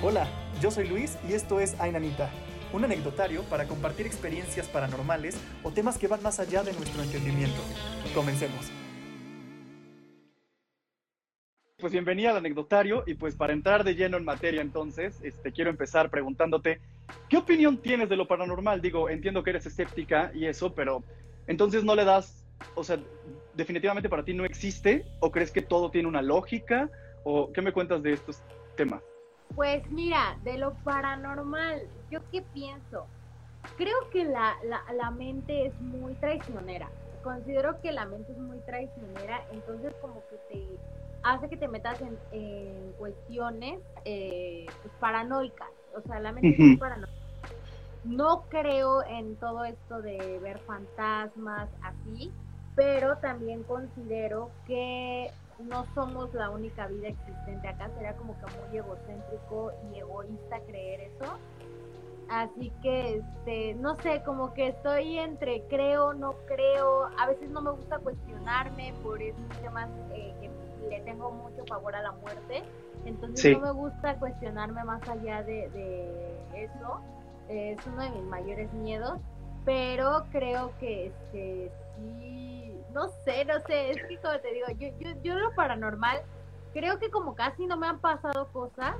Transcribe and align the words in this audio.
Hola, 0.00 0.28
yo 0.62 0.70
soy 0.70 0.86
Luis 0.86 1.18
y 1.28 1.32
esto 1.32 1.58
es 1.58 1.78
Ainanita, 1.80 2.30
un 2.72 2.84
anecdotario 2.84 3.42
para 3.42 3.66
compartir 3.66 4.06
experiencias 4.06 4.68
paranormales 4.68 5.36
o 5.64 5.72
temas 5.72 5.98
que 5.98 6.06
van 6.06 6.22
más 6.22 6.38
allá 6.38 6.62
de 6.62 6.72
nuestro 6.72 7.02
entendimiento. 7.02 7.60
Comencemos. 8.14 8.70
Pues 11.78 11.92
bienvenida 11.92 12.30
al 12.30 12.36
anecdotario 12.36 13.02
y 13.08 13.14
pues 13.14 13.34
para 13.34 13.52
entrar 13.52 13.82
de 13.82 13.96
lleno 13.96 14.16
en 14.16 14.24
materia 14.24 14.62
entonces, 14.62 15.18
este, 15.24 15.50
quiero 15.50 15.68
empezar 15.68 16.10
preguntándote, 16.10 16.80
¿qué 17.28 17.36
opinión 17.36 17.78
tienes 17.78 18.08
de 18.08 18.14
lo 18.14 18.28
paranormal? 18.28 18.80
Digo, 18.80 19.10
entiendo 19.10 19.42
que 19.42 19.50
eres 19.50 19.66
escéptica 19.66 20.30
y 20.32 20.46
eso, 20.46 20.76
pero 20.76 21.02
entonces 21.48 21.82
no 21.82 21.96
le 21.96 22.04
das, 22.04 22.46
o 22.76 22.84
sea, 22.84 23.00
definitivamente 23.54 24.08
para 24.08 24.24
ti 24.24 24.32
no 24.32 24.44
existe 24.44 25.06
o 25.18 25.32
crees 25.32 25.50
que 25.50 25.62
todo 25.62 25.90
tiene 25.90 26.06
una 26.06 26.22
lógica 26.22 26.88
o 27.24 27.52
qué 27.52 27.62
me 27.62 27.72
cuentas 27.72 28.00
de 28.00 28.12
estos 28.12 28.44
temas? 28.76 29.02
Pues 29.54 29.90
mira, 29.90 30.36
de 30.44 30.58
lo 30.58 30.74
paranormal, 30.84 31.82
¿yo 32.10 32.20
qué 32.30 32.42
pienso? 32.42 33.06
Creo 33.76 33.96
que 34.12 34.24
la, 34.24 34.56
la, 34.64 35.10
mente 35.10 35.66
es 35.66 35.80
muy 35.80 36.14
traicionera. 36.14 36.88
Considero 37.22 37.80
que 37.80 37.92
la 37.92 38.06
mente 38.06 38.32
es 38.32 38.38
muy 38.38 38.58
traicionera, 38.60 39.44
entonces 39.52 39.92
como 40.00 40.22
que 40.28 40.36
te 40.48 40.78
hace 41.22 41.48
que 41.48 41.56
te 41.56 41.68
metas 41.68 42.00
en, 42.32 42.92
cuestiones 42.98 43.80
eh, 44.04 44.66
pues, 44.82 44.94
paranoicas. 45.00 45.68
O 45.96 46.00
sea, 46.02 46.20
la 46.20 46.32
mente 46.32 46.50
es 46.50 46.58
muy 46.58 46.76
paranoica. 46.76 47.12
No 48.04 48.44
creo 48.48 49.04
en 49.04 49.36
todo 49.36 49.64
esto 49.64 50.00
de 50.00 50.38
ver 50.40 50.58
fantasmas 50.60 51.68
así, 51.82 52.32
pero 52.74 53.18
también 53.18 53.64
considero 53.64 54.50
que 54.66 55.30
no 55.58 55.84
somos 55.94 56.32
la 56.34 56.50
única 56.50 56.86
vida 56.86 57.08
existente 57.08 57.68
acá, 57.68 57.90
sería 57.94 58.14
como 58.16 58.34
que 58.38 58.46
muy 58.58 58.78
egocéntrico 58.78 59.72
y 59.92 59.98
egoísta 59.98 60.60
creer 60.66 61.00
eso. 61.00 61.38
Así 62.28 62.70
que, 62.82 63.16
este, 63.16 63.74
no 63.74 63.96
sé, 63.96 64.22
como 64.24 64.52
que 64.52 64.68
estoy 64.68 65.18
entre 65.18 65.62
creo, 65.68 66.12
no 66.12 66.34
creo, 66.46 67.08
a 67.18 67.26
veces 67.26 67.48
no 67.50 67.62
me 67.62 67.70
gusta 67.70 67.98
cuestionarme 67.98 68.92
por 69.02 69.20
esos 69.22 69.48
temas 69.62 69.88
eh, 70.12 70.34
que 70.40 70.50
le 70.90 71.00
tengo 71.00 71.30
mucho 71.30 71.64
favor 71.66 71.94
a 71.94 72.02
la 72.02 72.12
muerte, 72.12 72.62
entonces 73.06 73.56
no 73.56 73.64
me 73.64 73.70
gusta 73.70 74.16
cuestionarme 74.16 74.84
más 74.84 75.08
allá 75.08 75.42
de, 75.42 75.70
de 75.70 76.64
eso, 76.64 77.00
es 77.48 77.78
uno 77.86 78.02
de 78.02 78.10
mis 78.10 78.24
mayores 78.24 78.70
miedos, 78.74 79.18
pero 79.64 80.26
creo 80.30 80.72
que 80.78 81.06
este, 81.06 81.72
sí 81.96 82.48
no 82.92 83.08
sé, 83.24 83.44
no 83.44 83.60
sé, 83.66 83.90
es 83.90 84.02
que 84.08 84.16
como 84.18 84.38
te 84.40 84.52
digo, 84.52 84.66
yo, 84.78 84.88
yo, 84.98 85.22
yo 85.22 85.38
lo 85.38 85.54
paranormal, 85.54 86.20
creo 86.72 86.98
que 86.98 87.10
como 87.10 87.34
casi 87.34 87.66
no 87.66 87.76
me 87.76 87.86
han 87.86 88.00
pasado 88.00 88.48
cosas, 88.48 88.96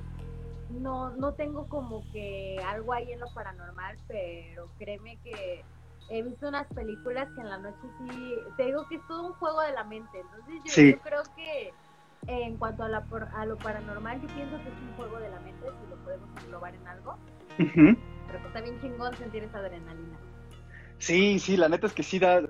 no, 0.71 1.11
no 1.11 1.33
tengo 1.33 1.67
como 1.69 2.03
que 2.13 2.61
algo 2.67 2.93
ahí 2.93 3.11
en 3.11 3.21
lo 3.21 3.27
paranormal, 3.35 3.97
pero 4.07 4.67
créeme 4.79 5.19
que 5.25 5.65
he 6.11 6.23
visto 6.23 6.49
unas 6.49 6.67
películas 6.69 7.29
que 7.35 7.41
en 7.41 7.49
la 7.49 7.59
noche 7.59 7.77
sí, 7.99 8.35
te 8.57 8.67
digo 8.67 8.87
que 8.89 8.97
es 8.97 9.07
todo 9.09 9.27
un 9.27 9.33
juego 9.35 9.61
de 9.63 9.73
la 9.73 9.85
mente, 9.85 10.21
entonces 10.21 10.95
yo, 10.95 11.01
creo 11.03 11.23
que 11.35 11.73
en 12.27 12.57
cuanto 12.57 12.85
a, 12.85 12.89
la, 12.89 13.05
a 13.35 13.47
lo 13.47 13.57
paranormal, 13.57 14.21
yo 14.21 14.29
pienso 14.29 14.57
que 14.59 14.69
es 14.69 14.81
un 14.81 14.95
juego 14.97 15.19
de 15.19 15.31
la 15.31 15.41
mente, 15.41 15.67
si 15.67 15.91
lo 15.91 15.97
podemos 16.05 16.29
englobar 16.45 16.75
en 16.75 16.87
algo, 16.87 17.17
pero 17.57 18.41
que 18.41 18.47
está 18.47 18.61
bien 18.61 18.81
chingón 18.81 19.17
sentir 19.17 19.43
esa 19.45 19.59
adrenalina. 19.59 20.19
Sí, 20.99 21.39
sí, 21.39 21.57
la 21.57 21.69
neta 21.69 21.87
es 21.87 21.93
que 21.93 22.03
sí 22.03 22.19
da, 22.19 22.43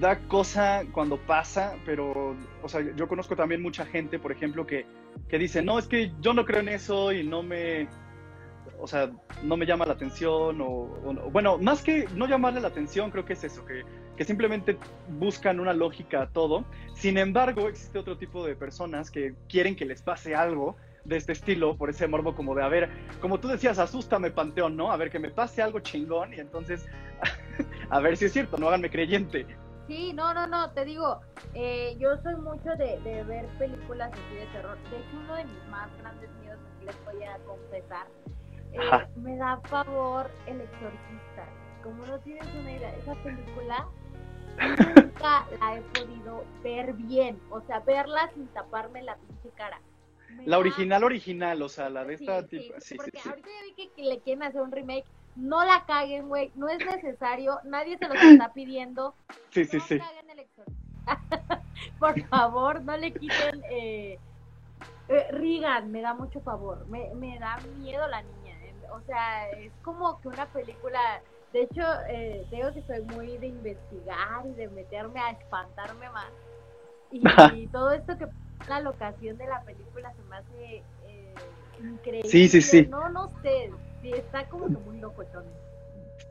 da 0.00 0.18
cosa 0.28 0.84
cuando 0.92 1.18
pasa, 1.18 1.74
pero, 1.84 2.36
o 2.62 2.68
sea, 2.68 2.80
yo 2.96 3.08
conozco 3.08 3.36
también 3.36 3.62
mucha 3.62 3.84
gente, 3.86 4.18
por 4.18 4.32
ejemplo, 4.32 4.66
que, 4.66 4.86
que 5.28 5.38
dice, 5.38 5.62
no, 5.62 5.78
es 5.78 5.86
que 5.86 6.12
yo 6.20 6.32
no 6.32 6.44
creo 6.44 6.60
en 6.60 6.68
eso 6.68 7.12
y 7.12 7.26
no 7.26 7.42
me, 7.42 7.88
o 8.78 8.86
sea, 8.86 9.10
no 9.42 9.56
me 9.56 9.66
llama 9.66 9.86
la 9.86 9.94
atención, 9.94 10.60
o, 10.60 11.30
bueno, 11.30 11.58
más 11.58 11.82
que 11.82 12.08
no 12.14 12.26
llamarle 12.26 12.60
la 12.60 12.68
atención, 12.68 13.10
creo 13.10 13.24
que 13.24 13.34
es 13.34 13.44
eso, 13.44 13.64
que, 13.64 13.82
que 14.16 14.24
simplemente 14.24 14.78
buscan 15.08 15.60
una 15.60 15.72
lógica 15.72 16.22
a 16.22 16.28
todo. 16.28 16.64
Sin 16.94 17.18
embargo, 17.18 17.68
existe 17.68 17.98
otro 17.98 18.16
tipo 18.16 18.46
de 18.46 18.56
personas 18.56 19.10
que 19.10 19.34
quieren 19.48 19.76
que 19.76 19.84
les 19.84 20.02
pase 20.02 20.34
algo 20.34 20.76
de 21.06 21.16
este 21.16 21.32
estilo, 21.32 21.76
por 21.76 21.90
ese 21.90 22.06
morbo 22.06 22.34
como 22.34 22.54
de, 22.54 22.62
a 22.62 22.68
ver, 22.68 22.90
como 23.20 23.38
tú 23.38 23.48
decías, 23.48 23.78
asústame 23.78 24.30
Panteón, 24.30 24.76
¿no? 24.76 24.90
A 24.90 24.96
ver, 24.96 25.10
que 25.10 25.18
me 25.18 25.30
pase 25.30 25.62
algo 25.62 25.80
chingón 25.80 26.34
y 26.34 26.40
entonces, 26.40 26.86
a 27.90 28.00
ver 28.00 28.16
si 28.16 28.26
es 28.26 28.32
cierto, 28.32 28.58
no 28.58 28.68
háganme 28.68 28.90
creyente. 28.90 29.46
Sí, 29.86 30.12
no, 30.12 30.34
no, 30.34 30.48
no, 30.48 30.70
te 30.72 30.84
digo, 30.84 31.20
eh, 31.54 31.96
yo 31.98 32.16
soy 32.22 32.34
mucho 32.36 32.70
de, 32.76 32.98
ver 33.24 33.46
películas 33.58 34.10
así 34.12 34.34
de 34.34 34.46
terror. 34.46 34.76
De 34.90 34.96
hecho, 34.96 35.16
uno 35.24 35.36
de 35.36 35.44
mis 35.44 35.68
más 35.70 35.88
grandes 36.00 36.28
miedos, 36.40 36.58
aquí 36.74 36.86
les 36.86 37.04
voy 37.04 37.22
a 37.22 37.38
confesar, 37.38 38.06
eh, 38.72 39.06
me 39.16 39.36
da 39.36 39.60
favor 39.68 40.28
El 40.46 40.60
Exorcista. 40.60 41.46
Como 41.84 42.04
no 42.04 42.18
tienes 42.20 42.46
una 42.60 42.72
idea, 42.72 42.92
esa 42.96 43.14
película 43.22 43.86
nunca 44.58 45.46
la 45.60 45.76
he 45.76 45.80
podido 45.82 46.44
ver 46.64 46.92
bien. 46.94 47.40
O 47.50 47.60
sea, 47.62 47.80
verla 47.80 48.30
sin 48.34 48.48
taparme 48.48 49.02
la 49.02 49.16
pinche 49.16 49.50
cara. 49.56 49.80
La 50.44 50.58
original, 50.58 51.04
original, 51.04 51.62
o 51.62 51.68
sea, 51.68 51.88
la 51.88 52.04
de 52.04 52.14
esta 52.14 52.42
sí, 52.42 52.48
tipo. 52.48 52.80
Sí, 52.80 52.96
porque 52.96 53.18
ahorita 53.24 53.48
ya 53.48 53.74
vi 53.76 53.88
que 53.88 54.02
le 54.02 54.20
quieren 54.20 54.42
hacer 54.42 54.60
un 54.60 54.72
remake 54.72 55.06
no 55.36 55.64
la 55.64 55.84
caguen, 55.86 56.28
güey, 56.28 56.50
no 56.54 56.68
es 56.68 56.78
necesario, 56.84 57.60
nadie 57.64 57.98
se 57.98 58.08
los 58.08 58.16
está 58.16 58.52
pidiendo. 58.52 59.14
Sí, 59.50 59.64
sí, 59.64 59.80
sí. 59.80 59.98
Por 61.98 62.20
favor, 62.28 62.82
no 62.82 62.94
le 62.96 63.10
quiten. 63.12 63.62
Eh, 63.70 64.18
eh, 65.08 65.26
Rigan, 65.30 65.90
me 65.90 66.02
da 66.02 66.12
mucho 66.12 66.40
favor, 66.42 66.86
me, 66.88 67.14
me 67.14 67.38
da 67.38 67.58
miedo 67.78 68.06
la 68.06 68.20
niña. 68.20 68.54
Eh, 68.64 68.74
o 68.92 69.00
sea, 69.06 69.48
es 69.50 69.72
como 69.82 70.20
que 70.20 70.28
una 70.28 70.44
película. 70.46 71.22
De 71.54 71.62
hecho, 71.62 71.82
eh, 72.08 72.44
digo 72.50 72.74
que 72.74 72.82
soy 72.82 73.00
muy 73.14 73.38
de 73.38 73.46
investigar 73.46 74.44
y 74.44 74.52
de 74.52 74.68
meterme 74.68 75.20
a 75.20 75.30
espantarme 75.30 76.10
más. 76.10 76.30
Y, 77.10 77.20
todo 77.72 77.92
esto 77.92 78.18
que 78.18 78.26
la 78.68 78.80
locación 78.80 79.36
de 79.38 79.46
la 79.46 79.62
película 79.62 80.12
se 80.14 80.22
me 80.28 80.36
hace 80.36 80.82
eh, 81.08 81.34
increíble. 81.82 82.28
Sí, 82.28 82.48
sí, 82.48 82.62
sí. 82.62 82.86
No, 82.86 83.08
no 83.08 83.30
sé, 83.42 83.70
está 84.02 84.46
como 84.48 84.66
que 84.66 84.76
muy 84.84 84.98
locochón. 84.98 85.44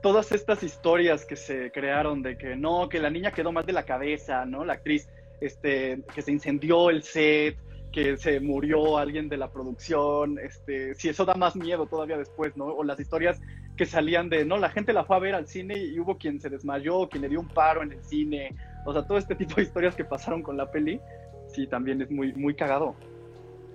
Todas 0.02 0.32
estas 0.32 0.64
historias 0.64 1.26
que 1.26 1.36
se 1.36 1.72
crearon 1.72 2.22
de 2.22 2.38
que 2.38 2.56
no, 2.56 2.90
que 2.90 3.00
la 3.00 3.10
niña 3.10 3.32
quedó 3.32 3.52
mal 3.52 3.66
de 3.66 3.74
la 3.74 3.84
cabeza, 3.84 4.46
¿no? 4.46 4.66
La 4.66 4.74
actriz, 4.74 5.10
este, 5.42 6.04
que 6.14 6.22
se 6.22 6.32
incendió 6.32 6.90
el 6.90 7.04
set, 7.04 7.58
que 7.96 8.18
se 8.18 8.42
murió 8.42 8.98
alguien 8.98 9.30
de 9.30 9.38
la 9.38 9.50
producción, 9.50 10.38
este, 10.38 10.94
si 10.96 11.08
eso 11.08 11.24
da 11.24 11.34
más 11.36 11.56
miedo 11.56 11.86
todavía 11.86 12.18
después, 12.18 12.58
¿no? 12.58 12.66
O 12.66 12.84
las 12.84 13.00
historias 13.00 13.40
que 13.78 13.86
salían 13.86 14.28
de, 14.30 14.44
no, 14.44 14.58
la 14.58 14.70
gente 14.70 14.92
la 14.92 15.06
fue 15.06 15.16
a 15.16 15.20
ver 15.20 15.34
al 15.34 15.48
cine 15.48 15.78
y 15.78 15.98
hubo 15.98 16.18
quien 16.18 16.42
se 16.42 16.50
desmayó, 16.50 17.08
quien 17.08 17.22
le 17.22 17.30
dio 17.30 17.40
un 17.40 17.48
paro 17.48 17.84
en 17.84 17.94
el 17.94 18.04
cine, 18.04 18.54
o 18.86 18.92
sea, 18.92 19.04
todo 19.08 19.18
este 19.18 19.34
tipo 19.36 19.56
de 19.56 19.64
historias 19.64 19.96
que 19.96 20.04
pasaron 20.04 20.44
con 20.44 20.58
la 20.58 20.70
peli, 20.70 21.00
sí, 21.56 21.68
también 21.68 22.02
es 22.02 22.12
muy, 22.12 22.34
muy 22.34 22.54
cagado. 22.54 22.96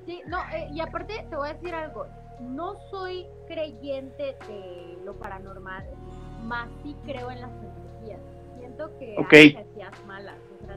Sí, 0.06 0.22
no, 0.26 0.38
eh, 0.54 0.68
y 0.72 0.80
aparte 0.80 1.26
te 1.28 1.36
voy 1.36 1.48
a 1.48 1.54
decir 1.54 1.74
algo, 1.74 2.06
no 2.40 2.74
soy 2.90 3.26
creyente 3.48 4.36
de 4.46 4.98
lo 5.04 5.14
paranormal, 5.14 5.84
más 6.44 6.68
sí 6.82 6.96
creo 7.04 7.30
en 7.30 7.40
las 7.40 7.50
energías. 7.50 8.20
Siento 8.58 8.98
que 8.98 9.16
hay 9.30 9.50
energías 9.50 10.06
malas. 10.06 10.36
O 10.62 10.66
sea, 10.66 10.76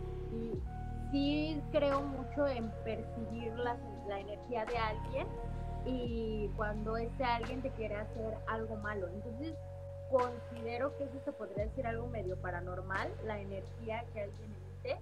sí, 1.12 1.62
creo 1.72 2.02
mucho 2.02 2.48
en 2.48 2.70
percibir 2.84 3.54
la, 3.56 3.78
la 4.08 4.20
energía 4.20 4.66
de 4.66 4.78
alguien 4.78 5.28
y 5.86 6.50
cuando 6.56 6.98
ese 6.98 7.24
alguien 7.24 7.62
te 7.62 7.70
quiere 7.72 7.96
hacer 7.96 8.38
algo 8.48 8.76
malo. 8.78 9.08
Entonces, 9.10 9.54
considero 10.10 10.96
que 10.98 11.06
eso 11.06 11.20
se 11.26 11.32
podría 11.32 11.66
decir 11.66 11.88
algo 11.88 12.08
medio 12.08 12.38
paranormal, 12.38 13.12
la 13.26 13.40
energía 13.40 14.06
que 14.14 14.22
alguien 14.22 14.52
emite, 14.84 15.02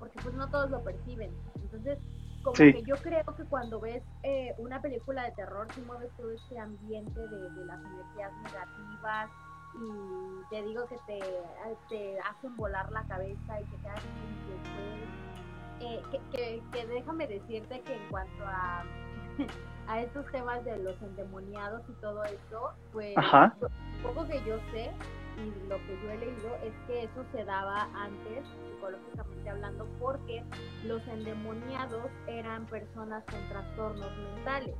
porque 0.00 0.18
pues 0.20 0.34
no 0.34 0.48
todos 0.48 0.70
lo 0.70 0.82
perciben. 0.82 1.30
Entonces, 1.62 1.98
como 2.42 2.54
que 2.54 2.82
yo 2.82 2.96
creo 2.96 3.24
que 3.36 3.44
cuando 3.44 3.78
ves 3.78 4.02
eh, 4.22 4.54
una 4.58 4.80
película 4.80 5.24
de 5.24 5.32
terror, 5.32 5.68
si 5.74 5.82
mueves 5.82 6.10
todo 6.16 6.32
este 6.32 6.58
ambiente 6.58 7.20
de, 7.20 7.66
las 7.66 7.78
energías 7.78 8.32
negativas 8.42 9.30
y 9.74 10.48
te 10.48 10.62
digo 10.62 10.86
que 10.88 10.96
te, 11.06 11.20
te 11.90 12.18
hacen 12.20 12.56
volar 12.56 12.90
la 12.90 13.04
cabeza 13.04 13.60
y 13.60 13.64
que 13.66 13.76
te 13.76 13.88
hacen 13.88 14.10
eh, 15.80 16.02
que, 16.10 16.20
que, 16.30 16.62
que, 16.72 16.86
déjame 16.86 17.26
decirte 17.26 17.80
que 17.82 17.94
en 17.94 18.08
cuanto 18.10 18.44
a, 18.44 18.84
a 19.86 20.00
estos 20.00 20.26
temas 20.32 20.64
de 20.64 20.78
los 20.78 21.00
endemoniados 21.02 21.82
y 21.88 21.92
todo 22.00 22.24
eso, 22.24 22.72
pues 22.92 23.14
poco 24.02 24.26
que 24.26 24.42
yo 24.44 24.56
sé 24.72 24.90
y 25.46 25.68
lo 25.68 25.76
que 25.78 25.98
yo 26.02 26.10
he 26.10 26.18
leído 26.18 26.54
es 26.62 26.72
que 26.86 27.04
eso 27.04 27.24
se 27.32 27.44
daba 27.44 27.88
antes, 27.94 28.44
psicológicamente 28.72 29.50
hablando, 29.50 29.86
porque 29.98 30.44
los 30.84 31.06
endemoniados 31.08 32.10
eran 32.26 32.66
personas 32.66 33.24
con 33.24 33.40
trastornos 33.48 34.10
mentales. 34.34 34.74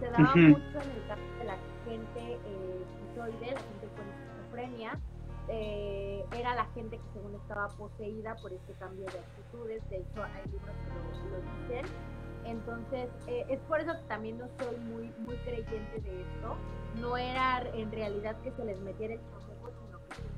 Se 0.00 0.10
daba 0.10 0.34
mucho 0.34 0.80
en 0.80 0.90
el 0.90 1.06
caso 1.08 1.22
de 1.38 1.44
la 1.44 1.56
gente 1.84 2.20
eh, 2.44 2.84
esquizoide, 2.84 3.54
la 3.54 3.60
gente 3.60 3.88
con 3.96 4.08
esquizofrenia, 4.08 5.00
eh, 5.48 6.24
era 6.32 6.54
la 6.56 6.64
gente 6.74 6.98
que 6.98 7.04
según 7.12 7.34
estaba 7.36 7.68
poseída 7.68 8.34
por 8.36 8.52
este 8.52 8.72
cambio 8.74 9.04
de 9.06 9.18
actitudes, 9.18 9.90
de 9.90 9.98
hecho 9.98 10.22
hay 10.22 10.50
libros 10.50 10.74
que 10.84 11.30
lo, 11.30 11.38
dicen, 11.62 11.86
Entonces, 12.44 13.10
eh, 13.28 13.46
es 13.48 13.60
por 13.60 13.80
eso 13.80 13.92
que 13.92 14.08
también 14.08 14.38
no 14.38 14.48
soy 14.58 14.76
muy, 14.78 15.12
muy 15.24 15.36
creyente 15.38 16.00
de 16.00 16.22
esto. 16.22 16.56
No 17.00 17.16
era 17.16 17.60
en 17.74 17.92
realidad 17.92 18.36
que 18.42 18.50
se 18.52 18.64
les 18.64 18.80
metiera 18.80 19.14
el 19.14 19.20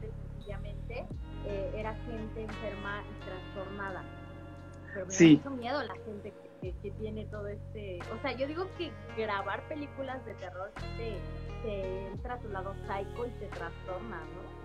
sencillamente 0.00 1.04
eh, 1.46 1.70
era 1.74 1.94
gente 2.06 2.42
enferma 2.42 3.02
y 3.10 3.24
trastornada. 3.24 4.02
Pero 4.94 5.06
me 5.06 5.12
Sí. 5.12 5.36
da 5.36 5.50
mucho 5.50 5.62
miedo 5.62 5.82
la 5.82 5.94
gente 6.04 6.32
que, 6.32 6.48
que- 6.72 6.78
que 6.80 6.90
tiene 6.92 7.26
todo 7.26 7.46
este... 7.48 7.98
O 8.12 8.20
sea, 8.22 8.32
yo 8.36 8.46
digo 8.46 8.66
que 8.76 8.90
grabar 9.16 9.62
películas 9.68 10.24
de 10.24 10.34
terror 10.34 10.72
te, 10.96 11.16
te 11.62 12.06
entra 12.08 12.34
a 12.34 12.38
tu 12.38 12.48
lado 12.48 12.74
psycho 12.86 13.26
y 13.26 13.30
te 13.38 13.46
trastorna, 13.48 14.18
¿no? 14.18 14.58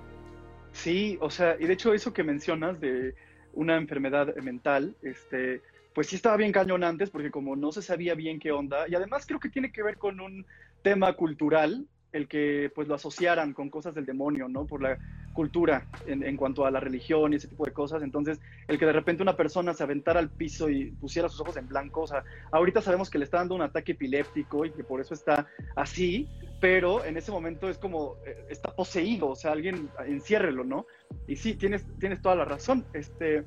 Sí, 0.71 1.17
o 1.21 1.29
sea, 1.29 1.55
y 1.59 1.65
de 1.67 1.73
hecho 1.73 1.93
eso 1.93 2.13
que 2.13 2.23
mencionas 2.23 2.79
de 2.79 3.13
una 3.53 3.75
enfermedad 3.75 4.35
mental, 4.37 4.95
este, 5.03 5.61
pues 5.93 6.07
sí 6.07 6.15
estaba 6.15 6.35
bien 6.37 6.51
cañón 6.51 6.83
antes, 6.83 7.11
porque 7.11 7.29
como 7.29 7.55
no 7.55 7.71
se 7.71 7.83
sabía 7.83 8.15
bien 8.15 8.39
qué 8.39 8.51
onda, 8.51 8.87
y 8.87 8.95
además 8.95 9.25
creo 9.27 9.39
que 9.39 9.49
tiene 9.49 9.71
que 9.71 9.83
ver 9.83 9.97
con 9.99 10.19
un 10.19 10.47
tema 10.81 11.13
cultural, 11.13 11.85
el 12.13 12.27
que 12.27 12.71
pues 12.73 12.87
lo 12.87 12.95
asociaran 12.95 13.53
con 13.53 13.69
cosas 13.69 13.93
del 13.93 14.05
demonio, 14.05 14.47
¿no? 14.47 14.65
Por 14.65 14.81
la 14.81 14.97
cultura 15.33 15.87
en, 16.05 16.37
cuanto 16.37 16.65
a 16.65 16.71
la 16.71 16.79
religión 16.79 17.33
y 17.33 17.37
ese 17.37 17.47
tipo 17.47 17.65
de 17.65 17.73
cosas. 17.73 18.03
Entonces, 18.03 18.39
el 18.67 18.77
que 18.77 18.85
de 18.85 18.93
repente 18.93 19.23
una 19.23 19.35
persona 19.35 19.73
se 19.73 19.83
aventara 19.83 20.19
al 20.19 20.29
piso 20.29 20.69
y 20.69 20.91
pusiera 20.91 21.27
sus 21.27 21.41
ojos 21.41 21.57
en 21.57 21.67
blanco, 21.67 22.01
o 22.01 22.07
sea, 22.07 22.23
ahorita 22.51 22.81
sabemos 22.81 23.09
que 23.09 23.17
le 23.17 23.25
está 23.25 23.37
dando 23.37 23.55
un 23.55 23.63
ataque 23.63 23.93
epiléptico 23.93 24.63
y 24.63 24.71
que 24.71 24.83
por 24.83 25.01
eso 25.01 25.15
está 25.15 25.47
así, 25.75 26.29
pero 26.61 27.03
en 27.03 27.17
ese 27.17 27.31
momento 27.31 27.67
es 27.67 27.79
como, 27.79 28.17
eh, 28.25 28.45
está 28.49 28.73
poseído, 28.73 29.29
o 29.29 29.35
sea, 29.35 29.51
alguien 29.51 29.89
enciérrelo, 30.05 30.63
¿no? 30.63 30.85
Y 31.27 31.35
sí, 31.35 31.55
tienes, 31.55 31.85
tienes 31.99 32.21
toda 32.21 32.35
la 32.35 32.45
razón. 32.45 32.85
Este, 32.93 33.43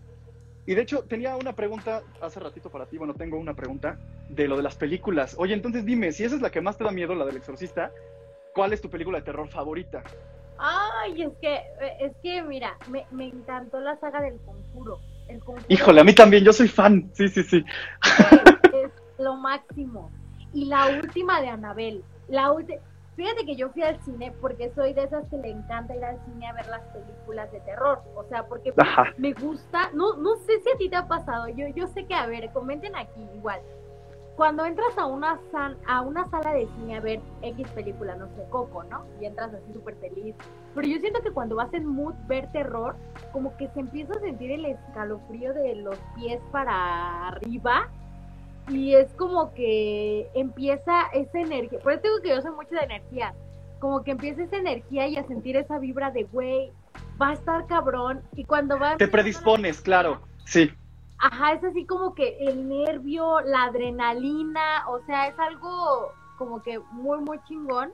y 0.66 0.74
de 0.74 0.82
hecho, 0.82 1.04
tenía 1.04 1.36
una 1.36 1.54
pregunta 1.54 2.02
hace 2.20 2.40
ratito 2.40 2.68
para 2.70 2.86
ti, 2.86 2.98
bueno, 2.98 3.14
tengo 3.14 3.38
una 3.38 3.54
pregunta 3.54 4.00
de 4.28 4.48
lo 4.48 4.56
de 4.56 4.64
las 4.64 4.74
películas. 4.74 5.36
Oye, 5.38 5.54
entonces 5.54 5.84
dime, 5.84 6.10
si 6.10 6.24
esa 6.24 6.34
es 6.34 6.42
la 6.42 6.50
que 6.50 6.60
más 6.60 6.76
te 6.76 6.82
da 6.82 6.90
miedo, 6.90 7.14
la 7.14 7.24
del 7.24 7.36
exorcista, 7.36 7.92
¿cuál 8.56 8.72
es 8.72 8.80
tu 8.80 8.88
película 8.88 9.18
de 9.18 9.24
terror 9.24 9.46
favorita? 9.48 10.02
Ay, 10.58 11.22
es 11.22 11.32
que, 11.40 11.60
es 12.00 12.12
que, 12.22 12.42
mira, 12.42 12.74
me, 12.88 13.06
me 13.10 13.26
encantó 13.28 13.78
la 13.78 14.00
saga 14.00 14.22
del 14.22 14.40
conjuro. 14.40 14.98
El 15.28 15.38
conjuro 15.40 15.66
Híjole, 15.68 16.00
a 16.00 16.04
mí 16.04 16.14
también, 16.14 16.42
yo 16.42 16.52
soy 16.52 16.66
fan, 16.68 17.10
sí, 17.14 17.28
sí, 17.28 17.42
sí. 17.42 17.64
es 18.72 18.90
lo 19.18 19.36
máximo. 19.36 20.10
Y 20.54 20.64
la 20.64 20.86
última 20.88 21.42
de 21.42 21.48
Anabel. 21.48 22.02
La 22.28 22.50
ulti- 22.50 22.80
Fíjate 23.16 23.46
que 23.46 23.56
yo 23.56 23.70
fui 23.70 23.82
al 23.82 23.98
cine 24.02 24.32
porque 24.42 24.70
soy 24.74 24.92
de 24.92 25.04
esas 25.04 25.26
que 25.30 25.38
le 25.38 25.50
encanta 25.50 25.96
ir 25.96 26.04
al 26.04 26.22
cine 26.26 26.48
a 26.48 26.52
ver 26.52 26.66
las 26.68 26.82
películas 26.92 27.50
de 27.50 27.60
terror. 27.60 28.00
O 28.14 28.24
sea, 28.28 28.46
porque 28.46 28.72
Ajá. 28.76 29.12
me 29.16 29.32
gusta, 29.32 29.90
no, 29.94 30.16
no 30.16 30.36
sé 30.36 30.60
si 30.60 30.70
a 30.70 30.76
ti 30.76 30.90
te 30.90 30.96
ha 30.96 31.06
pasado, 31.08 31.48
yo, 31.48 31.66
yo 31.74 31.86
sé 31.88 32.06
que, 32.06 32.14
a 32.14 32.26
ver, 32.26 32.50
comenten 32.52 32.94
aquí 32.94 33.20
igual. 33.34 33.60
Cuando 34.36 34.66
entras 34.66 34.96
a 34.98 35.06
una, 35.06 35.40
san- 35.50 35.78
a 35.86 36.02
una 36.02 36.28
sala 36.28 36.52
de 36.52 36.68
cine 36.76 36.96
a 36.96 37.00
ver 37.00 37.20
X 37.40 37.66
película, 37.70 38.14
no 38.16 38.26
sé, 38.36 38.44
Coco, 38.50 38.84
¿no? 38.84 39.04
Y 39.20 39.24
entras 39.24 39.52
así 39.54 39.72
súper 39.72 39.96
feliz. 39.96 40.34
Pero 40.74 40.86
yo 40.86 40.98
siento 40.98 41.22
que 41.22 41.30
cuando 41.30 41.56
vas 41.56 41.72
en 41.72 41.86
mood 41.86 42.14
ver 42.26 42.46
terror, 42.52 42.96
como 43.32 43.56
que 43.56 43.68
se 43.68 43.80
empieza 43.80 44.12
a 44.12 44.20
sentir 44.20 44.50
el 44.50 44.66
escalofrío 44.66 45.54
de 45.54 45.76
los 45.76 45.96
pies 46.14 46.38
para 46.52 47.28
arriba. 47.28 47.88
Y 48.68 48.94
es 48.94 49.10
como 49.14 49.54
que 49.54 50.28
empieza 50.34 51.06
esa 51.14 51.38
energía. 51.40 51.78
Por 51.78 51.92
eso 51.92 52.02
digo 52.02 52.20
que 52.22 52.28
yo 52.28 52.42
soy 52.42 52.50
mucho 52.50 52.74
de 52.74 52.82
energía. 52.84 53.32
Como 53.80 54.02
que 54.02 54.10
empieza 54.10 54.42
esa 54.42 54.56
energía 54.56 55.06
y 55.08 55.16
a 55.16 55.26
sentir 55.26 55.56
esa 55.56 55.78
vibra 55.78 56.10
de, 56.10 56.24
güey, 56.24 56.72
va 57.20 57.28
a 57.28 57.32
estar 57.32 57.66
cabrón. 57.66 58.20
Y 58.34 58.44
cuando 58.44 58.78
va 58.78 58.96
Te 58.98 59.08
predispones, 59.08 59.80
claro, 59.80 60.20
sí. 60.44 60.70
Ajá, 61.28 61.54
es 61.54 61.64
así 61.64 61.84
como 61.84 62.14
que 62.14 62.36
el 62.38 62.68
nervio, 62.68 63.40
la 63.40 63.64
adrenalina, 63.64 64.88
o 64.88 65.00
sea, 65.06 65.26
es 65.26 65.36
algo 65.40 66.12
como 66.38 66.62
que 66.62 66.78
muy, 66.92 67.18
muy 67.18 67.40
chingón. 67.48 67.92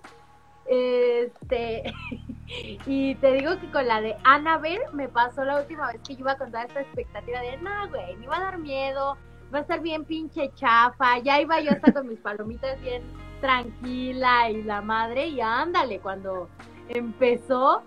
Este, 0.66 1.82
y 2.86 3.14
te 3.16 3.32
digo 3.32 3.58
que 3.58 3.70
con 3.70 3.88
la 3.88 4.02
de 4.02 4.16
Annabelle 4.24 4.84
me 4.92 5.08
pasó 5.08 5.44
la 5.44 5.60
última 5.60 5.90
vez 5.90 6.02
que 6.06 6.14
yo 6.14 6.20
iba 6.20 6.36
con 6.36 6.50
toda 6.50 6.64
esta 6.64 6.82
expectativa 6.82 7.40
de, 7.40 7.56
no, 7.56 7.88
güey, 7.88 8.16
me 8.16 8.24
iba 8.26 8.36
a 8.36 8.40
dar 8.40 8.58
miedo, 8.58 9.16
va 9.52 9.58
a 9.58 9.62
estar 9.62 9.80
bien 9.80 10.04
pinche 10.04 10.52
chafa, 10.54 11.18
ya 11.20 11.40
iba 11.40 11.58
yo 11.60 11.70
hasta 11.70 11.90
con 11.90 12.08
mis 12.08 12.18
palomitas 12.18 12.78
bien 12.82 13.02
tranquila 13.40 14.50
y 14.50 14.62
la 14.62 14.82
madre, 14.82 15.28
y 15.28 15.40
ándale, 15.40 16.00
cuando 16.00 16.50
empezó, 16.88 17.82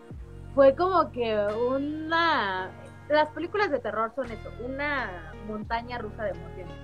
fue 0.55 0.75
como 0.75 1.11
que 1.11 1.37
una... 1.69 2.71
Las 3.09 3.29
películas 3.29 3.69
de 3.69 3.77
terror 3.77 4.11
son 4.15 4.31
eso, 4.31 4.49
una 4.65 5.34
montaña 5.45 5.97
rusa 5.97 6.23
de 6.23 6.31
emociones. 6.31 6.75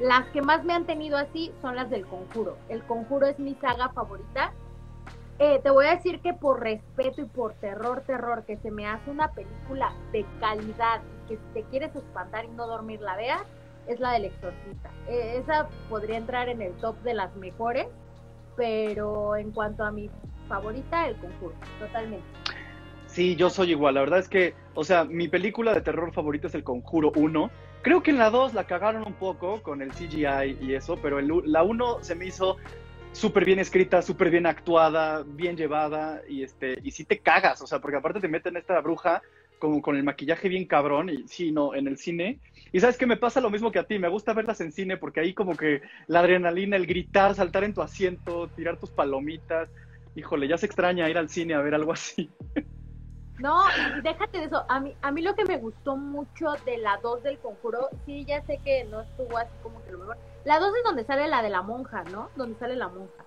Las 0.00 0.26
que 0.30 0.40
más 0.40 0.64
me 0.64 0.72
han 0.72 0.86
tenido 0.86 1.18
así 1.18 1.52
son 1.60 1.76
las 1.76 1.90
del 1.90 2.06
conjuro. 2.06 2.56
El 2.68 2.82
conjuro 2.84 3.26
es 3.26 3.38
mi 3.38 3.54
saga 3.56 3.90
favorita. 3.90 4.52
Eh, 5.38 5.60
te 5.62 5.70
voy 5.70 5.86
a 5.86 5.96
decir 5.96 6.20
que 6.20 6.34
por 6.34 6.60
respeto 6.60 7.22
y 7.22 7.24
por 7.24 7.54
terror, 7.54 8.02
terror, 8.06 8.44
que 8.44 8.56
se 8.58 8.70
me 8.70 8.86
hace 8.86 9.10
una 9.10 9.32
película 9.32 9.92
de 10.12 10.24
calidad, 10.38 11.00
que 11.28 11.36
si 11.36 11.42
te 11.54 11.62
quieres 11.64 11.94
espantar 11.94 12.44
y 12.44 12.48
no 12.48 12.66
dormir 12.66 13.00
la 13.00 13.16
veas, 13.16 13.42
es 13.86 14.00
la 14.00 14.12
del 14.12 14.26
exorcista. 14.26 14.90
Eh, 15.08 15.42
esa 15.42 15.68
podría 15.88 16.16
entrar 16.16 16.48
en 16.48 16.62
el 16.62 16.72
top 16.74 16.96
de 17.02 17.14
las 17.14 17.34
mejores, 17.36 17.86
pero 18.56 19.36
en 19.36 19.50
cuanto 19.50 19.84
a 19.84 19.90
mi 19.90 20.10
favorita, 20.48 21.08
el 21.08 21.16
conjuro, 21.16 21.54
totalmente. 21.78 22.26
Sí, 23.10 23.34
yo 23.34 23.50
soy 23.50 23.72
igual. 23.72 23.94
La 23.94 24.00
verdad 24.00 24.20
es 24.20 24.28
que, 24.28 24.54
o 24.74 24.84
sea, 24.84 25.04
mi 25.04 25.26
película 25.28 25.74
de 25.74 25.80
terror 25.80 26.12
favorita 26.12 26.46
es 26.46 26.54
El 26.54 26.62
Conjuro 26.62 27.10
1. 27.16 27.50
Creo 27.82 28.02
que 28.02 28.10
en 28.10 28.18
la 28.18 28.30
2 28.30 28.52
la 28.52 28.64
cagaron 28.64 29.06
un 29.06 29.14
poco 29.14 29.62
con 29.62 29.80
el 29.80 29.92
CGI 29.92 30.58
y 30.60 30.74
eso, 30.74 30.96
pero 31.00 31.18
el 31.18 31.30
la 31.46 31.62
1 31.62 32.02
se 32.02 32.14
me 32.14 32.26
hizo 32.26 32.56
súper 33.12 33.44
bien 33.44 33.58
escrita, 33.58 34.02
súper 34.02 34.30
bien 34.30 34.46
actuada, 34.46 35.24
bien 35.26 35.56
llevada 35.56 36.20
y 36.28 36.42
este 36.42 36.78
y 36.82 36.90
sí 36.90 37.04
te 37.04 37.18
cagas, 37.18 37.62
o 37.62 37.66
sea, 37.66 37.80
porque 37.80 37.96
aparte 37.96 38.20
te 38.20 38.28
meten 38.28 38.56
esta 38.56 38.80
bruja 38.80 39.22
como 39.58 39.82
con 39.82 39.96
el 39.96 40.04
maquillaje 40.04 40.48
bien 40.48 40.66
cabrón 40.66 41.10
y 41.10 41.28
sí, 41.28 41.52
no, 41.52 41.74
en 41.74 41.86
el 41.86 41.98
cine. 41.98 42.40
Y 42.72 42.80
sabes 42.80 42.96
que 42.96 43.06
me 43.06 43.16
pasa 43.16 43.40
lo 43.40 43.50
mismo 43.50 43.70
que 43.70 43.78
a 43.78 43.84
ti, 43.84 43.98
me 43.98 44.08
gusta 44.08 44.32
verlas 44.32 44.60
en 44.60 44.72
cine 44.72 44.96
porque 44.96 45.20
ahí 45.20 45.34
como 45.34 45.56
que 45.56 45.82
la 46.06 46.20
adrenalina, 46.20 46.76
el 46.76 46.86
gritar, 46.86 47.34
saltar 47.34 47.64
en 47.64 47.74
tu 47.74 47.82
asiento, 47.82 48.48
tirar 48.48 48.78
tus 48.78 48.90
palomitas. 48.90 49.70
Híjole, 50.14 50.48
ya 50.48 50.58
se 50.58 50.66
extraña 50.66 51.08
ir 51.08 51.18
al 51.18 51.28
cine 51.28 51.54
a 51.54 51.60
ver 51.60 51.74
algo 51.74 51.92
así. 51.92 52.30
No, 53.40 53.62
y 53.70 54.00
déjate 54.02 54.38
de 54.38 54.44
eso. 54.44 54.64
A 54.68 54.80
mí, 54.80 54.94
a 55.00 55.10
mí 55.10 55.22
lo 55.22 55.34
que 55.34 55.44
me 55.44 55.56
gustó 55.56 55.96
mucho 55.96 56.52
de 56.66 56.78
la 56.78 56.98
2 57.02 57.22
del 57.22 57.38
conjuro, 57.38 57.88
sí, 58.04 58.24
ya 58.26 58.42
sé 58.44 58.58
que 58.58 58.84
no 58.84 59.00
estuvo 59.00 59.36
así 59.38 59.50
como 59.62 59.82
que 59.84 59.92
lo 59.92 59.98
mejor. 59.98 60.18
La 60.44 60.58
2 60.58 60.74
es 60.76 60.84
donde 60.84 61.04
sale 61.04 61.26
la 61.26 61.42
de 61.42 61.50
la 61.50 61.62
monja, 61.62 62.04
¿no? 62.04 62.30
Donde 62.36 62.58
sale 62.58 62.76
la 62.76 62.88
monja. 62.88 63.24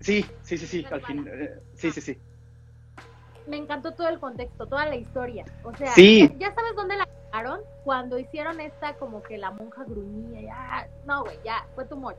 Sí, 0.00 0.24
sí, 0.42 0.56
sí, 0.56 0.66
sí, 0.66 0.86
al 0.90 1.02
fin, 1.02 1.28
eh, 1.30 1.60
sí, 1.74 1.90
sí, 1.90 2.00
sí. 2.00 2.18
Me 3.46 3.58
encantó 3.58 3.92
todo 3.92 4.08
el 4.08 4.18
contexto, 4.18 4.66
toda 4.66 4.86
la 4.86 4.96
historia. 4.96 5.44
O 5.62 5.74
sea, 5.74 5.92
Sí. 5.92 6.30
¿ya 6.38 6.54
sabes 6.54 6.74
dónde 6.74 6.96
la 6.96 7.06
cagaron? 7.30 7.60
Cuando 7.84 8.18
hicieron 8.18 8.60
esta 8.60 8.94
como 8.94 9.22
que 9.22 9.36
la 9.36 9.50
monja 9.50 9.84
gruñía, 9.84 10.40
ya, 10.40 10.88
no, 11.04 11.24
güey, 11.24 11.38
ya, 11.44 11.66
fue 11.74 11.84
too 11.84 11.96
much. 11.96 12.16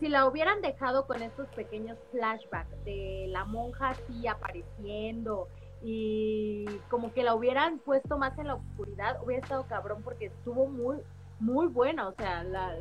Si 0.00 0.08
la 0.08 0.26
hubieran 0.26 0.60
dejado 0.60 1.06
con 1.06 1.22
estos 1.22 1.46
pequeños 1.50 1.98
flashbacks 2.10 2.84
de 2.84 3.26
la 3.28 3.44
monja 3.44 3.90
así 3.90 4.26
apareciendo 4.26 5.48
y 5.84 6.64
como 6.88 7.12
que 7.12 7.22
la 7.22 7.34
hubieran 7.34 7.78
puesto 7.78 8.16
más 8.16 8.36
en 8.38 8.46
la 8.48 8.54
oscuridad, 8.54 9.18
hubiera 9.22 9.42
estado 9.42 9.66
cabrón 9.66 10.02
porque 10.02 10.26
estuvo 10.26 10.66
muy, 10.66 10.96
muy 11.38 11.66
buena. 11.66 12.08
O 12.08 12.14
sea, 12.14 12.42
la- 12.42 12.74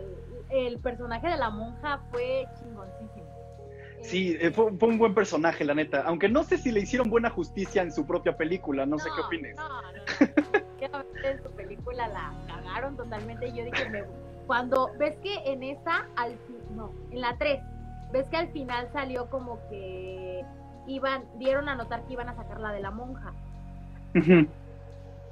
el 0.50 0.80
personaje 0.80 1.28
de 1.28 1.38
la 1.38 1.50
monja 1.50 2.00
fue 2.12 2.46
chingoncísimo. 2.58 3.28
Sí, 4.02 4.38
eh, 4.40 4.52
fue, 4.52 4.72
fue 4.78 4.90
un 4.90 4.98
buen 4.98 5.14
personaje, 5.14 5.64
la 5.64 5.74
neta. 5.74 6.02
Aunque 6.06 6.28
no 6.30 6.44
sé 6.44 6.58
si 6.58 6.72
le 6.72 6.82
hicieron 6.82 7.10
buena 7.10 7.30
justicia 7.30 7.82
en 7.82 7.92
su 7.92 8.06
propia 8.06 8.36
película, 8.36 8.86
no, 8.86 8.98
sé 9.00 9.10
qué 9.16 9.22
opines. 9.22 9.56
No, 9.56 9.68
no, 9.70 9.82
no. 9.82 9.90
En 11.24 11.42
su 11.42 11.50
película 11.52 12.10
la 12.10 12.34
cagaron 12.46 12.98
totalmente. 12.98 13.48
y 13.48 13.54
Yo 13.58 13.64
dije, 13.64 13.90
me- 13.90 14.04
cuando 14.46 14.92
ves 14.98 15.16
que 15.24 15.34
en 15.46 15.64
esa, 15.64 16.06
al 16.18 16.38
no, 16.76 16.92
en 17.12 17.22
la 17.22 17.38
3, 17.38 17.62
ves 18.12 18.28
que 18.28 18.36
al 18.36 18.50
final 18.52 18.90
salió 18.92 19.30
como 19.30 19.58
que 19.70 20.44
iban, 20.88 21.24
dieron 21.40 21.70
a 21.70 21.76
notar 21.76 22.06
que 22.06 22.14
iban 22.14 22.30
a 22.30 22.36
sacar 22.36 22.60
la 22.60 22.72
de 22.72 22.82
la 22.82 22.92
monja. 22.92 23.34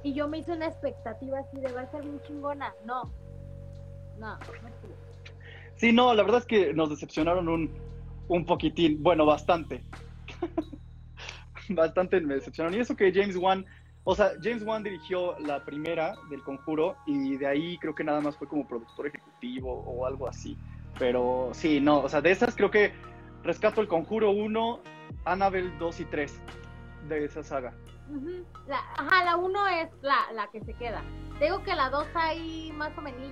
Y 0.02 0.14
yo 0.14 0.28
me 0.28 0.38
hice 0.38 0.52
una 0.52 0.66
expectativa 0.66 1.38
así 1.38 1.60
de 1.60 1.72
va 1.72 1.82
a 1.82 1.90
ser 1.90 2.02
bien 2.02 2.20
chingona. 2.26 2.74
No, 2.84 3.04
no, 4.18 4.36
no. 4.36 4.40
Sí, 5.76 5.92
no, 5.92 6.14
la 6.14 6.22
verdad 6.22 6.40
es 6.40 6.46
que 6.46 6.74
nos 6.74 6.90
decepcionaron 6.90 7.48
un, 7.48 7.70
un 8.28 8.44
poquitín, 8.44 9.02
bueno, 9.02 9.26
bastante. 9.26 9.82
bastante 11.68 12.20
me 12.20 12.34
decepcionaron. 12.34 12.76
Y 12.76 12.82
eso 12.82 12.96
que 12.96 13.12
James 13.12 13.36
Wan, 13.36 13.64
o 14.04 14.14
sea, 14.14 14.32
James 14.42 14.62
Wan 14.64 14.82
dirigió 14.82 15.38
la 15.38 15.64
primera 15.64 16.14
del 16.30 16.42
Conjuro 16.42 16.96
y 17.06 17.36
de 17.36 17.46
ahí 17.46 17.78
creo 17.78 17.94
que 17.94 18.04
nada 18.04 18.20
más 18.20 18.36
fue 18.36 18.48
como 18.48 18.66
productor 18.66 19.06
ejecutivo 19.06 19.82
o 19.86 20.06
algo 20.06 20.28
así. 20.28 20.56
Pero 20.98 21.50
sí, 21.52 21.80
no, 21.80 22.00
o 22.00 22.08
sea, 22.08 22.20
de 22.20 22.30
esas 22.30 22.54
creo 22.54 22.70
que 22.70 22.92
rescato 23.42 23.80
el 23.80 23.88
Conjuro 23.88 24.30
1, 24.30 24.80
Annabelle 25.24 25.70
2 25.78 26.00
y 26.00 26.04
3 26.06 26.40
de 27.08 27.24
esa 27.24 27.42
saga. 27.42 27.74
Ujú. 28.08 28.44
La, 28.66 28.78
ajá, 28.96 29.24
la 29.24 29.36
1 29.36 29.66
es 29.68 29.88
la, 30.02 30.16
la 30.34 30.50
que 30.50 30.60
se 30.60 30.74
queda. 30.74 31.02
digo 31.40 31.62
que 31.62 31.74
la 31.74 31.90
2 31.90 32.06
hay 32.14 32.72
más 32.72 32.96
o 32.96 33.00
menos. 33.00 33.22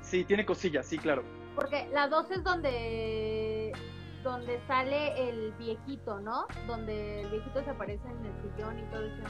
Sí, 0.00 0.24
tiene 0.24 0.44
cosillas, 0.44 0.86
sí, 0.86 0.98
claro. 0.98 1.22
Porque 1.54 1.88
la 1.92 2.08
2 2.08 2.30
es 2.30 2.44
donde 2.44 3.72
donde 4.22 4.58
sale 4.66 5.28
el 5.28 5.52
viejito, 5.52 6.18
¿no? 6.18 6.46
Donde 6.66 7.20
el 7.20 7.30
viejito 7.30 7.62
se 7.62 7.70
aparece 7.70 8.02
en 8.08 8.24
el 8.24 8.32
sillón 8.42 8.78
y 8.78 8.82
todo 8.90 9.04
eso. 9.04 9.22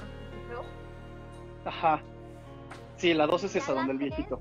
Ajá. 1.64 2.00
Sí, 2.96 3.12
la 3.12 3.26
2 3.26 3.44
es 3.44 3.56
esa, 3.56 3.74
donde 3.74 3.92
el 3.92 3.98
viejito. 3.98 4.40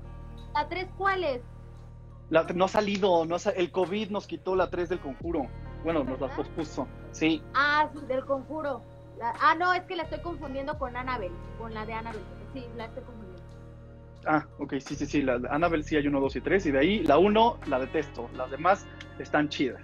¿La 0.54 0.68
3 0.68 0.88
cuál 0.96 1.24
es? 1.24 1.42
no 2.54 2.64
ha 2.64 2.68
salido, 2.68 3.24
no 3.26 3.36
el 3.54 3.70
COVID 3.70 4.10
nos 4.10 4.26
quitó 4.26 4.54
la 4.56 4.70
3 4.70 4.88
del 4.88 5.00
conjuro. 5.00 5.46
Bueno, 5.84 6.02
nos 6.02 6.18
la 6.18 6.34
pospuso, 6.34 6.88
sí. 7.12 7.42
Ah, 7.54 7.88
sí, 7.92 8.00
del 8.06 8.24
conjuro. 8.24 8.82
ah, 9.20 9.54
no, 9.58 9.74
es 9.74 9.82
que 9.82 9.96
la 9.96 10.04
estoy 10.04 10.20
confundiendo 10.20 10.78
con 10.78 10.96
Annabelle, 10.96 11.34
con 11.58 11.74
la 11.74 11.84
de 11.84 11.92
Annabelle. 11.92 12.24
Sí, 12.54 12.64
la 12.74 12.86
estoy 12.86 13.04
confundiendo. 13.04 13.42
Ah, 14.26 14.46
ok, 14.58 14.74
sí, 14.80 14.96
sí, 14.96 15.04
sí, 15.04 15.20
la 15.20 15.38
de 15.38 15.48
Annabelle 15.50 15.84
sí 15.84 15.96
hay 15.96 16.06
1, 16.06 16.18
2 16.18 16.36
y 16.36 16.40
3, 16.40 16.66
y 16.66 16.70
de 16.70 16.78
ahí 16.78 17.02
la 17.02 17.18
1 17.18 17.58
la 17.66 17.78
detesto, 17.78 18.30
las 18.34 18.50
demás 18.50 18.86
están 19.18 19.50
chidas. 19.50 19.82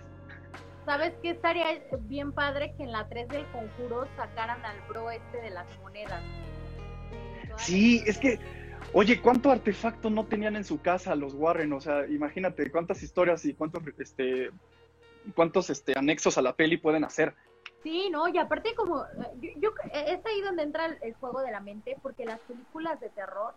¿Sabes 0.86 1.12
qué 1.22 1.30
estaría 1.30 1.66
bien 2.00 2.32
padre 2.32 2.74
que 2.78 2.84
en 2.84 2.92
la 2.92 3.06
3 3.06 3.28
del 3.28 3.44
conjuro 3.52 4.08
sacaran 4.16 4.64
al 4.64 4.76
bro 4.88 5.10
este 5.10 5.42
de 5.42 5.50
las 5.50 5.66
monedas? 5.80 6.22
Sí, 7.58 8.02
es 8.06 8.16
que 8.16 8.40
Oye, 8.92 9.20
¿cuánto 9.20 9.52
artefacto 9.52 10.10
no 10.10 10.26
tenían 10.26 10.56
en 10.56 10.64
su 10.64 10.80
casa 10.80 11.14
los 11.14 11.34
Warren? 11.34 11.72
O 11.72 11.80
sea, 11.80 12.06
imagínate 12.08 12.70
cuántas 12.72 13.02
historias 13.02 13.44
y 13.44 13.54
cuántos, 13.54 13.82
este, 13.98 14.50
cuántos 15.34 15.70
este, 15.70 15.98
anexos 15.98 16.38
a 16.38 16.42
la 16.42 16.54
peli 16.54 16.76
pueden 16.76 17.04
hacer. 17.04 17.34
Sí, 17.82 18.10
no, 18.10 18.28
y 18.28 18.36
aparte 18.36 18.74
como, 18.74 19.04
yo, 19.40 19.70
es 19.92 20.26
ahí 20.26 20.40
donde 20.42 20.62
entra 20.62 20.86
el, 21.00 21.14
juego 21.14 21.40
de 21.40 21.50
la 21.50 21.60
mente, 21.60 21.96
porque 22.02 22.26
las 22.26 22.38
películas 22.40 23.00
de 23.00 23.08
terror, 23.08 23.54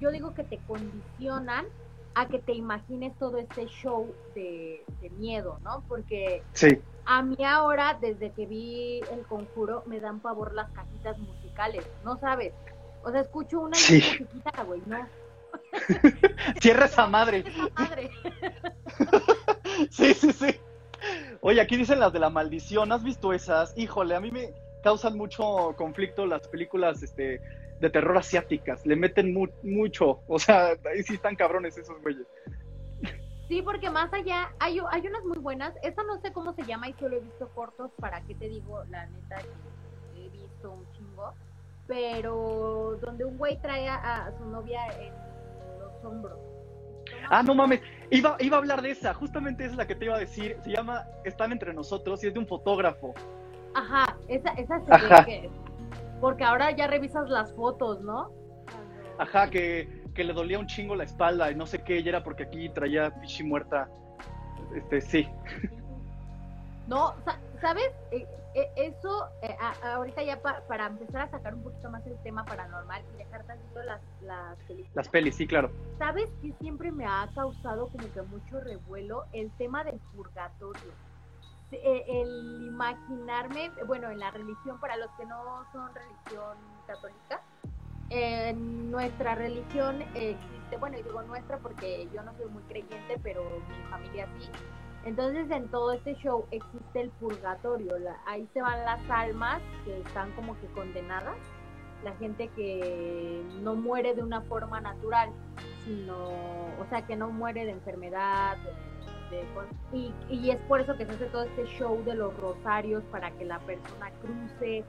yo 0.00 0.10
digo 0.10 0.34
que 0.34 0.42
te 0.42 0.58
condicionan 0.66 1.66
a 2.14 2.28
que 2.28 2.38
te 2.38 2.52
imagines 2.52 3.16
todo 3.18 3.38
este 3.38 3.66
show 3.66 4.14
de, 4.34 4.84
de 5.00 5.10
miedo, 5.10 5.58
¿no? 5.62 5.84
Porque 5.86 6.42
sí. 6.52 6.78
a 7.04 7.22
mí 7.22 7.36
ahora, 7.44 7.98
desde 8.00 8.30
que 8.30 8.46
vi 8.46 9.00
El 9.10 9.26
Conjuro, 9.26 9.82
me 9.86 10.00
dan 10.00 10.20
pavor 10.20 10.54
las 10.54 10.70
cajitas 10.70 11.18
musicales, 11.18 11.86
¿no 12.04 12.18
sabes? 12.18 12.54
O 13.04 13.10
sea, 13.10 13.20
escucho 13.20 13.60
una 13.60 13.76
y 13.76 13.80
se 13.80 14.24
quita, 14.26 14.62
güey, 14.64 14.82
no. 14.86 15.06
Cierra 16.60 16.86
esa 16.86 17.06
madre. 17.06 17.44
madre. 17.78 18.10
sí, 19.90 20.14
sí, 20.14 20.32
sí. 20.32 20.60
Oye, 21.44 21.60
aquí 21.60 21.76
dicen 21.76 22.00
las 22.00 22.12
de 22.12 22.20
la 22.20 22.30
maldición. 22.30 22.92
¿Has 22.92 23.02
visto 23.02 23.32
esas? 23.32 23.76
Híjole, 23.76 24.14
a 24.14 24.20
mí 24.20 24.30
me 24.30 24.54
causan 24.82 25.16
mucho 25.16 25.74
conflicto 25.76 26.24
las 26.24 26.48
películas 26.48 27.02
este, 27.02 27.40
de 27.80 27.90
terror 27.90 28.16
asiáticas. 28.16 28.86
Le 28.86 28.96
meten 28.96 29.34
mucho. 29.62 30.20
O 30.28 30.38
sea, 30.38 30.68
ahí 30.90 31.02
sí 31.02 31.14
están 31.14 31.36
cabrones 31.36 31.76
esos 31.76 32.00
güeyes. 32.00 32.26
Sí, 33.48 33.60
porque 33.60 33.90
más 33.90 34.10
allá 34.14 34.52
hay, 34.60 34.78
hay 34.90 35.06
unas 35.06 35.24
muy 35.24 35.38
buenas. 35.38 35.74
Esta 35.82 36.02
no 36.04 36.20
sé 36.20 36.32
cómo 36.32 36.54
se 36.54 36.62
llama 36.62 36.88
y 36.88 36.94
solo 36.94 37.16
he 37.16 37.20
visto 37.20 37.48
cortos. 37.50 37.90
¿Para 38.00 38.22
qué 38.22 38.34
te 38.34 38.48
digo? 38.48 38.82
La 38.84 39.04
neta, 39.06 39.42
he 40.16 40.28
visto 40.30 40.70
un 40.70 40.90
chingo 40.92 41.34
pero 41.86 42.98
donde 43.00 43.24
un 43.24 43.36
güey 43.36 43.60
trae 43.60 43.88
a, 43.88 44.32
su 44.38 44.44
novia 44.46 44.80
en 44.98 45.12
los 45.78 46.04
hombros. 46.04 46.38
Ah, 47.30 47.42
no 47.42 47.54
mames, 47.54 47.80
iba, 48.10 48.36
iba 48.40 48.56
a 48.56 48.60
hablar 48.60 48.82
de 48.82 48.90
esa, 48.90 49.14
justamente 49.14 49.64
esa 49.64 49.72
es 49.72 49.78
la 49.78 49.86
que 49.86 49.94
te 49.94 50.04
iba 50.06 50.16
a 50.16 50.18
decir, 50.18 50.56
se 50.62 50.70
llama 50.70 51.04
Están 51.24 51.52
entre 51.52 51.72
nosotros 51.72 52.22
y 52.22 52.28
es 52.28 52.34
de 52.34 52.40
un 52.40 52.46
fotógrafo. 52.46 53.14
Ajá, 53.74 54.16
esa, 54.28 54.50
esa 54.52 54.80
se 54.80 54.90
Ve 54.90 55.24
que, 55.24 55.50
porque 56.20 56.44
ahora 56.44 56.70
ya 56.72 56.86
revisas 56.86 57.28
las 57.28 57.54
fotos, 57.54 58.00
¿no? 58.02 58.30
Ajá, 59.18 59.48
que, 59.48 60.04
que, 60.14 60.24
le 60.24 60.32
dolía 60.32 60.58
un 60.58 60.66
chingo 60.66 60.94
la 60.94 61.04
espalda 61.04 61.50
y 61.50 61.54
no 61.54 61.66
sé 61.66 61.82
qué, 61.82 62.00
y 62.00 62.08
era 62.08 62.22
porque 62.22 62.44
aquí 62.44 62.68
traía 62.68 63.10
pichi 63.20 63.42
muerta. 63.42 63.88
Este, 64.74 65.00
sí. 65.00 65.28
No, 66.86 67.14
¿sabes? 67.62 67.92
Eh, 68.10 68.26
eh, 68.54 68.70
eso, 68.76 69.28
eh, 69.40 69.56
ahorita 69.82 70.22
ya 70.22 70.42
para 70.42 70.86
empezar 70.86 71.22
a 71.22 71.30
sacar 71.30 71.54
un 71.54 71.62
poquito 71.62 71.88
más 71.90 72.04
el 72.06 72.18
tema 72.22 72.44
paranormal 72.44 73.02
y 73.14 73.18
dejar 73.18 73.44
tantito 73.44 73.82
las, 73.84 74.02
las 74.20 74.58
películas. 74.66 74.94
Las 74.94 75.08
pelis, 75.08 75.36
sí, 75.36 75.46
claro. 75.46 75.70
¿Sabes 75.96 76.28
que 76.42 76.52
siempre 76.60 76.90
me 76.90 77.06
ha 77.06 77.30
causado 77.34 77.88
como 77.88 78.12
que 78.12 78.20
mucho 78.22 78.60
revuelo 78.60 79.24
el 79.32 79.50
tema 79.52 79.84
del 79.84 79.98
purgatorio? 80.14 80.92
El 81.70 82.64
imaginarme, 82.66 83.70
bueno, 83.86 84.10
en 84.10 84.18
la 84.18 84.30
religión, 84.30 84.78
para 84.78 84.98
los 84.98 85.10
que 85.12 85.24
no 85.24 85.64
son 85.72 85.90
religión 85.94 86.58
católica, 86.86 87.40
nuestra 88.90 89.34
religión 89.36 90.02
existe, 90.14 90.76
bueno, 90.78 90.98
y 90.98 91.02
digo 91.02 91.22
nuestra 91.22 91.56
porque 91.58 92.06
yo 92.12 92.22
no 92.22 92.36
soy 92.36 92.50
muy 92.50 92.62
creyente, 92.64 93.18
pero 93.22 93.42
mi 93.42 93.90
familia 93.90 94.28
sí 94.38 94.50
entonces 95.04 95.50
en 95.50 95.68
todo 95.68 95.92
este 95.92 96.14
show 96.16 96.46
existe 96.50 97.00
el 97.00 97.10
purgatorio, 97.10 97.94
ahí 98.26 98.48
se 98.52 98.62
van 98.62 98.84
las 98.84 99.00
almas 99.10 99.60
que 99.84 100.00
están 100.00 100.32
como 100.32 100.58
que 100.60 100.66
condenadas, 100.68 101.36
la 102.04 102.12
gente 102.16 102.48
que 102.48 103.42
no 103.62 103.74
muere 103.74 104.14
de 104.14 104.22
una 104.22 104.40
forma 104.42 104.80
natural, 104.80 105.30
sino, 105.84 106.16
o 106.16 106.86
sea, 106.90 107.06
que 107.06 107.16
no 107.16 107.30
muere 107.30 107.64
de 107.64 107.72
enfermedad, 107.72 108.56
y, 109.92 110.12
y, 110.28 110.50
es 110.50 110.58
por 110.68 110.82
eso 110.82 110.94
que 110.98 111.06
se 111.06 111.12
hace 111.12 111.24
todo 111.26 111.44
este 111.44 111.64
show 111.64 112.02
de 112.04 112.14
los 112.14 112.36
rosarios 112.36 113.02
para 113.04 113.30
que 113.30 113.46
la 113.46 113.58
persona 113.60 114.10
cruce, 114.20 114.84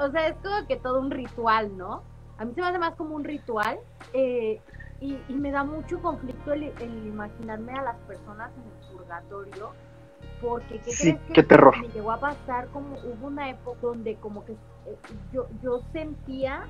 o 0.00 0.10
sea, 0.10 0.28
es 0.28 0.36
como 0.42 0.66
que 0.66 0.76
todo 0.76 1.00
un 1.00 1.10
ritual, 1.10 1.76
¿no? 1.76 2.02
A 2.38 2.44
mí 2.44 2.52
se 2.54 2.60
me 2.60 2.66
hace 2.66 2.78
más 2.78 2.94
como 2.96 3.14
un 3.14 3.24
ritual. 3.24 3.78
Eh, 4.12 4.60
y, 5.00 5.18
me 5.28 5.50
da 5.50 5.62
mucho 5.62 6.00
conflicto 6.00 6.52
el, 6.52 6.72
imaginarme 7.06 7.72
a 7.72 7.82
las 7.82 7.96
personas 8.00 8.50
en 8.56 8.62
el 8.62 8.75
purgatorio, 9.06 9.72
porque 10.40 10.78
¿qué 10.78 10.90
crees 10.98 11.20
que 11.32 11.42
terror. 11.42 11.78
me 11.80 11.88
llegó 11.88 12.12
a 12.12 12.20
pasar? 12.20 12.68
Como 12.68 12.96
hubo 12.96 13.26
una 13.26 13.50
época 13.50 13.78
donde 13.82 14.16
como 14.16 14.44
que 14.44 14.52
eh, 14.52 14.96
yo, 15.32 15.46
yo 15.62 15.82
sentía 15.92 16.66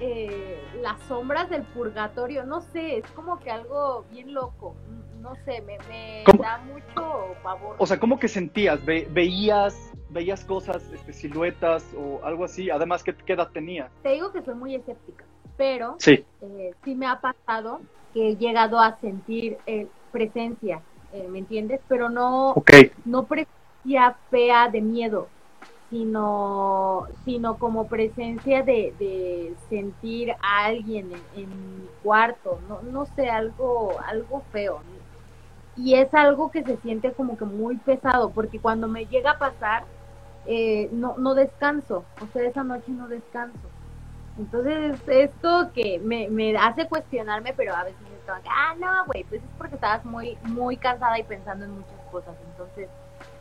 eh, 0.00 0.60
las 0.82 1.00
sombras 1.02 1.48
del 1.50 1.62
purgatorio, 1.62 2.44
no 2.44 2.60
sé, 2.60 2.98
es 2.98 3.06
como 3.12 3.38
que 3.38 3.50
algo 3.50 4.04
bien 4.10 4.34
loco, 4.34 4.74
no 5.20 5.34
sé, 5.44 5.62
me, 5.62 5.78
me 5.88 6.24
da 6.38 6.58
mucho 6.58 7.34
favor. 7.42 7.76
O 7.78 7.86
sea, 7.86 7.98
¿cómo 7.98 8.18
que 8.18 8.28
sentías? 8.28 8.84
veías 8.84 9.92
veías 10.10 10.44
cosas, 10.44 10.88
este, 10.92 11.12
siluetas 11.12 11.92
o 11.96 12.24
algo 12.24 12.44
así, 12.44 12.70
además, 12.70 13.02
¿qué, 13.02 13.16
qué 13.16 13.32
edad 13.32 13.50
tenías? 13.50 13.90
Te 14.02 14.10
digo 14.10 14.30
que 14.30 14.42
soy 14.42 14.54
muy 14.54 14.74
escéptica 14.76 15.24
pero 15.56 15.96
sí, 15.98 16.24
eh, 16.40 16.74
sí 16.84 16.94
me 16.94 17.06
ha 17.06 17.20
pasado 17.20 17.80
que 18.12 18.30
he 18.30 18.36
llegado 18.36 18.78
a 18.78 18.98
sentir 19.00 19.58
eh, 19.66 19.86
presencia, 20.12 20.82
eh, 21.14 21.28
¿me 21.30 21.38
entiendes? 21.38 21.80
Pero 21.86 22.08
no, 22.08 22.54
no 23.04 23.26
presencia 23.26 24.16
fea 24.30 24.68
de 24.68 24.80
miedo, 24.80 25.28
sino, 25.88 27.06
sino 27.24 27.56
como 27.56 27.86
presencia 27.86 28.64
de, 28.64 28.92
de 28.98 29.54
sentir 29.68 30.32
a 30.42 30.64
alguien 30.64 31.12
en, 31.36 31.48
mi 31.48 31.86
cuarto, 32.02 32.58
no, 32.68 32.82
no 32.82 33.06
sé, 33.14 33.30
algo, 33.30 33.94
algo 34.04 34.42
feo. 34.50 34.80
Y 35.76 35.94
es 35.94 36.12
algo 36.14 36.50
que 36.50 36.64
se 36.64 36.78
siente 36.78 37.12
como 37.12 37.38
que 37.38 37.44
muy 37.44 37.76
pesado, 37.76 38.30
porque 38.30 38.58
cuando 38.58 38.88
me 38.88 39.06
llega 39.06 39.32
a 39.32 39.38
pasar, 39.38 39.84
no, 40.90 41.16
no 41.16 41.34
descanso, 41.36 42.04
o 42.20 42.26
sea, 42.32 42.42
esa 42.42 42.64
noche 42.64 42.90
no 42.90 43.06
descanso. 43.06 43.56
Entonces, 44.36 44.96
esto 45.06 45.70
que 45.72 46.00
me, 46.00 46.28
me 46.28 46.56
hace 46.56 46.88
cuestionarme, 46.88 47.54
pero 47.56 47.74
a 47.74 47.84
veces 47.84 48.13
ah, 48.28 48.74
no, 48.78 49.06
güey, 49.06 49.24
pues 49.24 49.42
es 49.42 49.48
porque 49.58 49.74
estabas 49.74 50.04
muy, 50.04 50.36
muy 50.42 50.76
cansada 50.76 51.18
y 51.18 51.22
pensando 51.24 51.64
en 51.64 51.72
muchas 51.72 52.00
cosas. 52.10 52.34
Entonces, 52.52 52.88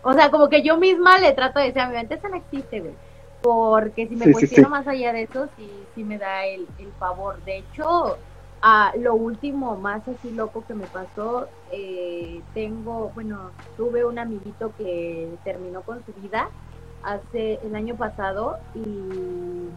o 0.02 0.14
sea, 0.14 0.30
como 0.32 0.50
que 0.50 0.62
yo 0.64 0.78
misma 0.78 1.18
le 1.18 1.34
trato 1.34 1.60
de 1.60 1.66
decir 1.66 1.82
a 1.82 1.88
mi 1.88 1.96
mente, 1.96 2.16
eso 2.16 2.30
no 2.30 2.36
existe, 2.36 2.82
güey. 2.82 2.94
Porque 3.42 4.08
si 4.08 4.16
me 4.16 4.32
cuestiono 4.32 4.70
más 4.70 4.88
allá 4.88 5.12
de 5.12 5.24
eso, 5.24 5.50
sí, 5.58 5.70
sí 5.96 6.04
me 6.04 6.18
da 6.18 6.46
el, 6.46 6.66
el 6.80 6.92
favor. 6.94 7.44
De 7.44 7.58
hecho, 7.58 8.18
a 8.62 8.94
lo 8.98 9.16
último 9.16 9.76
más 9.76 10.08
así 10.08 10.32
loco 10.32 10.64
que 10.66 10.74
me 10.74 10.88
pasó, 10.88 11.50
eh, 11.72 12.42
tengo, 12.54 13.12
bueno, 13.14 13.52
tuve 13.76 14.06
un 14.06 14.18
amiguito 14.18 14.72
que 14.78 15.30
terminó 15.44 15.82
con 15.82 16.02
su 16.06 16.14
vida 16.22 16.50
hace 17.04 17.60
el 17.64 17.76
año 17.76 17.96
pasado 17.96 18.58
y 18.74 19.70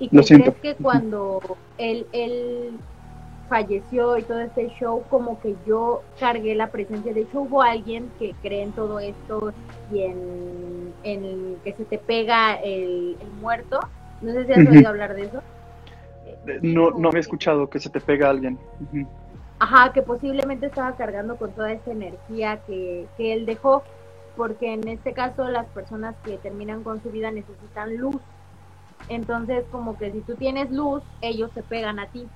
¿Y 0.00 0.08
que 0.08 0.22
crees 0.22 0.54
que 0.56 0.74
cuando 0.76 1.40
él, 1.76 2.06
él 2.12 2.78
falleció 3.48 4.16
y 4.18 4.22
todo 4.22 4.40
este 4.40 4.68
show, 4.78 5.02
como 5.08 5.40
que 5.40 5.56
yo 5.66 6.02
cargué 6.20 6.54
la 6.54 6.68
presencia? 6.68 7.12
De 7.12 7.22
hecho, 7.22 7.42
hubo 7.42 7.62
alguien 7.62 8.10
que 8.18 8.34
cree 8.42 8.62
en 8.62 8.72
todo 8.72 9.00
esto 9.00 9.52
y 9.92 10.02
en, 10.02 10.92
en 11.02 11.56
que 11.64 11.72
se 11.72 11.84
te 11.84 11.98
pega 11.98 12.54
el, 12.54 13.16
muerto. 13.40 13.80
No 14.20 14.32
sé 14.32 14.46
si 14.46 14.52
has 14.52 14.68
oído 14.68 14.88
hablar 14.88 15.14
de 15.14 15.22
eso. 15.22 15.42
Eh, 16.46 16.58
no, 16.62 16.90
no 16.90 17.10
he 17.12 17.18
escuchado 17.18 17.68
que 17.68 17.78
se 17.78 17.90
te 17.90 18.00
pega 18.00 18.30
alguien. 18.30 18.58
Ajá, 19.58 19.92
que 19.92 20.02
posiblemente 20.02 20.66
estaba 20.66 20.96
cargando 20.96 21.36
con 21.36 21.52
toda 21.52 21.72
esa 21.72 21.90
energía 21.90 22.60
que, 22.66 23.06
que 23.16 23.32
él 23.32 23.46
dejó, 23.46 23.82
porque 24.36 24.72
en 24.72 24.86
este 24.88 25.12
caso 25.12 25.48
las 25.48 25.66
personas 25.66 26.14
que 26.24 26.38
terminan 26.38 26.82
con 26.82 27.02
su 27.02 27.10
vida 27.10 27.30
necesitan 27.30 27.96
luz 27.96 28.20
entonces, 29.08 29.64
como 29.70 29.96
que 29.96 30.12
si 30.12 30.20
tú 30.20 30.34
tienes 30.34 30.70
luz, 30.70 31.02
ellos 31.20 31.50
se 31.54 31.62
pegan 31.62 31.98
a 31.98 32.06
ti. 32.06 32.26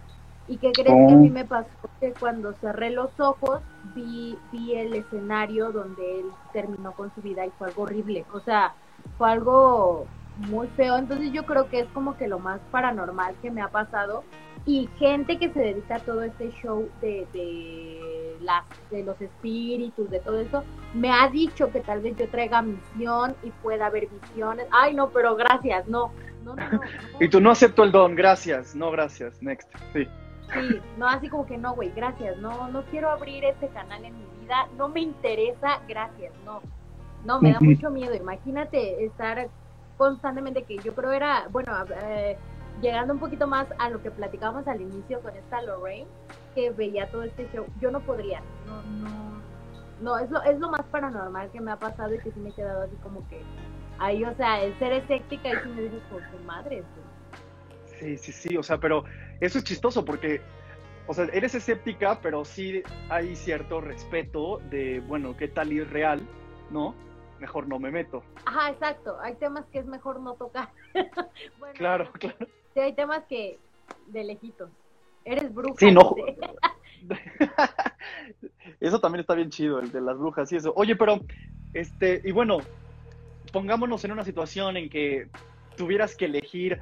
¿Y 0.48 0.56
qué 0.58 0.72
crees 0.72 0.88
que 1.06 1.12
a 1.12 1.16
mí 1.16 1.30
me 1.30 1.44
pasó? 1.44 1.68
Que 2.00 2.12
cuando 2.18 2.52
cerré 2.54 2.90
los 2.90 3.18
ojos 3.20 3.60
vi, 3.94 4.36
vi 4.50 4.74
el 4.74 4.94
escenario 4.94 5.70
donde 5.70 6.20
él 6.20 6.26
terminó 6.52 6.92
con 6.92 7.14
su 7.14 7.22
vida 7.22 7.46
y 7.46 7.50
fue 7.50 7.68
algo 7.68 7.82
horrible. 7.82 8.24
O 8.32 8.40
sea, 8.40 8.74
fue 9.18 9.30
algo 9.30 10.06
muy 10.36 10.66
feo. 10.68 10.96
Entonces 10.98 11.32
yo 11.32 11.44
creo 11.46 11.68
que 11.68 11.80
es 11.80 11.88
como 11.88 12.16
que 12.16 12.28
lo 12.28 12.38
más 12.38 12.60
paranormal 12.70 13.34
que 13.40 13.50
me 13.50 13.62
ha 13.62 13.68
pasado. 13.68 14.24
Y 14.64 14.88
gente 14.98 15.38
que 15.38 15.52
se 15.52 15.58
dedica 15.58 15.96
a 15.96 16.00
todo 16.00 16.22
este 16.22 16.52
show 16.62 16.88
de, 17.00 17.26
de, 17.32 18.36
las, 18.40 18.64
de 18.90 19.02
los 19.02 19.20
espíritus, 19.20 20.08
de 20.08 20.20
todo 20.20 20.38
eso, 20.38 20.62
me 20.94 21.10
ha 21.10 21.28
dicho 21.28 21.70
que 21.72 21.80
tal 21.80 22.00
vez 22.00 22.16
yo 22.16 22.28
traiga 22.28 22.62
misión 22.62 23.34
y 23.42 23.50
pueda 23.50 23.86
haber 23.86 24.08
visiones. 24.08 24.66
Ay, 24.70 24.94
no, 24.94 25.10
pero 25.10 25.34
gracias, 25.34 25.88
no. 25.88 26.12
No, 26.44 26.56
no, 26.56 26.70
no, 26.72 26.80
y 27.20 27.28
tú 27.28 27.40
no 27.40 27.52
acepto 27.52 27.84
el 27.84 27.92
don, 27.92 28.16
gracias, 28.16 28.74
no, 28.74 28.90
gracias, 28.90 29.40
next, 29.40 29.68
sí. 29.92 30.08
Sí, 30.52 30.80
no, 30.98 31.08
así 31.08 31.28
como 31.28 31.46
que 31.46 31.56
no, 31.56 31.74
güey, 31.74 31.90
gracias, 31.94 32.36
no, 32.38 32.68
no 32.68 32.82
quiero 32.84 33.10
abrir 33.10 33.44
este 33.44 33.68
canal 33.68 34.04
en 34.04 34.14
mi 34.14 34.40
vida, 34.40 34.68
no 34.76 34.88
me 34.88 35.00
interesa, 35.00 35.80
gracias, 35.88 36.32
no. 36.44 36.60
No, 37.24 37.40
me 37.40 37.52
da 37.52 37.60
mucho 37.60 37.88
miedo, 37.90 38.14
imagínate 38.14 39.04
estar 39.04 39.48
constantemente 39.96 40.64
que 40.64 40.78
yo 40.78 40.92
creo 40.94 41.12
era, 41.12 41.46
bueno, 41.50 41.72
eh, 42.02 42.36
llegando 42.80 43.14
un 43.14 43.20
poquito 43.20 43.46
más 43.46 43.66
a 43.78 43.90
lo 43.90 44.02
que 44.02 44.10
platicábamos 44.10 44.66
al 44.66 44.80
inicio 44.80 45.20
con 45.20 45.34
esta 45.36 45.62
Lorraine, 45.62 46.08
que 46.54 46.70
veía 46.70 47.08
todo 47.10 47.22
este 47.22 47.48
show, 47.54 47.64
yo 47.80 47.92
no 47.92 48.00
podría, 48.00 48.40
no, 48.66 48.82
no, 48.82 49.40
no, 50.00 50.18
es 50.18 50.30
lo, 50.30 50.42
es 50.42 50.58
lo 50.58 50.70
más 50.70 50.82
paranormal 50.90 51.50
que 51.50 51.60
me 51.60 51.70
ha 51.70 51.76
pasado 51.76 52.12
y 52.12 52.18
que 52.18 52.32
sí 52.32 52.40
me 52.40 52.50
he 52.50 52.52
quedado 52.52 52.82
así 52.82 52.96
como 52.96 53.26
que, 53.28 53.40
ahí, 53.98 54.24
o 54.24 54.34
sea, 54.34 54.60
el 54.60 54.76
ser 54.80 54.92
escéptica 54.92 55.48
y 55.48 55.56
si 55.62 55.68
me 55.68 55.82
dices, 55.82 56.02
por 56.10 56.20
su 56.30 56.44
madre, 56.44 56.82
Sí, 58.00 58.18
sí, 58.18 58.32
sí, 58.32 58.56
o 58.56 58.64
sea, 58.64 58.78
pero 58.78 59.04
eso 59.42 59.58
es 59.58 59.64
chistoso 59.64 60.04
porque, 60.04 60.40
o 61.08 61.14
sea, 61.14 61.24
eres 61.32 61.56
escéptica, 61.56 62.20
pero 62.22 62.44
sí 62.44 62.80
hay 63.08 63.34
cierto 63.34 63.80
respeto 63.80 64.58
de, 64.70 65.00
bueno, 65.00 65.36
¿qué 65.36 65.48
tal 65.48 65.72
ir 65.72 65.90
real? 65.90 66.20
¿No? 66.70 66.94
Mejor 67.40 67.66
no 67.66 67.80
me 67.80 67.90
meto. 67.90 68.22
Ajá, 68.44 68.70
exacto. 68.70 69.18
Hay 69.20 69.34
temas 69.34 69.66
que 69.72 69.80
es 69.80 69.86
mejor 69.86 70.20
no 70.20 70.34
tocar. 70.34 70.68
claro, 71.74 72.08
claro. 72.12 72.46
Sí, 72.72 72.80
hay 72.80 72.92
temas 72.92 73.24
que 73.24 73.58
de 74.06 74.22
lejitos. 74.22 74.70
Eres 75.24 75.52
bruja. 75.52 75.74
Sí, 75.76 75.90
no. 75.90 76.14
eso 78.80 79.00
también 79.00 79.22
está 79.22 79.34
bien 79.34 79.50
chido, 79.50 79.80
el 79.80 79.90
de 79.90 80.00
las 80.00 80.18
brujas 80.18 80.52
y 80.52 80.56
eso. 80.56 80.72
Oye, 80.76 80.94
pero, 80.94 81.18
este, 81.74 82.22
y 82.24 82.30
bueno, 82.30 82.58
pongámonos 83.52 84.04
en 84.04 84.12
una 84.12 84.22
situación 84.22 84.76
en 84.76 84.88
que 84.88 85.26
tuvieras 85.76 86.14
que 86.14 86.26
elegir 86.26 86.80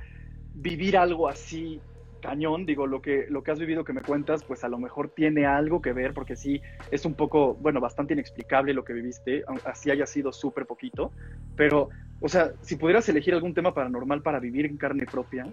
vivir 0.53 0.99
algo 0.99 1.27
así 1.27 1.81
cañón, 2.21 2.67
digo, 2.67 2.87
lo 2.87 3.03
que, 3.03 3.27
lo 3.29 3.43
que 3.43 3.51
has 3.51 3.59
vivido 3.59 3.85
que 3.85 3.93
me 3.93 4.03
cuentas, 4.03 4.45
pues 4.45 4.65
a 4.65 4.69
lo 4.69 4.79
mejor 4.79 5.09
tiene 5.11 5.47
algo 5.47 5.81
que 5.81 5.93
ver, 5.93 6.15
porque 6.15 6.37
sí, 6.37 6.61
es 6.91 7.05
un 7.05 7.15
poco, 7.15 7.55
bueno, 7.55 7.81
bastante 7.81 8.15
inexplicable 8.15 8.75
lo 8.75 8.85
que 8.85 8.93
viviste, 8.93 9.45
así 9.65 9.91
haya 9.91 10.07
sido 10.07 10.33
súper 10.33 10.67
poquito, 10.67 11.13
pero, 11.57 11.89
o 12.21 12.29
sea, 12.29 12.53
si 12.63 12.77
pudieras 12.77 13.09
elegir 13.09 13.35
algún 13.35 13.55
tema 13.55 13.75
paranormal 13.75 14.23
para 14.23 14.39
vivir 14.39 14.67
en 14.67 14.77
carne 14.77 15.07
propia, 15.07 15.47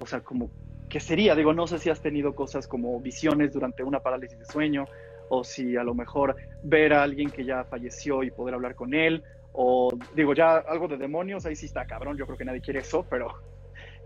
o 0.00 0.06
sea, 0.06 0.20
como, 0.20 0.50
¿qué 0.88 1.00
sería? 1.00 1.34
Digo, 1.34 1.52
no 1.52 1.66
sé 1.66 1.78
si 1.78 1.90
has 1.90 2.00
tenido 2.00 2.34
cosas 2.34 2.66
como 2.66 3.00
visiones 3.00 3.52
durante 3.52 3.82
una 3.82 4.00
parálisis 4.00 4.38
de 4.38 4.44
sueño, 4.44 4.86
o 5.28 5.44
si 5.44 5.76
a 5.76 5.84
lo 5.84 5.94
mejor 5.94 6.36
ver 6.64 6.92
a 6.92 7.02
alguien 7.04 7.30
que 7.30 7.44
ya 7.44 7.64
falleció 7.64 8.22
y 8.22 8.30
poder 8.30 8.54
hablar 8.54 8.74
con 8.74 8.94
él, 8.94 9.22
o 9.52 9.90
digo, 10.14 10.34
ya 10.34 10.56
algo 10.56 10.88
de 10.88 10.96
demonios, 10.96 11.46
ahí 11.46 11.56
sí 11.56 11.66
está 11.66 11.86
cabrón, 11.86 12.16
yo 12.16 12.26
creo 12.26 12.38
que 12.38 12.44
nadie 12.44 12.60
quiere 12.60 12.80
eso, 12.80 13.06
pero 13.08 13.28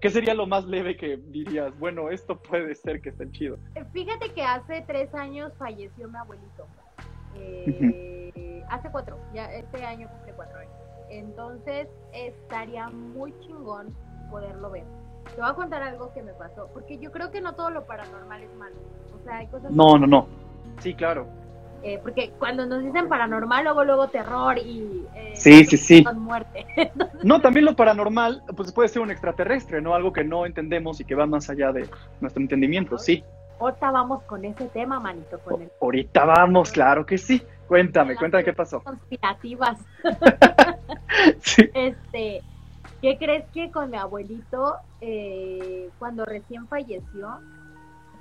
¿Qué 0.05 0.11
sería 0.11 0.35
lo 0.35 0.47
más 0.47 0.67
leve 0.67 0.99
que 0.99 1.17
dirías? 1.17 1.73
Bueno, 1.79 2.11
esto 2.11 2.37
puede 2.39 2.75
ser 2.75 3.01
que 3.01 3.09
esté 3.09 3.31
chido. 3.31 3.57
Fíjate 3.95 4.35
que 4.35 4.43
hace 4.43 4.85
tres 4.87 5.15
años 5.15 5.51
falleció 5.59 6.11
mi 6.11 6.19
abuelito. 6.19 6.67
Eh, 7.37 8.63
hace 8.69 8.91
cuatro, 8.91 9.19
ya 9.33 9.51
este 9.55 9.83
año 9.83 10.07
cumple 10.11 10.35
cuatro 10.35 10.59
años. 10.59 10.75
Entonces 11.09 11.89
estaría 12.13 12.91
muy 12.91 13.33
chingón 13.41 13.97
poderlo 14.31 14.73
ver. 14.73 14.85
Te 15.35 15.41
voy 15.41 15.49
a 15.49 15.55
contar 15.55 15.83
algo 15.83 16.13
que 16.13 16.23
me 16.23 16.35
pasó, 16.35 16.69
porque 16.75 16.99
yo 16.99 17.11
creo 17.11 17.31
que 17.31 17.41
no 17.41 17.55
todo 17.55 17.71
lo 17.71 17.87
paranormal 17.87 18.43
es 18.43 18.55
malo. 18.57 18.77
O 19.19 19.25
sea, 19.25 19.39
hay 19.39 19.47
cosas. 19.47 19.71
No, 19.71 19.97
no, 19.97 20.07
no. 20.07 20.29
Sí, 20.81 20.93
claro. 20.93 21.27
Eh, 21.85 22.01
porque 22.03 22.33
cuando 22.39 22.65
nos 22.65 22.83
dicen 22.83 23.11
paranormal, 23.11 23.63
luego, 23.63 23.85
luego 23.85 24.09
terror 24.09 24.57
y... 24.57 25.05
Eh, 25.15 25.33
sí, 25.37 25.67
sí, 25.67 25.77
sí. 25.77 26.05
Muerte. 26.15 26.67
no, 27.23 27.43
también 27.43 27.67
lo 27.67 27.77
paranormal, 27.77 28.43
pues 28.57 28.73
puede 28.73 28.89
ser 28.89 29.03
un 29.03 29.11
extraterrestre, 29.11 29.83
¿no? 29.83 29.95
Algo 29.95 30.11
que 30.11 30.25
no 30.25 30.47
entendemos 30.47 30.99
y 31.01 31.05
que 31.05 31.15
va 31.15 31.27
más 31.27 31.51
allá 31.51 31.73
de 31.73 31.87
nuestro 32.23 32.41
entendimiento, 32.41 32.97
sí. 32.97 33.23
Ahorita 33.61 33.91
vamos 33.91 34.23
con 34.23 34.47
ese 34.47 34.65
tema, 34.69 34.99
manito. 34.99 35.39
Con 35.41 35.61
el... 35.61 35.71
Ahorita 35.79 36.25
vamos, 36.25 36.73
claro 36.73 37.05
que 37.05 37.19
sí. 37.19 37.43
Cuéntame, 37.69 38.17
cuéntame 38.17 38.45
qué 38.45 38.55
pasó. 38.55 38.83
Conspirativas. 38.83 39.79
sí. 41.41 41.69
Este, 41.75 42.41
¿qué 43.03 43.19
crees 43.19 43.45
que 43.53 43.71
con 43.71 43.91
mi 43.91 43.99
abuelito, 43.99 44.77
eh, 45.03 45.91
cuando 45.99 46.25
recién 46.25 46.67
falleció, 46.67 47.29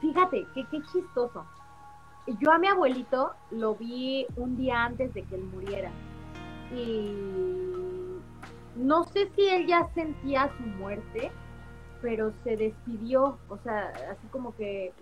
fíjate, 0.02 0.46
qué, 0.54 0.66
qué 0.70 0.82
chistoso 0.92 1.46
yo 2.40 2.52
a 2.52 2.58
mi 2.58 2.68
abuelito 2.68 3.34
lo 3.52 3.76
vi 3.76 4.26
un 4.36 4.56
día 4.58 4.86
antes 4.86 5.14
de 5.14 5.24
que 5.24 5.36
él 5.36 5.44
muriera. 5.44 5.92
Y 6.76 7.12
no 8.76 9.04
sé 9.04 9.30
si 9.36 9.48
él 9.48 9.68
ya 9.68 9.88
sentía 9.94 10.50
su 10.58 10.64
muerte, 10.64 11.32
pero 12.02 12.32
se 12.44 12.58
despidió. 12.58 13.38
O 13.50 13.58
sea, 13.60 13.92
así 14.12 14.28
como 14.32 14.56
que 14.56 14.94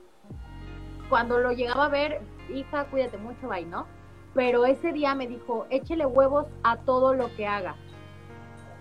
cuando 1.09 1.39
lo 1.39 1.51
llegaba 1.51 1.85
a 1.85 1.89
ver, 1.89 2.21
hija, 2.53 2.85
cuídate 2.85 3.17
mucho, 3.17 3.47
bye, 3.47 3.65
¿no? 3.65 3.85
Pero 4.33 4.65
ese 4.65 4.93
día 4.93 5.13
me 5.13 5.27
dijo, 5.27 5.67
échele 5.69 6.05
huevos 6.05 6.47
a 6.63 6.77
todo 6.77 7.13
lo 7.13 7.33
que 7.35 7.45
haga. 7.45 7.75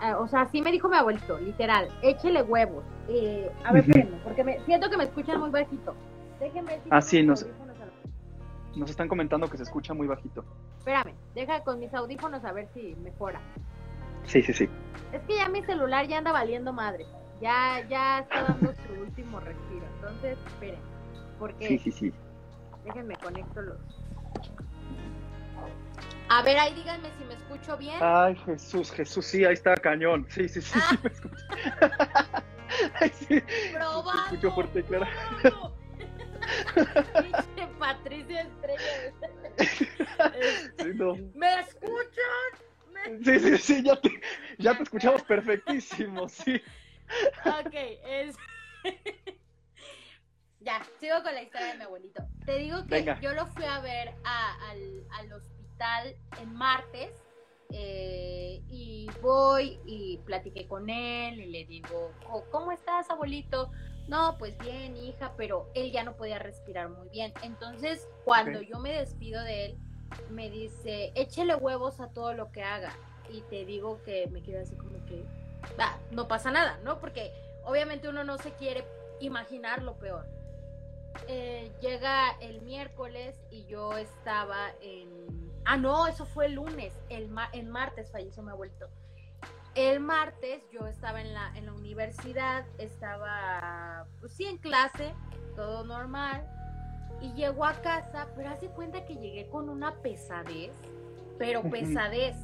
Ah, 0.00 0.16
o 0.18 0.29
sea, 0.29 0.42
así 0.42 0.62
me 0.62 0.72
dijo 0.72 0.88
mi 0.88 0.96
abuelito, 0.96 1.38
literal, 1.38 1.88
échele 2.03 2.42
huevos. 2.42 2.85
Eh, 3.09 3.50
a 3.64 3.72
ver, 3.72 3.83
espérenme, 3.83 4.18
porque 4.24 4.44
me, 4.44 4.61
siento 4.61 4.88
que 4.88 4.96
me 4.96 5.05
escuchan 5.05 5.40
muy 5.40 5.50
bajito. 5.50 5.94
Déjenme 6.38 6.76
decir. 6.76 6.94
Así 6.94 7.22
nos. 7.22 7.44
Nos 8.76 8.90
están 8.90 9.09
comentando 9.09 9.50
que 9.50 9.56
se 9.56 9.64
escucha 9.64 9.94
muy 9.94 10.06
bajito. 10.06 10.44
Espérame, 10.78 11.14
deja 11.35 11.62
con 11.64 11.80
mis 11.80 11.92
audífonos 11.92 12.44
a 12.44 12.52
ver 12.52 12.68
si 12.72 12.94
mejora. 12.96 13.40
Sí, 14.24 14.42
sí, 14.42 14.52
sí. 14.52 14.68
Es 15.12 15.22
que 15.22 15.37
ya 15.37 15.48
mi 15.48 15.62
celular 15.62 16.06
ya 16.06 16.18
anda 16.18 16.33
valiendo 16.33 16.72
madre. 16.72 17.06
Ya, 17.40 17.85
ya 17.88 18.20
está 18.20 18.42
dando 18.42 18.72
su 18.74 18.92
último 19.00 19.40
respiro. 19.40 19.87
Entonces, 19.96 20.38
esperen. 20.46 20.80
Porque. 21.38 21.66
Sí, 21.66 21.78
sí, 21.78 21.90
sí. 21.90 22.12
Déjenme 22.85 23.16
conecto 23.16 23.61
los. 23.62 23.78
A 26.28 26.42
ver, 26.42 26.59
ahí 26.59 26.74
díganme 26.74 27.09
si 27.18 27.24
me 27.24 27.35
escucho 27.35 27.76
bien. 27.76 27.96
Ay, 28.00 28.37
Jesús, 28.46 28.92
Jesús, 28.92 29.26
sí, 29.26 29.44
ahí 29.44 29.54
está 29.54 29.74
cañón. 29.74 30.26
Sí, 30.28 30.48
sí, 30.48 30.61
sí, 30.62 30.78
sí 30.78 30.98
me 31.02 31.11
escucho. 31.11 31.44
Ay, 33.00 33.11
sí. 33.11 33.42
Probando. 33.72 34.22
Escucho 34.26 34.52
fuerte, 34.52 34.85
claro. 34.85 35.06
Patricia 37.78 38.42
Estrella. 38.42 39.12
¿Me 41.34 41.60
escuchan? 41.60 43.24
Sí, 43.24 43.40
sí, 43.40 43.58
sí, 43.58 43.82
ya 43.82 44.00
te, 44.00 44.20
ya 44.58 44.76
te 44.76 44.82
escuchamos 44.82 45.22
perfectísimo, 45.22 46.28
sí. 46.28 46.60
Ok, 47.44 47.72
es... 47.72 48.36
ya, 50.60 50.82
sigo 51.00 51.22
con 51.22 51.34
la 51.34 51.42
historia 51.42 51.68
de 51.68 51.78
mi 51.78 51.84
abuelito. 51.84 52.22
Te 52.44 52.58
digo 52.58 52.86
que 52.86 53.16
yo 53.20 53.32
lo 53.32 53.46
fui 53.46 53.64
a 53.64 53.80
ver 53.80 54.14
al, 54.24 55.06
al, 55.12 55.32
hospital 55.32 56.14
en 56.40 56.54
martes 56.54 57.10
eh, 57.72 58.62
y 58.68 59.09
voy 59.22 59.78
y 59.87 60.18
platiqué 60.18 60.66
con 60.66 60.90
él 60.90 61.40
y 61.40 61.46
le 61.46 61.64
digo, 61.64 62.12
¿cómo 62.50 62.72
estás, 62.72 63.11
abuelito? 63.11 63.70
no, 64.11 64.37
pues 64.38 64.59
bien, 64.59 64.96
hija, 64.96 65.33
pero 65.37 65.70
él 65.72 65.92
ya 65.92 66.02
no 66.02 66.16
podía 66.16 66.40
respirar 66.40 66.88
muy 66.88 67.09
bien. 67.11 67.33
Entonces, 67.44 68.09
cuando 68.24 68.61
yo 68.61 68.80
me 68.80 68.92
despido 68.92 69.40
de 69.44 69.66
él, 69.66 69.78
me 70.30 70.50
dice, 70.50 71.12
échele 71.14 71.54
huevos 71.54 72.00
a 72.00 72.09
todo 72.09 72.35
lo 72.35 72.50
que 72.50 72.64
haga. 72.64 72.92
Y 73.30 73.42
te 73.42 73.64
digo 73.64 74.02
que 74.02 74.26
me 74.26 74.42
quedo 74.42 74.62
así 74.62 74.74
como 74.74 75.04
que, 75.06 75.24
va, 75.78 75.96
no 76.11 76.26
pasa 76.26 76.50
nada, 76.50 76.80
¿no? 76.83 76.98
Porque 76.98 77.33
obviamente 77.64 78.09
uno 78.09 78.24
no 78.24 78.37
se 78.38 78.50
quiere 78.54 78.85
imaginar 79.20 79.85
lo 79.85 79.94
peor. 79.94 80.26
Eh, 81.28 81.70
llega 81.80 82.37
el 82.40 82.62
miércoles 82.62 83.37
y 83.52 83.64
yo 83.66 83.96
estaba 83.96 84.72
en... 84.80 85.49
Ah, 85.64 85.76
no, 85.76 86.06
eso 86.06 86.26
fue 86.26 86.46
el 86.46 86.54
lunes. 86.54 86.94
El, 87.08 87.30
el 87.52 87.66
martes 87.66 88.10
falleció 88.10 88.42
mi 88.42 88.50
abuelito. 88.50 88.88
El 89.74 90.00
martes 90.00 90.62
yo 90.72 90.86
estaba 90.88 91.20
en 91.20 91.32
la, 91.32 91.56
en 91.56 91.66
la 91.66 91.72
universidad, 91.72 92.64
estaba, 92.78 94.04
pues 94.18 94.32
sí, 94.32 94.44
en 94.44 94.58
clase, 94.58 95.14
todo 95.54 95.84
normal, 95.84 96.44
y 97.20 97.32
llego 97.34 97.64
a 97.64 97.74
casa, 97.74 98.26
pero 98.34 98.48
hace 98.48 98.68
cuenta 98.68 99.04
que 99.04 99.14
llegué 99.14 99.48
con 99.48 99.68
una 99.68 99.94
pesadez, 100.02 100.72
pero 101.38 101.62
pesadez, 101.62 102.36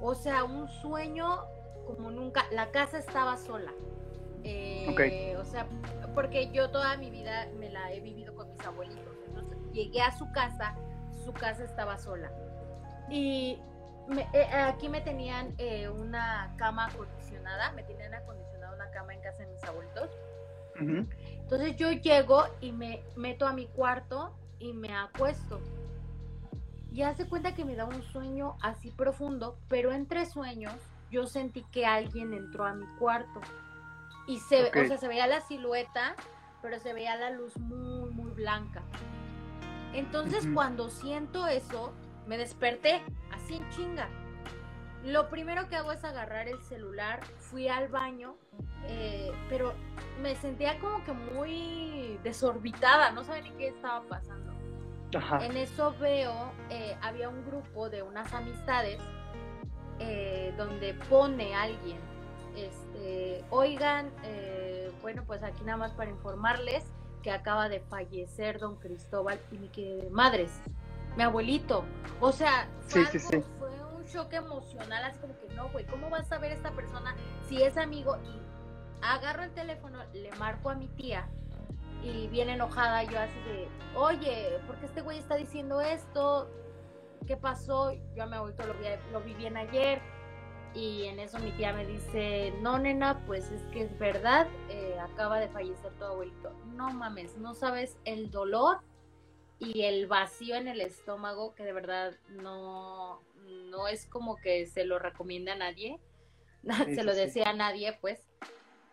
o 0.00 0.14
sea, 0.14 0.44
un 0.44 0.68
sueño 0.68 1.44
como 1.86 2.10
nunca, 2.10 2.46
la 2.50 2.70
casa 2.70 2.98
estaba 2.98 3.36
sola, 3.36 3.72
Eh, 4.42 5.36
o 5.36 5.44
sea, 5.44 5.66
porque 6.14 6.50
yo 6.50 6.70
toda 6.70 6.96
mi 6.96 7.10
vida 7.10 7.46
me 7.58 7.68
la 7.68 7.92
he 7.92 8.00
vivido 8.00 8.34
con 8.34 8.50
mis 8.52 8.60
abuelitos. 8.64 9.14
Entonces 9.26 9.58
llegué 9.72 10.00
a 10.00 10.16
su 10.16 10.32
casa, 10.32 10.74
su 11.24 11.32
casa 11.34 11.64
estaba 11.64 11.98
sola. 11.98 12.32
Y 13.10 13.58
eh, 14.32 14.46
aquí 14.54 14.88
me 14.88 15.00
tenían 15.00 15.54
eh, 15.58 15.88
una 15.88 16.54
cama 16.56 16.86
acondicionada, 16.86 17.72
me 17.72 17.82
tenían 17.82 18.14
acondicionada 18.14 18.74
una 18.74 18.90
cama 18.90 19.14
en 19.14 19.20
casa 19.20 19.44
de 19.44 19.52
mis 19.52 19.64
abuelitos. 19.64 20.10
Entonces 20.78 21.76
yo 21.76 21.92
llego 21.92 22.44
y 22.62 22.72
me 22.72 23.02
meto 23.14 23.46
a 23.46 23.52
mi 23.52 23.66
cuarto 23.66 24.34
y 24.58 24.72
me 24.72 24.94
acuesto. 24.94 25.60
Y 26.90 27.02
hace 27.02 27.28
cuenta 27.28 27.54
que 27.54 27.66
me 27.66 27.76
da 27.76 27.84
un 27.84 28.02
sueño 28.02 28.56
así 28.62 28.90
profundo, 28.90 29.58
pero 29.68 29.92
entre 29.92 30.24
sueños 30.24 30.72
yo 31.10 31.26
sentí 31.26 31.64
que 31.64 31.84
alguien 31.84 32.32
entró 32.32 32.64
a 32.64 32.72
mi 32.72 32.86
cuarto. 32.98 33.40
Y 34.26 34.38
se, 34.38 34.70
o 34.70 34.86
sea, 34.86 34.96
se 34.96 35.08
veía 35.08 35.26
la 35.26 35.40
silueta, 35.40 36.14
pero 36.62 36.78
se 36.78 36.94
veía 36.94 37.16
la 37.16 37.30
luz 37.30 37.56
muy, 37.58 38.10
muy 38.10 38.30
blanca. 38.32 38.82
Entonces, 39.92 40.48
cuando 40.54 40.88
siento 40.88 41.46
eso, 41.46 41.92
me 42.30 42.38
desperté 42.38 43.02
así 43.32 43.56
en 43.56 43.68
chinga. 43.70 44.08
Lo 45.04 45.28
primero 45.28 45.68
que 45.68 45.74
hago 45.74 45.90
es 45.90 46.04
agarrar 46.04 46.46
el 46.46 46.62
celular, 46.62 47.18
fui 47.38 47.66
al 47.66 47.88
baño, 47.88 48.36
eh, 48.86 49.32
pero 49.48 49.74
me 50.22 50.36
sentía 50.36 50.78
como 50.78 51.02
que 51.04 51.12
muy 51.12 52.20
desorbitada, 52.22 53.10
no 53.10 53.24
sabía 53.24 53.42
ni 53.42 53.50
qué 53.56 53.68
estaba 53.68 54.02
pasando. 54.02 54.52
En 55.40 55.56
eso 55.56 55.92
veo, 55.98 56.52
eh, 56.68 56.96
había 57.02 57.28
un 57.28 57.44
grupo 57.44 57.90
de 57.90 58.02
unas 58.02 58.32
amistades 58.32 59.00
eh, 59.98 60.54
donde 60.56 60.94
pone 61.08 61.52
alguien, 61.52 61.98
este, 62.54 63.44
oigan, 63.50 64.08
bueno, 65.02 65.24
pues 65.26 65.42
aquí 65.42 65.64
nada 65.64 65.78
más 65.78 65.92
para 65.94 66.10
informarles 66.10 66.84
que 67.24 67.32
acaba 67.32 67.68
de 67.68 67.80
fallecer 67.80 68.60
don 68.60 68.76
Cristóbal 68.76 69.40
y 69.50 69.58
mi 69.58 69.70
madres 70.10 70.60
mi 71.16 71.22
abuelito. 71.22 71.84
O 72.20 72.32
sea, 72.32 72.68
fue, 72.88 73.02
un 73.94 74.04
shock 74.04 74.32
emocional, 74.32 75.04
así 75.04 75.18
como 75.20 75.38
que 75.38 75.54
no, 75.54 75.68
güey, 75.70 75.86
¿cómo 75.86 76.10
vas 76.10 76.30
a 76.32 76.38
ver 76.38 76.52
esta 76.52 76.70
persona 76.72 77.14
si 77.48 77.62
es 77.62 77.76
amigo? 77.76 78.16
Y 78.24 78.40
agarro 79.02 79.42
el 79.42 79.52
teléfono, 79.52 79.98
le 80.12 80.30
marco 80.32 80.70
a 80.70 80.74
mi 80.74 80.88
tía 80.88 81.28
y 82.02 82.28
viene 82.28 82.54
enojada 82.54 83.02
yo 83.04 83.18
así 83.18 83.38
de, 83.40 83.68
oye, 83.94 84.58
¿por 84.66 84.76
qué 84.76 84.86
este 84.86 85.02
güey 85.02 85.18
está 85.18 85.36
diciendo 85.36 85.80
esto? 85.80 86.50
¿Qué 87.26 87.36
pasó? 87.36 87.92
Yo 88.14 88.24
a 88.24 88.26
mi 88.26 88.36
abuelito 88.36 88.66
lo 88.66 88.74
vi, 88.74 88.86
lo 89.12 89.20
vi 89.20 89.34
bien 89.34 89.56
ayer 89.56 90.00
y 90.74 91.04
en 91.04 91.18
eso 91.18 91.38
mi 91.40 91.50
tía 91.52 91.72
me 91.72 91.84
dice, 91.86 92.54
no 92.60 92.78
nena, 92.78 93.20
pues 93.26 93.50
es 93.50 93.62
que 93.72 93.82
es 93.82 93.98
verdad, 93.98 94.46
eh, 94.68 94.96
acaba 95.00 95.40
de 95.40 95.48
fallecer 95.48 95.92
tu 95.94 96.04
abuelito. 96.04 96.52
No 96.74 96.90
mames, 96.90 97.36
no 97.36 97.54
sabes 97.54 97.96
el 98.04 98.30
dolor 98.30 98.78
y 99.60 99.82
el 99.82 100.06
vacío 100.06 100.56
en 100.56 100.68
el 100.68 100.80
estómago 100.80 101.54
que 101.54 101.64
de 101.64 101.72
verdad 101.72 102.14
no, 102.30 103.20
no 103.68 103.88
es 103.88 104.06
como 104.06 104.36
que 104.36 104.66
se 104.66 104.84
lo 104.84 104.98
recomienda 104.98 105.52
a 105.52 105.56
nadie, 105.56 106.00
se 106.94 107.04
lo 107.04 107.14
decía 107.14 107.50
a 107.50 107.54
nadie, 107.54 107.96
pues. 108.00 108.26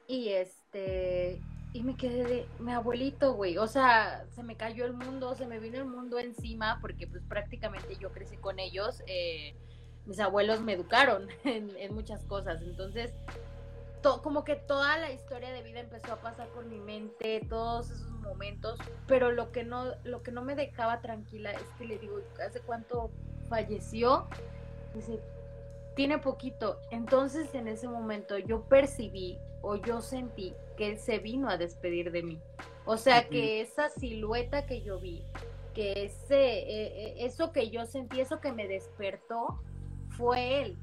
Y 0.07 0.29
este, 0.29 1.41
y 1.73 1.83
me 1.83 1.95
quedé 1.95 2.23
de, 2.23 2.47
mi 2.59 2.73
abuelito, 2.73 3.33
güey, 3.33 3.57
o 3.57 3.67
sea, 3.67 4.25
se 4.35 4.43
me 4.43 4.55
cayó 4.55 4.85
el 4.85 4.93
mundo, 4.93 5.35
se 5.35 5.47
me 5.47 5.59
vino 5.59 5.77
el 5.77 5.85
mundo 5.85 6.19
encima, 6.19 6.79
porque 6.81 7.07
pues 7.07 7.23
prácticamente 7.23 7.95
yo 7.97 8.11
crecí 8.11 8.37
con 8.37 8.59
ellos, 8.59 9.03
eh, 9.07 9.55
mis 10.05 10.19
abuelos 10.19 10.61
me 10.61 10.73
educaron 10.73 11.27
en, 11.43 11.75
en 11.77 11.93
muchas 11.93 12.23
cosas, 12.25 12.61
entonces 12.61 13.13
como 14.01 14.43
que 14.43 14.55
toda 14.55 14.97
la 14.97 15.11
historia 15.11 15.51
de 15.51 15.61
vida 15.63 15.79
empezó 15.79 16.13
a 16.13 16.21
pasar 16.21 16.47
por 16.49 16.65
mi 16.65 16.79
mente, 16.79 17.45
todos 17.49 17.89
esos 17.89 18.11
momentos, 18.21 18.79
pero 19.07 19.31
lo 19.31 19.51
que 19.51 19.63
no, 19.63 19.93
lo 20.03 20.23
que 20.23 20.31
no 20.31 20.43
me 20.43 20.55
dejaba 20.55 21.01
tranquila 21.01 21.51
es 21.51 21.63
que 21.77 21.85
le 21.85 21.97
digo, 21.97 22.19
¿hace 22.45 22.61
cuánto 22.61 23.11
falleció? 23.49 24.27
Dice, 24.93 25.19
tiene 25.95 26.19
poquito. 26.19 26.79
Entonces 26.91 27.53
en 27.53 27.67
ese 27.67 27.87
momento 27.87 28.37
yo 28.37 28.61
percibí 28.63 29.37
o 29.61 29.75
yo 29.75 30.01
sentí 30.01 30.53
que 30.77 30.91
él 30.91 30.99
se 30.99 31.19
vino 31.19 31.49
a 31.49 31.57
despedir 31.57 32.11
de 32.11 32.23
mí. 32.23 32.39
O 32.85 32.97
sea 32.97 33.27
que 33.27 33.61
esa 33.61 33.89
silueta 33.89 34.65
que 34.65 34.81
yo 34.81 34.99
vi, 34.99 35.25
que 35.73 36.05
ese, 36.05 36.59
eh, 36.59 37.07
eh, 37.07 37.15
eso 37.25 37.51
que 37.51 37.69
yo 37.69 37.85
sentí, 37.85 38.21
eso 38.21 38.39
que 38.39 38.51
me 38.53 38.67
despertó, 38.67 39.59
fue 40.09 40.61
él 40.61 40.77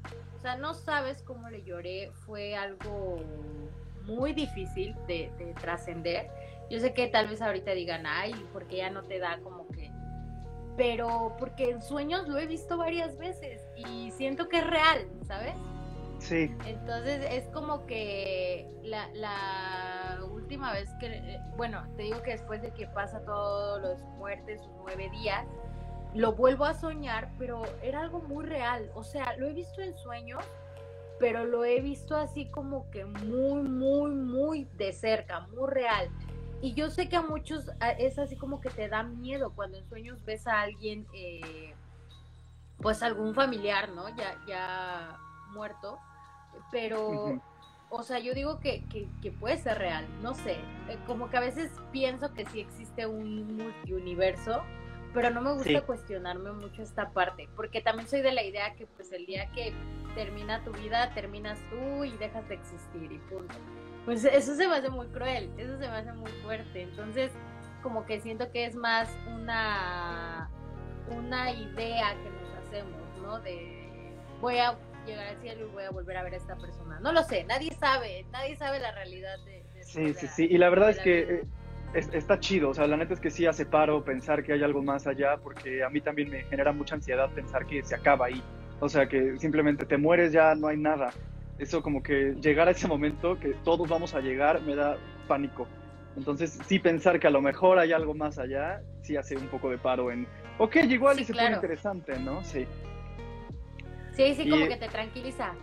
sea, 0.45 0.57
no 0.57 0.75
sabes 0.75 1.23
cómo 1.23 1.49
le 1.49 1.63
lloré, 1.63 2.11
fue 2.25 2.55
algo 2.55 3.17
muy 4.03 4.31
difícil 4.33 4.95
de, 5.07 5.31
trascender. 5.59 6.29
Yo 6.69 6.79
sé 6.79 6.93
que 6.93 7.07
tal 7.07 7.27
vez 7.27 7.41
ahorita 7.41 7.71
digan, 7.71 8.05
ay, 8.05 8.33
porque 8.53 8.77
ya 8.77 8.91
no 8.91 9.03
te 9.03 9.17
da 9.17 9.39
como 9.39 9.67
que... 9.69 9.91
Pero 10.77 11.35
porque 11.39 11.71
en 11.71 11.81
sueños 11.81 12.27
lo 12.27 12.37
he 12.37 12.45
visto 12.45 12.77
varias 12.77 13.17
veces 13.17 13.61
y 13.75 14.11
siento 14.11 14.47
que 14.47 14.59
es 14.59 14.67
real, 14.67 15.07
¿sabes? 15.25 15.55
Sí. 16.19 16.53
Entonces 16.65 17.25
es 17.31 17.47
como 17.49 17.85
que 17.87 18.69
la, 18.83 19.07
la 19.13 20.19
última 20.31 20.73
vez 20.73 20.89
que, 20.99 21.39
bueno, 21.55 21.87
te 21.97 22.03
digo 22.03 22.21
que 22.21 22.31
después 22.31 22.61
de 22.61 22.71
que 22.71 22.87
pasa 22.87 23.19
todos 23.25 23.81
los 23.81 24.01
muertes, 24.17 24.61
sus 24.61 24.73
nueve 24.83 25.09
días, 25.09 25.45
lo 26.15 26.31
vuelvo 26.31 26.63
a 26.63 26.73
soñar, 26.73 27.29
pero 27.37 27.63
era 27.81 27.99
algo 28.01 28.21
muy 28.21 28.45
real. 28.45 28.89
O 28.95 29.03
sea, 29.03 29.35
lo 29.37 29.47
he 29.47 29.53
visto 29.53 29.81
en 29.81 29.95
sueños, 29.97 30.43
pero 31.19 31.45
lo 31.45 31.65
he 31.65 31.81
visto 31.81 32.15
así 32.15 32.45
como 32.49 32.89
que 32.89 33.05
muy, 33.05 33.63
muy, 33.63 34.11
muy 34.11 34.63
de 34.77 34.93
cerca, 34.93 35.41
muy 35.41 35.69
real. 35.69 36.09
Y 36.61 36.73
yo 36.73 36.89
sé 36.89 37.09
que 37.09 37.17
a 37.17 37.21
muchos 37.21 37.69
es 37.99 38.17
así 38.17 38.37
como 38.37 38.61
que 38.61 38.69
te 38.69 38.87
da 38.87 39.03
miedo 39.03 39.53
cuando 39.53 39.77
en 39.77 39.87
sueños 39.89 40.23
ves 40.23 40.47
a 40.47 40.61
alguien, 40.61 41.05
eh, 41.13 41.75
pues 42.77 43.03
algún 43.03 43.35
familiar, 43.35 43.89
¿no? 43.89 44.07
Ya, 44.15 44.39
ya 44.47 45.19
muerto. 45.51 45.99
Pero, 46.71 47.41
o 47.89 48.03
sea, 48.03 48.19
yo 48.19 48.33
digo 48.33 48.61
que, 48.61 48.85
que, 49.21 49.31
puede 49.33 49.57
ser 49.57 49.79
real, 49.79 50.07
no 50.21 50.33
sé. 50.33 50.53
Eh, 50.87 50.97
como 51.05 51.29
que 51.29 51.35
a 51.35 51.41
veces 51.41 51.71
pienso 51.91 52.33
que 52.33 52.45
sí 52.45 52.61
existe 52.61 53.05
un 53.05 53.57
multiuniverso 53.57 54.63
pero 55.15 55.29
no 55.29 55.41
me 55.41 55.53
gusta 55.53 55.81
cuestionarme 55.81 56.51
mucho 56.51 56.83
esta 56.83 57.09
parte, 57.11 57.47
porque 57.55 57.79
también 57.79 58.07
soy 58.07 58.21
de 58.21 58.33
la 58.33 58.43
idea 58.43 58.75
que 58.75 58.85
pues 58.85 59.13
el 59.13 59.25
día 59.25 59.49
que 59.53 59.73
termina 60.13 60.61
tu 60.65 60.73
vida, 60.73 61.13
terminas 61.15 61.57
tú 61.69 62.03
y 62.03 62.11
dejas 62.17 62.47
de 62.49 62.55
existir 62.55 63.11
y 63.11 63.17
punto. 63.29 63.55
Pues 64.03 64.25
eso 64.25 64.55
se 64.55 64.67
me 64.67 64.75
hace 64.75 64.89
muy 64.89 65.07
cruel, 65.07 65.49
eso 65.57 65.79
se 65.79 65.87
me 65.87 65.95
hace 65.95 66.11
muy 66.11 66.31
fuerte, 66.43 66.81
entonces 66.81 67.31
como 67.81 68.05
que 68.05 68.19
siento 68.19 68.51
que 68.51 68.65
es 68.65 68.75
más 68.75 69.09
una, 69.33 70.49
una 71.09 71.51
idea 71.51 72.13
que 72.21 72.29
nos 72.29 72.67
hacemos, 72.67 73.17
¿no? 73.21 73.39
De 73.39 74.11
voy 74.41 74.57
a 74.57 74.77
llegar 75.05 75.27
al 75.27 75.37
cielo 75.37 75.67
y 75.67 75.71
voy 75.71 75.83
a 75.83 75.91
volver 75.91 76.17
a 76.17 76.23
ver 76.23 76.33
a 76.33 76.37
esta 76.37 76.57
persona. 76.57 76.99
No 76.99 77.13
lo 77.13 77.23
sé, 77.23 77.45
nadie 77.45 77.71
sabe, 77.79 78.25
nadie 78.31 78.57
sabe 78.57 78.81
la 78.81 78.91
realidad 78.91 79.37
de... 79.45 79.63
sí, 79.81 80.13
sí, 80.13 80.27
sí, 80.27 80.47
y 80.51 80.57
la 80.57 80.69
verdad 80.69 80.89
es 80.89 80.99
que 80.99 81.43
está 81.95 82.39
chido, 82.39 82.69
o 82.69 82.73
sea, 82.73 82.87
la 82.87 82.97
neta 82.97 83.13
es 83.13 83.19
que 83.19 83.31
sí 83.31 83.45
hace 83.45 83.65
paro 83.65 84.03
pensar 84.03 84.43
que 84.43 84.53
hay 84.53 84.63
algo 84.63 84.83
más 84.83 85.07
allá, 85.07 85.37
porque 85.37 85.83
a 85.83 85.89
mí 85.89 86.01
también 86.01 86.29
me 86.29 86.43
genera 86.43 86.71
mucha 86.71 86.95
ansiedad 86.95 87.29
pensar 87.31 87.65
que 87.65 87.83
se 87.83 87.95
acaba 87.95 88.27
ahí, 88.27 88.41
o 88.79 88.89
sea, 88.89 89.07
que 89.07 89.37
simplemente 89.37 89.85
te 89.85 89.97
mueres, 89.97 90.31
ya 90.31 90.55
no 90.55 90.67
hay 90.67 90.77
nada. 90.77 91.11
Eso 91.57 91.81
como 91.81 92.03
que 92.03 92.35
llegar 92.41 92.67
a 92.67 92.71
ese 92.71 92.87
momento, 92.87 93.39
que 93.39 93.53
todos 93.63 93.87
vamos 93.87 94.13
a 94.13 94.19
llegar, 94.19 94.61
me 94.61 94.75
da 94.75 94.97
pánico. 95.27 95.67
Entonces, 96.17 96.59
sí 96.65 96.79
pensar 96.79 97.19
que 97.19 97.27
a 97.27 97.29
lo 97.29 97.41
mejor 97.41 97.79
hay 97.79 97.93
algo 97.93 98.13
más 98.13 98.37
allá, 98.39 98.81
sí 99.01 99.15
hace 99.15 99.37
un 99.37 99.47
poco 99.47 99.69
de 99.69 99.77
paro 99.77 100.11
en, 100.11 100.27
ok, 100.57 100.75
igual 100.89 101.19
y 101.19 101.23
se 101.23 101.33
pone 101.33 101.51
interesante, 101.51 102.19
¿no? 102.19 102.43
Sí. 102.43 102.65
Sí, 104.13 104.33
sí, 104.33 104.49
como 104.49 104.67
que 104.67 104.77
te 104.77 104.87
tranquiliza. 104.87 105.53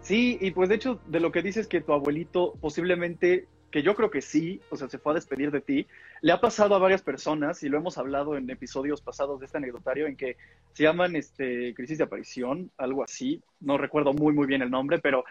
Sí, 0.00 0.38
y 0.40 0.50
pues 0.52 0.68
de 0.68 0.76
hecho, 0.76 1.00
de 1.06 1.20
lo 1.20 1.32
que 1.32 1.42
dices 1.42 1.66
que 1.66 1.80
tu 1.80 1.92
abuelito 1.92 2.54
posiblemente 2.60 3.46
que 3.70 3.82
yo 3.82 3.94
creo 3.94 4.10
que 4.10 4.22
sí, 4.22 4.60
o 4.70 4.76
sea, 4.76 4.88
se 4.88 4.98
fue 4.98 5.12
a 5.12 5.14
despedir 5.16 5.50
de 5.50 5.60
ti, 5.60 5.86
le 6.22 6.32
ha 6.32 6.40
pasado 6.40 6.74
a 6.74 6.78
varias 6.78 7.02
personas 7.02 7.62
y 7.62 7.68
lo 7.68 7.78
hemos 7.78 7.98
hablado 7.98 8.36
en 8.36 8.48
episodios 8.48 9.02
pasados 9.02 9.40
de 9.40 9.46
este 9.46 9.58
anecdotario 9.58 10.06
en 10.06 10.16
que 10.16 10.36
se 10.72 10.84
llaman 10.84 11.16
este, 11.16 11.74
crisis 11.74 11.98
de 11.98 12.04
aparición, 12.04 12.70
algo 12.78 13.04
así, 13.04 13.42
no 13.60 13.76
recuerdo 13.76 14.12
muy 14.12 14.32
muy 14.32 14.46
bien 14.46 14.62
el 14.62 14.70
nombre, 14.70 14.98
pero 14.98 15.24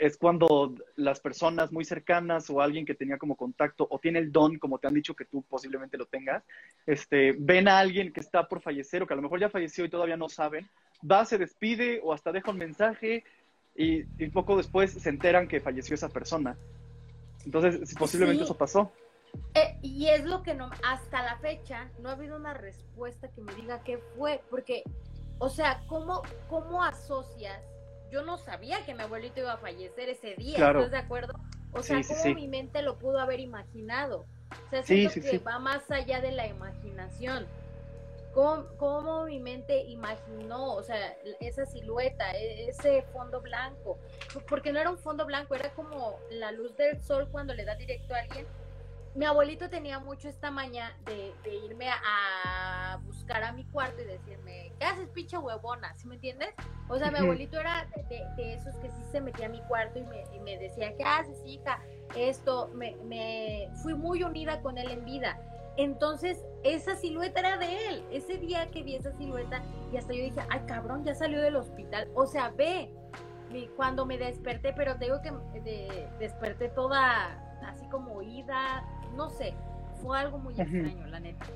es 0.00 0.16
cuando 0.16 0.74
las 0.96 1.20
personas 1.20 1.72
muy 1.72 1.84
cercanas 1.84 2.48
o 2.48 2.62
alguien 2.62 2.86
que 2.86 2.94
tenía 2.94 3.18
como 3.18 3.36
contacto 3.36 3.86
o 3.90 3.98
tiene 3.98 4.18
el 4.18 4.32
don, 4.32 4.58
como 4.58 4.78
te 4.78 4.88
han 4.88 4.94
dicho 4.94 5.14
que 5.14 5.26
tú 5.26 5.42
posiblemente 5.42 5.98
lo 5.98 6.06
tengas, 6.06 6.42
este, 6.86 7.34
ven 7.38 7.68
a 7.68 7.78
alguien 7.78 8.10
que 8.10 8.20
está 8.20 8.48
por 8.48 8.62
fallecer 8.62 9.02
o 9.02 9.06
que 9.06 9.12
a 9.12 9.16
lo 9.16 9.22
mejor 9.22 9.40
ya 9.40 9.50
falleció 9.50 9.84
y 9.84 9.90
todavía 9.90 10.16
no 10.16 10.30
saben, 10.30 10.66
va, 11.08 11.26
se 11.26 11.36
despide 11.36 12.00
o 12.02 12.14
hasta 12.14 12.32
deja 12.32 12.50
un 12.50 12.56
mensaje 12.56 13.24
y, 13.76 14.04
y 14.18 14.28
poco 14.30 14.56
después 14.56 14.90
se 14.90 15.08
enteran 15.10 15.46
que 15.46 15.60
falleció 15.60 15.94
esa 15.94 16.08
persona. 16.08 16.56
Entonces, 17.44 17.94
posiblemente 17.94 18.44
eso 18.44 18.56
pasó. 18.56 18.92
Eh, 19.54 19.78
y 19.82 20.08
es 20.08 20.24
lo 20.24 20.42
que 20.42 20.54
no, 20.54 20.70
hasta 20.84 21.22
la 21.22 21.38
fecha, 21.38 21.88
no 22.00 22.08
ha 22.08 22.12
habido 22.12 22.36
una 22.36 22.54
respuesta 22.54 23.28
que 23.28 23.40
me 23.40 23.54
diga 23.54 23.82
qué 23.84 23.98
fue, 24.16 24.42
porque, 24.50 24.82
o 25.38 25.48
sea, 25.48 25.82
¿cómo, 25.86 26.22
cómo 26.48 26.82
asocias? 26.82 27.60
Yo 28.10 28.24
no 28.24 28.38
sabía 28.38 28.84
que 28.84 28.94
mi 28.94 29.02
abuelito 29.02 29.40
iba 29.40 29.52
a 29.52 29.58
fallecer 29.58 30.08
ese 30.08 30.34
día, 30.34 30.56
¿estás 30.56 30.90
de 30.90 30.98
acuerdo? 30.98 31.34
O 31.72 31.82
sea, 31.82 32.00
cómo 32.02 32.34
mi 32.34 32.48
mente 32.48 32.82
lo 32.82 32.98
pudo 32.98 33.20
haber 33.20 33.38
imaginado. 33.38 34.26
O 34.66 34.70
sea, 34.70 34.82
siento 34.82 35.20
que 35.20 35.38
va 35.38 35.60
más 35.60 35.88
allá 35.90 36.20
de 36.20 36.32
la 36.32 36.46
imaginación. 36.46 37.46
¿Cómo, 38.32 38.66
¿Cómo, 38.76 39.24
mi 39.24 39.40
mente 39.40 39.82
imaginó, 39.84 40.74
o 40.74 40.82
sea, 40.82 41.16
esa 41.40 41.66
silueta, 41.66 42.30
e, 42.32 42.68
ese 42.68 43.02
fondo 43.12 43.40
blanco? 43.40 43.98
Porque 44.48 44.72
no 44.72 44.78
era 44.78 44.90
un 44.90 44.98
fondo 44.98 45.26
blanco, 45.26 45.54
era 45.54 45.72
como 45.74 46.18
la 46.30 46.52
luz 46.52 46.76
del 46.76 47.02
sol 47.02 47.28
cuando 47.30 47.54
le 47.54 47.64
da 47.64 47.74
directo 47.74 48.14
a 48.14 48.18
alguien 48.18 48.46
mi 49.14 49.24
abuelito 49.24 49.68
tenía 49.68 49.98
mucho 49.98 50.28
esta 50.28 50.50
maña 50.50 50.96
de, 51.04 51.34
irme 51.64 51.88
a, 51.90 53.00
buscar 53.04 53.42
a 53.42 53.52
mi 53.52 53.64
cuarto 53.64 54.02
y 54.02 54.04
decirme, 54.04 54.72
¿qué 54.78 54.84
haces, 54.84 55.08
pinche 55.08 55.36
huevona? 55.36 55.96
¿Sí 55.96 56.06
me 56.06 56.14
entiendes? 56.14 56.50
O 56.88 56.96
sea, 56.96 57.10
mi 57.10 57.18
abuelito 57.18 57.58
era 57.58 57.88
de, 58.08 58.54
esos 58.54 58.74
que 58.76 58.88
sí 58.88 59.02
se 59.10 59.20
metía 59.20 59.46
a 59.46 59.48
mi 59.48 59.60
cuarto 59.62 59.98
y 59.98 60.38
me, 60.40 60.58
decía, 60.58 60.96
¿qué 60.96 61.04
haces, 61.04 61.38
hija? 61.44 61.80
Esto, 62.16 62.68
me, 62.74 62.96
me 63.04 63.68
fui 63.82 63.94
muy 63.94 64.22
unida 64.22 64.60
con 64.60 64.78
él 64.78 64.90
en 64.90 65.04
vida. 65.04 65.38
Entonces, 65.76 66.44
esa 66.62 66.96
silueta 66.96 67.40
era 67.40 67.56
de 67.56 67.88
él. 67.88 68.04
Ese 68.10 68.38
día 68.38 68.70
que 68.70 68.82
vi 68.82 68.96
esa 68.96 69.12
silueta, 69.12 69.62
y 69.92 69.96
hasta 69.96 70.12
yo 70.12 70.22
dije, 70.22 70.40
ay, 70.48 70.60
cabrón, 70.66 71.04
ya 71.04 71.14
salió 71.14 71.40
del 71.40 71.56
hospital. 71.56 72.08
O 72.14 72.26
sea, 72.26 72.50
ve, 72.50 72.92
cuando 73.76 74.06
me 74.06 74.18
desperté, 74.18 74.72
pero 74.74 74.96
te 74.96 75.06
digo 75.06 75.20
que 75.22 75.32
desperté 76.18 76.68
toda 76.68 77.46
así 77.66 77.86
como 77.88 78.14
oída, 78.14 78.84
no 79.16 79.28
sé, 79.30 79.54
fue 80.02 80.18
algo 80.18 80.38
muy 80.38 80.54
extraño, 80.58 81.06
la 81.06 81.20
neta. 81.20 81.46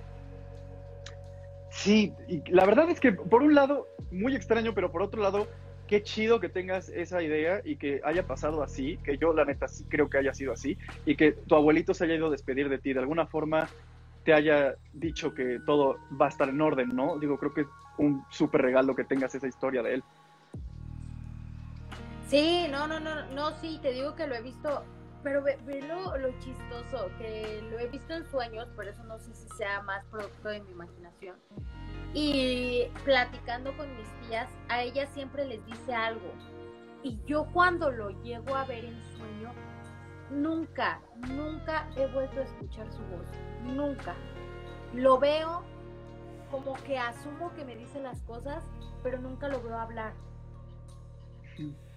Sí, 1.70 2.12
y 2.28 2.42
la 2.50 2.64
verdad 2.66 2.88
es 2.90 3.00
que 3.00 3.12
por 3.12 3.42
un 3.42 3.54
lado, 3.54 3.88
muy 4.10 4.36
extraño, 4.36 4.74
pero 4.74 4.92
por 4.92 5.02
otro 5.02 5.22
lado, 5.22 5.48
qué 5.86 6.02
chido 6.02 6.40
que 6.40 6.48
tengas 6.48 6.88
esa 6.88 7.22
idea 7.22 7.60
y 7.64 7.76
que 7.76 8.00
haya 8.04 8.26
pasado 8.26 8.62
así, 8.62 8.96
que 8.98 9.18
yo 9.18 9.32
la 9.32 9.44
neta 9.44 9.66
sí 9.68 9.84
creo 9.88 10.08
que 10.08 10.18
haya 10.18 10.34
sido 10.34 10.52
así, 10.52 10.78
y 11.04 11.16
que 11.16 11.32
tu 11.32 11.54
abuelito 11.54 11.94
se 11.94 12.04
haya 12.04 12.14
ido 12.14 12.28
a 12.28 12.30
despedir 12.30 12.68
de 12.68 12.78
ti, 12.78 12.92
de 12.92 13.00
alguna 13.00 13.26
forma 13.26 13.68
te 14.24 14.32
haya 14.32 14.74
dicho 14.92 15.34
que 15.34 15.60
todo 15.66 15.98
va 16.20 16.26
a 16.26 16.28
estar 16.30 16.48
en 16.48 16.60
orden, 16.60 16.88
¿no? 16.94 17.18
Digo, 17.18 17.38
creo 17.38 17.52
que 17.54 17.62
es 17.62 17.68
un 17.98 18.24
súper 18.30 18.62
regalo 18.62 18.94
que 18.94 19.04
tengas 19.04 19.34
esa 19.34 19.46
historia 19.46 19.82
de 19.82 19.94
él. 19.94 20.04
Sí, 22.28 22.66
no, 22.70 22.86
no, 22.86 22.98
no, 23.00 23.26
no, 23.26 23.50
sí, 23.60 23.78
te 23.82 23.92
digo 23.92 24.16
que 24.16 24.26
lo 24.26 24.34
he 24.34 24.42
visto 24.42 24.82
pero 25.24 25.42
ve, 25.42 25.58
lo, 25.88 26.38
chistoso, 26.38 27.10
que 27.18 27.62
lo 27.70 27.78
he 27.78 27.88
visto 27.88 28.12
en 28.12 28.30
sueños, 28.30 28.68
por 28.76 28.86
eso 28.86 29.02
no 29.04 29.18
sé 29.18 29.34
si 29.34 29.48
sea 29.56 29.80
más 29.82 30.04
producto 30.04 30.50
de 30.50 30.60
mi 30.60 30.70
imaginación. 30.70 31.36
Y 32.12 32.84
platicando 33.04 33.74
con 33.76 33.88
mis 33.96 34.08
tías, 34.28 34.48
a 34.68 34.82
ellas 34.82 35.08
siempre 35.14 35.46
les 35.46 35.64
dice 35.64 35.94
algo. 35.94 36.30
Y 37.02 37.18
yo 37.24 37.46
cuando 37.52 37.90
lo 37.90 38.10
llego 38.22 38.54
a 38.54 38.64
ver 38.66 38.84
en 38.84 39.02
sueño, 39.16 39.52
nunca, 40.30 41.00
nunca 41.28 41.88
he 41.96 42.06
vuelto 42.06 42.40
a 42.40 42.44
escuchar 42.44 42.90
su 42.92 43.02
voz. 43.04 43.26
Nunca. 43.62 44.14
Lo 44.92 45.18
veo 45.18 45.62
como 46.50 46.74
que 46.84 46.98
asumo 46.98 47.52
que 47.54 47.64
me 47.64 47.76
dice 47.76 48.00
las 48.00 48.22
cosas, 48.22 48.62
pero 49.02 49.18
nunca 49.18 49.48
lo 49.48 49.62
veo 49.62 49.78
hablar. 49.78 50.12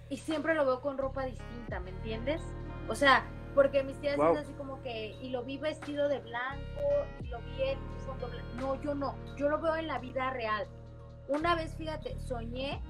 Y 0.08 0.16
siempre 0.16 0.54
lo 0.54 0.64
veo 0.64 0.80
con 0.80 0.98
ropa 0.98 1.24
distinta, 1.24 1.80
¿me 1.80 1.90
entiendes? 1.90 2.42
O 2.88 2.94
sea, 2.94 3.24
porque 3.54 3.82
mis 3.82 4.00
tías 4.00 4.18
es 4.18 4.38
así 4.38 4.52
como 4.54 4.82
que, 4.82 5.16
y 5.20 5.30
lo 5.30 5.44
vi 5.44 5.58
vestido 5.58 6.08
de 6.08 6.20
blanco, 6.20 6.82
y 7.22 7.26
lo 7.26 7.38
vi 7.40 7.62
en 7.62 7.78
fondo 8.06 8.28
blanco. 8.28 8.48
No, 8.56 8.80
yo 8.82 8.94
no, 8.94 9.14
yo 9.36 9.48
lo 9.48 9.60
veo 9.60 9.76
en 9.76 9.86
la 9.86 9.98
vida 9.98 10.30
real. 10.30 10.66
Una 11.28 11.54
vez, 11.54 11.74
fíjate, 11.76 12.18
soñé 12.18 12.80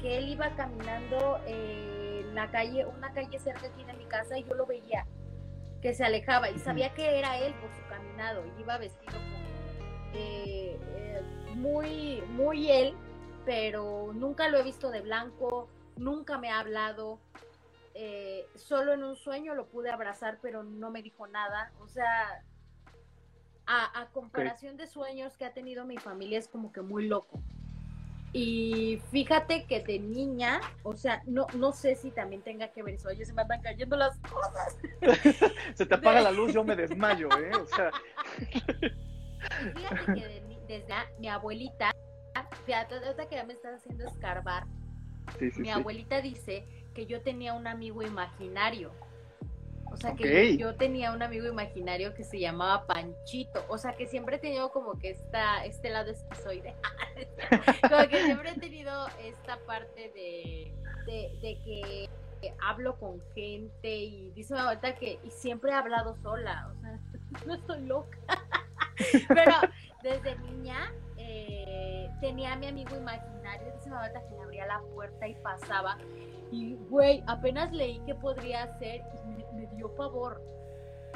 que 0.00 0.18
él 0.18 0.28
iba 0.28 0.54
caminando 0.54 1.40
en 2.28 2.34
la 2.34 2.50
calle, 2.50 2.86
una 2.86 3.12
calle 3.12 3.38
cerca 3.38 3.66
aquí 3.66 3.84
de 3.84 3.94
mi 3.94 4.04
casa, 4.04 4.38
y 4.38 4.44
yo 4.44 4.54
lo 4.54 4.66
veía, 4.66 5.06
que 5.82 5.94
se 5.94 6.04
alejaba, 6.04 6.50
y 6.50 6.58
sabía 6.58 6.94
que 6.94 7.18
era 7.18 7.38
él 7.38 7.54
por 7.54 7.70
su 7.74 7.82
caminado, 7.88 8.44
y 8.46 8.60
iba 8.60 8.78
vestido 8.78 9.12
como 9.12 9.38
eh, 10.14 10.78
eh, 10.96 11.22
muy, 11.54 12.22
muy 12.28 12.70
él, 12.70 12.94
pero 13.44 14.12
nunca 14.14 14.48
lo 14.48 14.58
he 14.58 14.62
visto 14.62 14.90
de 14.90 15.00
blanco, 15.00 15.68
nunca 15.96 16.38
me 16.38 16.50
ha 16.50 16.60
hablado, 16.60 17.18
eh, 18.00 18.46
solo 18.54 18.92
en 18.92 19.02
un 19.02 19.16
sueño 19.16 19.54
lo 19.54 19.66
pude 19.66 19.90
abrazar, 19.90 20.38
pero 20.40 20.62
no 20.62 20.90
me 20.90 21.02
dijo 21.02 21.26
nada. 21.26 21.72
O 21.80 21.88
sea, 21.88 22.44
a, 23.66 24.08
comparación 24.12 24.76
de 24.76 24.86
sueños 24.86 25.36
que 25.36 25.44
ha 25.44 25.52
tenido 25.52 25.84
mi 25.84 25.98
familia, 25.98 26.38
es 26.38 26.46
como 26.46 26.72
que 26.72 26.80
muy 26.80 27.08
loco. 27.08 27.40
Y 28.32 29.00
fíjate 29.10 29.64
que 29.64 29.80
de 29.80 29.98
niña, 29.98 30.60
o 30.82 30.94
sea, 30.94 31.22
no, 31.26 31.46
no 31.54 31.72
sé 31.72 31.94
si 31.94 32.10
también 32.10 32.42
tenga 32.42 32.68
que 32.68 32.82
ver 32.82 32.94
eso. 32.94 33.08
Oye, 33.08 33.24
se 33.24 33.32
me 33.32 33.42
están 33.42 33.62
cayendo 33.62 33.96
las 33.96 34.18
cosas. 34.18 34.76
se 35.74 35.86
te 35.86 35.94
apaga 35.94 36.20
la 36.20 36.30
luz, 36.30 36.52
yo 36.52 36.62
me 36.62 36.76
desmayo, 36.76 37.28
¿eh? 37.38 37.50
O 37.56 37.66
sea. 37.66 37.90
Fíjate 39.74 40.14
que 40.14 40.48
desde 40.68 40.94
mi 41.18 41.28
abuelita, 41.28 41.90
fíjate, 42.66 42.96
que 43.28 43.36
ya 43.36 43.44
me 43.44 43.54
estás 43.54 43.76
haciendo 43.76 44.04
escarbar. 44.06 44.66
mi 45.56 45.70
abuelita 45.70 46.20
dice 46.20 46.66
que 46.94 47.06
yo 47.06 47.22
tenía 47.22 47.54
un 47.54 47.66
amigo 47.66 48.02
imaginario. 48.02 48.92
O 49.98 50.00
sea, 50.00 50.14
que 50.14 50.56
yo, 50.56 50.76
tenía 50.76 51.10
un 51.10 51.22
amigo 51.22 51.48
imaginario 51.48 52.14
que 52.14 52.22
se 52.22 52.38
llamaba 52.38 52.86
Panchito. 52.86 53.64
O 53.68 53.78
sea, 53.78 53.94
que 53.94 54.06
siempre 54.06 54.36
he 54.36 54.38
tenido 54.38 54.70
como 54.70 54.96
que 54.96 55.10
esta, 55.10 55.64
este 55.64 55.90
lado 55.90 56.12
esquizoide. 56.12 56.76
como 57.90 58.08
que 58.08 58.22
siempre 58.22 58.50
he 58.50 58.60
tenido 58.60 59.08
esta 59.20 59.58
parte 59.66 60.12
de, 60.14 60.72
de, 61.06 61.58
que, 61.64 62.08
hablo 62.62 62.96
con 63.00 63.20
gente 63.34 63.92
y 63.92 64.30
dice 64.36 64.54
mi 64.54 64.60
abuelita 64.60 64.94
que 64.94 65.18
y 65.24 65.30
siempre 65.32 65.72
he 65.72 65.74
hablado 65.74 66.16
sola. 66.22 66.72
O 66.72 66.80
sea, 66.80 67.00
no 67.46 67.54
estoy 67.54 67.80
loca. 67.80 68.18
Pero 69.28 69.52
desde 70.04 70.38
niña 70.38 70.92
tenía 72.20 72.52
a 72.52 72.56
mi 72.56 72.66
amigo 72.66 72.96
imaginario. 72.96 73.72
Mi 73.86 73.94
abuelita 73.94 74.22
que 74.28 74.34
le 74.34 74.42
abría 74.42 74.66
la 74.66 74.80
puerta 74.94 75.26
y 75.26 75.34
pasaba 75.36 75.96
y, 76.50 76.76
güey, 76.88 77.22
apenas 77.26 77.72
leí 77.72 77.98
que 78.00 78.14
podría 78.14 78.66
ser 78.78 79.02
y 79.26 79.56
me, 79.56 79.66
dio 79.76 79.94
pavor. 79.94 80.42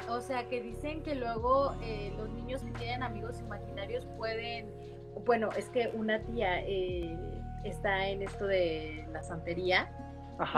O 0.09 0.21
sea, 0.21 0.47
que 0.47 0.61
dicen 0.61 1.01
que 1.03 1.15
luego 1.15 1.75
eh, 1.81 2.13
los 2.17 2.29
niños 2.29 2.61
que 2.61 2.71
tienen 2.71 3.03
amigos 3.03 3.39
imaginarios 3.39 4.05
pueden, 4.17 4.71
bueno, 5.25 5.49
es 5.55 5.69
que 5.69 5.91
una 5.93 6.19
tía 6.21 6.61
eh, 6.61 7.17
está 7.63 8.07
en 8.07 8.21
esto 8.21 8.47
de 8.47 9.07
la 9.11 9.23
santería 9.23 9.91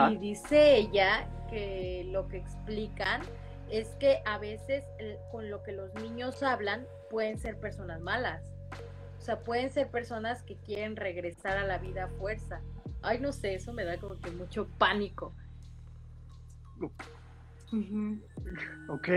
y 0.09 0.17
dice 0.17 0.77
ella 0.77 1.27
que 1.49 2.05
lo 2.07 2.27
que 2.27 2.37
explican 2.37 3.21
es 3.69 3.89
que 3.95 4.21
a 4.25 4.37
veces 4.37 4.85
con 5.31 5.49
lo 5.49 5.63
que 5.63 5.73
los 5.73 5.93
niños 5.95 6.41
hablan 6.43 6.87
pueden 7.09 7.37
ser 7.37 7.59
personas 7.59 7.99
malas. 7.99 8.54
O 9.25 9.33
sea, 9.33 9.39
pueden 9.39 9.71
ser 9.71 9.89
personas 9.89 10.43
que 10.43 10.55
quieren 10.55 10.95
regresar 10.95 11.57
a 11.57 11.63
la 11.63 11.79
vida 11.79 12.03
a 12.03 12.07
fuerza. 12.09 12.61
Ay, 13.01 13.19
no 13.19 13.31
sé, 13.31 13.55
eso 13.55 13.73
me 13.73 13.83
da 13.83 13.97
como 13.97 14.19
que 14.19 14.29
mucho 14.29 14.67
pánico. 14.77 15.33
Ok. 18.87 19.09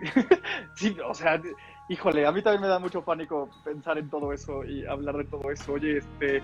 sí, 0.76 0.96
o 1.04 1.12
sea, 1.12 1.42
híjole, 1.88 2.24
a 2.24 2.30
mí 2.30 2.40
también 2.40 2.62
me 2.62 2.68
da 2.68 2.78
mucho 2.78 3.04
pánico 3.04 3.50
pensar 3.64 3.98
en 3.98 4.08
todo 4.08 4.32
eso 4.32 4.64
y 4.64 4.86
hablar 4.86 5.16
de 5.16 5.24
todo 5.24 5.50
eso. 5.50 5.72
Oye, 5.72 5.98
este, 5.98 6.40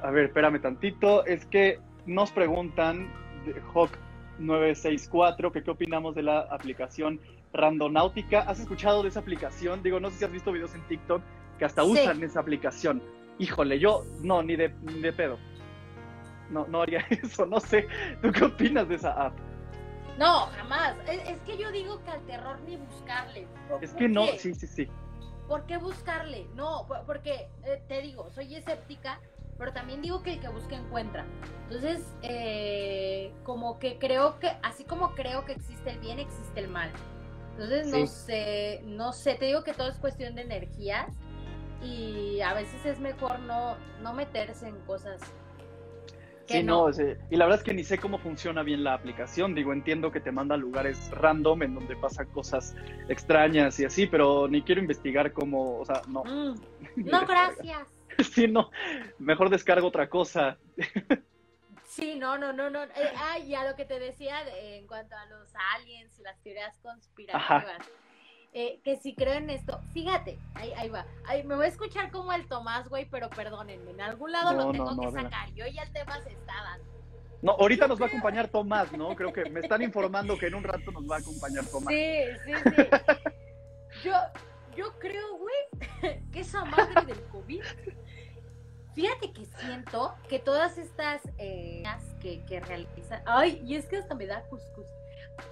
a 0.00 0.12
ver, 0.12 0.26
espérame 0.26 0.60
tantito. 0.62 1.26
Es 1.26 1.44
que 1.46 1.80
nos 2.06 2.30
preguntan, 2.30 3.12
Hawk 3.74 3.90
964, 4.38 5.50
que 5.50 5.64
qué 5.64 5.70
opinamos 5.72 6.14
de 6.14 6.22
la 6.22 6.42
aplicación 6.42 7.18
Randonáutica. 7.52 8.42
¿Has 8.42 8.60
escuchado 8.60 9.02
de 9.02 9.08
esa 9.08 9.18
aplicación? 9.18 9.82
Digo, 9.82 9.98
no 9.98 10.10
sé 10.10 10.18
si 10.18 10.24
has 10.24 10.30
visto 10.30 10.52
videos 10.52 10.76
en 10.76 10.82
TikTok 10.82 11.22
que 11.60 11.66
hasta 11.66 11.84
usan 11.84 12.24
esa 12.24 12.40
aplicación. 12.40 13.00
Híjole, 13.38 13.78
yo 13.78 14.02
no, 14.22 14.42
ni 14.42 14.56
de, 14.56 14.74
ni 14.82 15.00
de 15.00 15.12
pedo 15.12 15.38
no, 16.50 16.66
no 16.66 16.82
haría 16.82 17.00
eso, 17.10 17.46
no 17.46 17.60
sé. 17.60 17.86
¿Tú 18.20 18.30
qué 18.32 18.44
opinas 18.44 18.88
de 18.88 18.96
esa 18.96 19.12
app? 19.12 19.38
No, 20.18 20.46
jamás. 20.56 20.96
Es, 21.08 21.40
que 21.42 21.56
yo 21.56 21.70
digo 21.70 22.02
que 22.04 22.10
al 22.10 22.20
terror 22.26 22.58
ni 22.66 22.76
buscarle. 22.76 23.46
Es 23.80 23.92
que 23.94 24.08
no, 24.08 24.26
sí, 24.38 24.54
sí, 24.54 24.66
sí. 24.66 24.88
¿Por 25.48 25.64
qué 25.66 25.78
buscarle? 25.78 26.46
No, 26.54 26.86
porque 27.06 27.48
eh, 27.64 27.82
te 27.88 28.02
digo, 28.02 28.30
soy 28.30 28.54
escéptica, 28.54 29.20
pero 29.58 29.72
también 29.72 30.02
digo 30.02 30.22
que 30.22 30.34
el 30.34 30.40
que 30.40 30.48
busca 30.48 30.76
encuentra. 30.76 31.24
Entonces, 31.64 32.04
eh, 32.22 33.32
como 33.44 33.78
que 33.78 33.98
creo 33.98 34.38
que, 34.38 34.48
así 34.62 34.84
como 34.84 35.14
creo 35.14 35.44
que 35.44 35.52
existe 35.52 35.90
el 35.90 35.98
bien, 36.00 36.18
existe 36.18 36.60
el 36.60 36.68
mal. 36.68 36.90
Entonces, 37.52 37.88
no 37.88 38.06
sé, 38.06 38.82
no 38.84 39.12
sé, 39.12 39.34
te 39.34 39.46
digo 39.46 39.64
que 39.64 39.72
todo 39.72 39.88
es 39.88 39.98
cuestión 39.98 40.34
de 40.34 40.42
energías 40.42 41.08
y 41.82 42.40
a 42.40 42.54
veces 42.54 42.84
es 42.84 43.00
mejor 43.00 43.38
no, 43.40 43.76
no 44.02 44.12
meterse 44.12 44.68
en 44.68 44.78
cosas 44.80 45.20
Sí, 46.50 46.64
no, 46.64 46.90
y 46.90 47.36
la 47.36 47.44
verdad 47.44 47.60
es 47.60 47.64
que 47.64 47.72
ni 47.72 47.84
sé 47.84 47.98
cómo 47.98 48.18
funciona 48.18 48.64
bien 48.64 48.82
la 48.82 48.94
aplicación. 48.94 49.54
Digo, 49.54 49.72
entiendo 49.72 50.10
que 50.10 50.18
te 50.18 50.32
manda 50.32 50.56
a 50.56 50.58
lugares 50.58 51.10
random 51.12 51.62
en 51.62 51.74
donde 51.76 51.94
pasan 51.96 52.26
cosas 52.26 52.74
extrañas 53.08 53.78
y 53.78 53.84
así, 53.84 54.08
pero 54.08 54.48
ni 54.48 54.62
quiero 54.62 54.80
investigar 54.80 55.32
cómo, 55.32 55.78
o 55.78 55.84
sea, 55.84 56.02
no. 56.08 56.24
Mm. 56.24 56.54
No, 56.96 57.24
gracias. 57.24 57.88
sí, 58.32 58.48
no, 58.48 58.70
mejor 59.18 59.48
descargo 59.48 59.86
otra 59.86 60.08
cosa. 60.08 60.58
Sí, 61.84 62.16
no, 62.16 62.36
no, 62.36 62.52
no, 62.52 62.68
no. 62.68 62.82
Eh, 62.82 63.12
ah, 63.16 63.38
y 63.38 63.54
a 63.54 63.68
lo 63.68 63.76
que 63.76 63.84
te 63.84 63.98
decía 63.98 64.36
en 64.58 64.86
cuanto 64.86 65.16
a 65.16 65.26
los 65.26 65.52
aliens 65.74 66.18
y 66.18 66.22
las 66.22 66.40
teorías 66.40 66.78
conspirativas. 66.82 67.78
Eh, 68.52 68.80
que 68.82 68.96
si 68.96 69.14
creo 69.14 69.34
en 69.34 69.48
esto, 69.48 69.80
fíjate, 69.92 70.36
ahí, 70.54 70.72
ahí 70.76 70.88
va. 70.88 71.06
me 71.44 71.54
voy 71.54 71.66
a 71.66 71.68
escuchar 71.68 72.10
como 72.10 72.32
el 72.32 72.48
Tomás, 72.48 72.88
güey, 72.88 73.04
pero 73.08 73.30
perdónenme, 73.30 73.92
en 73.92 74.00
algún 74.00 74.32
lado 74.32 74.52
lo 74.54 74.72
tengo 74.72 74.98
que 74.98 75.12
sacar. 75.12 75.52
Yo 75.54 75.66
ya 75.68 75.84
el 75.84 75.92
tema 75.92 76.20
se 76.22 76.32
está 76.32 76.52
dando. 76.64 76.90
No, 77.42 77.52
ahorita 77.52 77.86
nos 77.86 78.00
va 78.00 78.06
a 78.06 78.08
acompañar 78.08 78.48
Tomás, 78.48 78.92
¿no? 78.92 79.14
Creo 79.14 79.32
que 79.32 79.48
me 79.48 79.60
están 79.60 79.82
informando 79.82 80.36
que 80.36 80.48
en 80.48 80.56
un 80.56 80.64
rato 80.64 80.90
nos 80.90 81.08
va 81.08 81.16
a 81.16 81.18
acompañar 81.20 81.64
Tomás. 81.66 81.94
Sí, 81.94 82.24
sí, 82.44 82.52
sí. 82.64 82.86
Yo, 84.04 84.12
yo 84.76 84.98
creo, 84.98 85.38
güey, 85.38 86.20
que 86.32 86.40
esa 86.40 86.64
madre 86.64 87.04
del 87.06 87.22
COVID. 87.24 87.62
Fíjate 88.94 89.32
que 89.32 89.46
siento 89.46 90.14
que 90.28 90.38
todas 90.40 90.76
estas 90.76 91.22
eh, 91.38 91.82
que, 92.20 92.44
que 92.44 92.60
realizan. 92.60 93.22
Ay, 93.26 93.62
y 93.64 93.76
es 93.76 93.86
que 93.86 93.96
hasta 93.96 94.14
me 94.14 94.26
da 94.26 94.42
cuscús. 94.42 94.86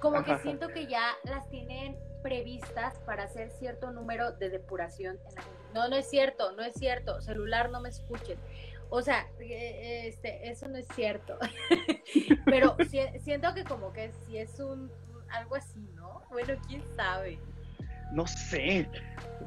Como 0.01 0.23
que 0.23 0.37
siento 0.39 0.69
que 0.69 0.87
ya 0.87 1.17
las 1.25 1.49
tienen 1.49 1.97
previstas 2.29 2.99
para 3.07 3.25
hacer 3.25 3.51
cierto 3.51 3.91
número 3.91 4.33
de 4.33 4.51
depuración 4.51 5.19
en 5.29 5.35
la. 5.35 5.43
No, 5.75 5.89
no 5.89 5.97
es 5.97 6.09
cierto, 6.09 6.53
no 6.53 6.63
es 6.63 6.75
cierto. 6.75 7.21
Celular, 7.23 7.71
no 7.71 7.81
me 7.81 7.89
escuchen. 7.89 8.39
O 8.91 9.03
sea, 9.03 9.27
eh, 9.41 10.09
este, 10.09 10.51
eso 10.51 10.69
no 10.69 10.77
es 10.77 10.87
cierto. 10.95 11.39
Pero 12.45 12.77
siento 13.21 13.55
que 13.55 13.65
como 13.65 13.93
que 13.93 14.13
si 14.27 14.39
es 14.39 14.61
un 14.61 14.91
algo 15.31 15.57
así, 15.57 15.81
¿no? 15.95 16.23
Bueno, 16.31 16.55
quién 16.67 16.83
sabe. 16.97 17.39
No 18.13 18.27
sé, 18.27 18.89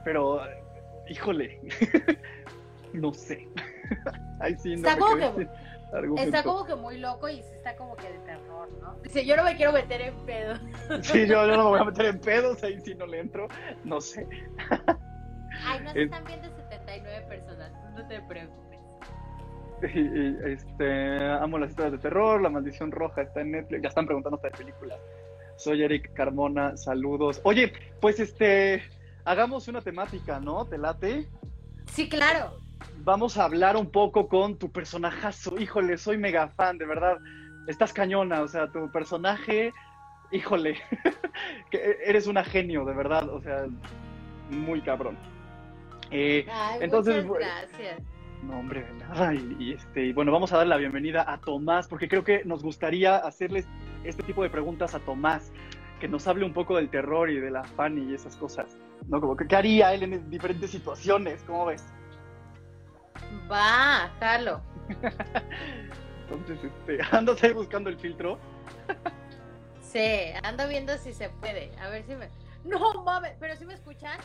pero 0.03 0.41
híjole, 1.09 1.59
no 2.93 3.11
sé. 3.11 3.47
Ay, 4.39 4.55
sí, 4.59 4.75
no 4.75 4.87
está, 4.87 4.99
como 4.99 5.35
que, 5.35 5.47
está 6.17 6.43
como 6.43 6.65
que 6.65 6.75
muy 6.75 6.97
loco 6.97 7.27
y 7.27 7.39
está 7.39 7.75
como 7.75 7.95
que 7.95 8.11
de 8.11 8.19
terror, 8.19 8.69
¿no? 8.81 8.95
Dice, 9.03 9.25
yo 9.25 9.35
no 9.35 9.43
me 9.43 9.55
quiero 9.55 9.73
meter 9.73 10.01
en 10.01 10.15
pedos. 10.25 10.59
Sí, 11.03 11.27
yo, 11.27 11.45
no 11.47 11.57
me 11.57 11.63
voy 11.63 11.79
a 11.79 11.83
meter 11.83 12.05
en 12.05 12.19
pedos, 12.19 12.63
ahí 12.63 12.79
sí 12.81 12.95
no 12.95 13.05
le 13.05 13.19
entro, 13.19 13.47
no 13.83 13.99
sé. 13.99 14.27
Ay, 15.65 15.81
no 15.83 15.91
se 15.91 16.03
están 16.03 16.23
viendo 16.25 16.49
79 16.49 17.25
personas, 17.27 17.71
no 17.93 18.07
te 18.07 18.21
preocupes. 18.21 18.61
Este, 20.45 21.17
amo 21.39 21.57
las 21.57 21.71
historias 21.71 21.93
de 21.93 21.97
terror, 21.97 22.39
La 22.39 22.49
Maldición 22.49 22.91
Roja 22.91 23.23
está 23.23 23.41
en 23.41 23.51
Netflix, 23.51 23.81
ya 23.81 23.89
están 23.89 24.05
preguntando 24.05 24.37
esta 24.37 24.55
película. 24.55 24.97
Soy 25.57 25.83
Eric 25.83 26.13
Carmona, 26.13 26.77
saludos. 26.77 27.41
Oye, 27.43 27.73
pues 27.99 28.19
este, 28.19 28.83
hagamos 29.25 29.67
una 29.67 29.81
temática, 29.81 30.39
¿no? 30.39 30.65
¿Te 30.65 30.77
late? 30.77 31.27
Sí, 31.91 32.07
claro. 32.07 32.60
Vamos 33.03 33.35
a 33.37 33.45
hablar 33.45 33.77
un 33.77 33.89
poco 33.89 34.27
con 34.27 34.57
tu 34.59 34.71
personajazo. 34.71 35.59
Híjole, 35.59 35.97
soy 35.97 36.19
mega 36.19 36.49
fan, 36.49 36.77
de 36.77 36.85
verdad. 36.85 37.17
Estás 37.65 37.93
cañona, 37.93 38.41
o 38.41 38.47
sea, 38.47 38.71
tu 38.71 38.91
personaje, 38.91 39.73
híjole, 40.31 40.77
que 41.71 41.97
eres 42.05 42.27
una 42.27 42.43
genio, 42.43 42.85
de 42.85 42.93
verdad, 42.93 43.27
o 43.29 43.41
sea, 43.41 43.65
muy 44.51 44.81
cabrón. 44.81 45.17
Eh, 46.11 46.45
entonces, 46.79 47.25
muchas 47.25 47.69
gracias. 47.69 48.03
No, 48.43 48.59
hombre, 48.59 48.83
de 48.83 48.93
nada. 48.93 49.33
Y, 49.33 49.73
este, 49.73 50.13
bueno, 50.13 50.31
vamos 50.31 50.53
a 50.53 50.57
dar 50.57 50.67
la 50.67 50.77
bienvenida 50.77 51.25
a 51.27 51.39
Tomás, 51.39 51.87
porque 51.87 52.07
creo 52.07 52.23
que 52.23 52.45
nos 52.45 52.61
gustaría 52.61 53.15
hacerles 53.17 53.67
este 54.03 54.21
tipo 54.21 54.43
de 54.43 54.51
preguntas 54.51 54.93
a 54.93 54.99
Tomás, 54.99 55.51
que 55.99 56.07
nos 56.07 56.27
hable 56.27 56.45
un 56.45 56.53
poco 56.53 56.75
del 56.75 56.89
terror 56.89 57.31
y 57.31 57.39
de 57.39 57.49
la 57.49 57.63
Fanny 57.63 58.11
y 58.11 58.13
esas 58.13 58.35
cosas. 58.35 58.77
¿No? 59.07 59.19
Como 59.19 59.35
que, 59.35 59.47
¿qué 59.47 59.55
haría 59.55 59.91
él 59.91 60.03
en 60.03 60.29
diferentes 60.29 60.69
situaciones? 60.69 61.43
¿Cómo 61.47 61.65
ves? 61.65 61.83
Va, 63.51 64.11
jalo. 64.19 64.61
Entonces, 66.29 66.63
este, 66.63 66.99
¿andas 67.11 67.43
ahí 67.43 67.53
buscando 67.53 67.89
el 67.89 67.97
filtro? 67.97 68.39
sí, 69.81 70.31
ando 70.43 70.67
viendo 70.67 70.97
si 70.97 71.13
se 71.13 71.29
puede. 71.29 71.71
A 71.79 71.89
ver 71.89 72.05
si 72.05 72.15
me. 72.15 72.29
No 72.63 73.03
mames, 73.03 73.35
pero 73.39 73.55
si 73.55 73.65
me 73.65 73.73
escuchan. 73.73 74.19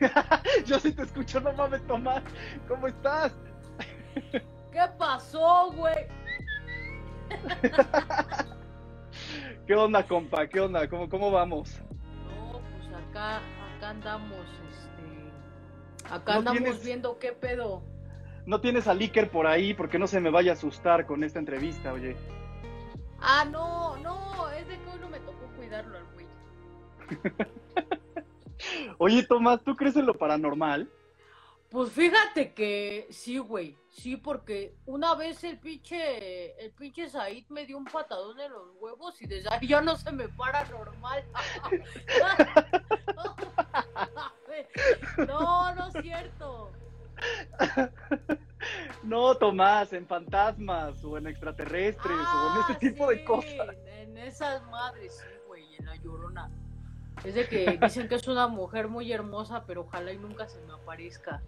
Yo 0.66 0.80
sí 0.80 0.92
te 0.92 1.02
escucho, 1.02 1.40
no 1.40 1.52
mames, 1.52 1.86
Tomás. 1.86 2.22
¿Cómo 2.66 2.88
estás? 2.88 3.32
¿Qué 4.32 4.82
pasó, 4.98 5.70
güey? 5.72 6.06
¿Qué 9.66 9.74
onda, 9.74 10.02
compa? 10.02 10.46
¿Qué 10.46 10.60
onda? 10.60 10.88
¿Cómo, 10.88 11.08
cómo 11.08 11.30
vamos? 11.30 11.80
No, 12.26 12.60
pues 12.76 12.88
acá, 12.88 13.40
acá 13.76 13.90
andamos, 13.90 14.46
este. 14.70 16.14
Acá 16.14 16.34
andamos 16.36 16.82
viendo 16.82 17.18
qué 17.18 17.32
pedo. 17.32 17.82
No 18.44 18.60
tienes 18.60 18.88
a 18.88 18.94
Liker 18.94 19.30
por 19.30 19.46
ahí 19.46 19.72
porque 19.72 19.98
no 19.98 20.06
se 20.06 20.20
me 20.20 20.30
vaya 20.30 20.52
a 20.52 20.54
asustar 20.54 21.06
con 21.06 21.22
esta 21.22 21.38
entrevista, 21.38 21.92
oye. 21.92 22.16
Ah, 23.20 23.44
no, 23.48 23.96
no, 23.98 24.50
es 24.50 24.66
de 24.66 24.78
que 24.78 24.88
hoy 24.88 24.98
no 25.00 25.08
me 25.08 25.20
tocó 25.20 25.46
cuidarlo 25.56 25.96
al 25.96 26.04
güey. 26.12 26.26
oye, 28.98 29.22
Tomás, 29.22 29.62
¿tú 29.62 29.76
crees 29.76 29.94
en 29.96 30.06
lo 30.06 30.14
paranormal? 30.18 30.90
Pues 31.70 31.92
fíjate 31.92 32.52
que 32.52 33.06
sí, 33.10 33.38
güey. 33.38 33.78
Sí, 33.88 34.16
porque 34.16 34.74
una 34.86 35.14
vez 35.14 35.42
el 35.44 35.58
pinche, 35.58 36.62
el 36.62 36.72
pinche 36.72 37.08
Said 37.08 37.44
me 37.48 37.64
dio 37.64 37.78
un 37.78 37.84
patadón 37.84 38.38
en 38.40 38.52
los 38.52 38.68
huevos 38.78 39.22
y 39.22 39.26
desde 39.26 39.48
ahí 39.50 39.68
ya 39.68 39.80
no 39.80 39.96
se 39.96 40.10
me 40.12 40.28
para 40.28 40.64
normal. 40.64 41.24
no, 45.28 45.74
no 45.74 45.86
es 45.86 46.02
cierto. 46.02 46.72
No, 49.02 49.36
Tomás, 49.36 49.92
en 49.92 50.06
fantasmas 50.06 51.02
o 51.04 51.18
en 51.18 51.26
extraterrestres 51.26 52.16
o 52.16 52.54
en 52.54 52.62
ese 52.62 52.72
ah, 52.72 52.78
tipo 52.78 53.08
de 53.08 53.24
cosas. 53.24 53.76
En 53.86 54.16
esas 54.16 54.62
madres, 54.70 55.18
sí, 55.18 55.38
güey, 55.48 55.74
en 55.76 55.86
la 55.86 55.96
llorona. 55.96 56.50
Es 57.24 57.34
de 57.34 57.46
que 57.48 57.78
dicen 57.82 58.08
que 58.08 58.14
es 58.14 58.28
una 58.28 58.48
mujer 58.48 58.88
muy 58.88 59.12
hermosa, 59.12 59.64
pero 59.66 59.82
ojalá 59.82 60.12
y 60.12 60.18
nunca 60.18 60.48
se 60.48 60.60
me 60.62 60.72
aparezca. 60.72 61.42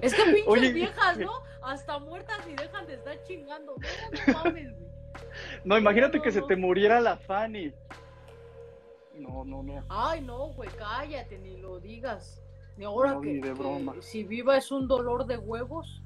Es 0.00 0.14
que 0.14 0.22
pinches 0.46 0.74
viejas, 0.74 1.18
¿no? 1.18 1.42
Hasta 1.62 1.98
muertas 1.98 2.46
y 2.46 2.54
dejan 2.54 2.86
de 2.86 2.94
estar 2.94 3.22
chingando. 3.24 3.76
No, 3.76 4.32
no 4.32 4.44
mames, 4.44 4.72
güey. 4.78 4.90
No, 5.64 5.78
imagínate 5.78 6.20
que 6.20 6.30
se 6.30 6.42
te 6.42 6.56
muriera 6.56 7.00
la 7.00 7.16
Fanny. 7.16 7.72
No, 9.14 9.44
no, 9.44 9.62
no. 9.62 9.82
Ay, 9.88 10.20
no, 10.20 10.48
güey, 10.48 10.68
cállate, 10.76 11.38
ni 11.38 11.56
lo 11.56 11.80
digas. 11.80 12.42
Ni 12.76 12.84
ahora 12.84 13.18
que, 13.22 13.40
si 14.00 14.24
viva 14.24 14.56
es 14.56 14.70
un 14.70 14.86
dolor 14.86 15.26
de 15.26 15.38
huevos. 15.38 16.02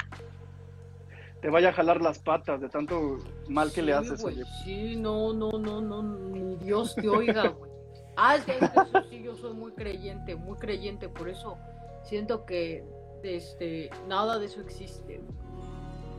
Te 1.41 1.49
vaya 1.49 1.71
a 1.71 1.73
jalar 1.73 2.01
las 2.01 2.19
patas 2.19 2.61
de 2.61 2.69
tanto 2.69 3.19
mal 3.49 3.73
que 3.73 3.83
le 3.83 3.95
haces, 3.95 4.23
güey. 4.23 4.37
Sí, 4.63 4.95
no, 4.97 5.33
no, 5.33 5.53
no, 5.53 5.81
no, 5.81 6.03
ni 6.03 6.57
Dios 6.57 6.95
te 6.95 7.09
oiga, 7.09 7.49
güey. 7.49 7.71
Ah, 8.17 8.37
es 8.37 8.45
que, 8.45 8.53
es 8.53 9.09
sí, 9.09 9.23
yo 9.23 9.35
soy 9.35 9.55
muy 9.55 9.73
creyente, 9.73 10.37
muy 10.37 10.59
creyente, 10.59 11.09
por 11.09 11.29
eso 11.29 11.57
siento 12.03 12.45
que 12.45 12.85
este, 13.23 13.91
nada 14.07 14.39
de 14.39 14.47
eso 14.47 14.61
existe. 14.61 15.21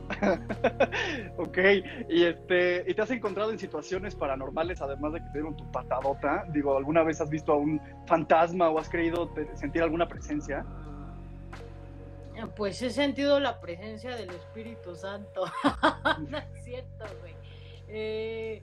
ok, 1.36 1.58
y 2.08 2.24
este, 2.24 2.84
¿y 2.86 2.94
te 2.94 3.02
has 3.02 3.10
encontrado 3.10 3.50
en 3.50 3.58
situaciones 3.58 4.14
paranormales 4.14 4.80
además 4.82 5.14
de 5.14 5.20
que 5.20 5.26
te 5.26 5.32
dieron 5.34 5.56
tu 5.56 5.70
patadota? 5.70 6.44
Digo, 6.52 6.76
¿alguna 6.76 7.02
vez 7.02 7.20
has 7.20 7.30
visto 7.30 7.52
a 7.52 7.56
un 7.56 7.80
fantasma 8.06 8.68
o 8.68 8.78
has 8.78 8.88
creído 8.88 9.32
sentir 9.54 9.82
alguna 9.82 10.06
presencia? 10.08 10.64
Pues 12.56 12.80
he 12.82 12.90
sentido 12.90 13.38
la 13.40 13.60
presencia 13.60 14.16
del 14.16 14.30
Espíritu 14.30 14.94
Santo. 14.96 15.44
no 16.28 16.38
es 16.38 16.64
cierto, 16.64 17.04
güey. 17.20 17.34
Eh, 17.88 18.62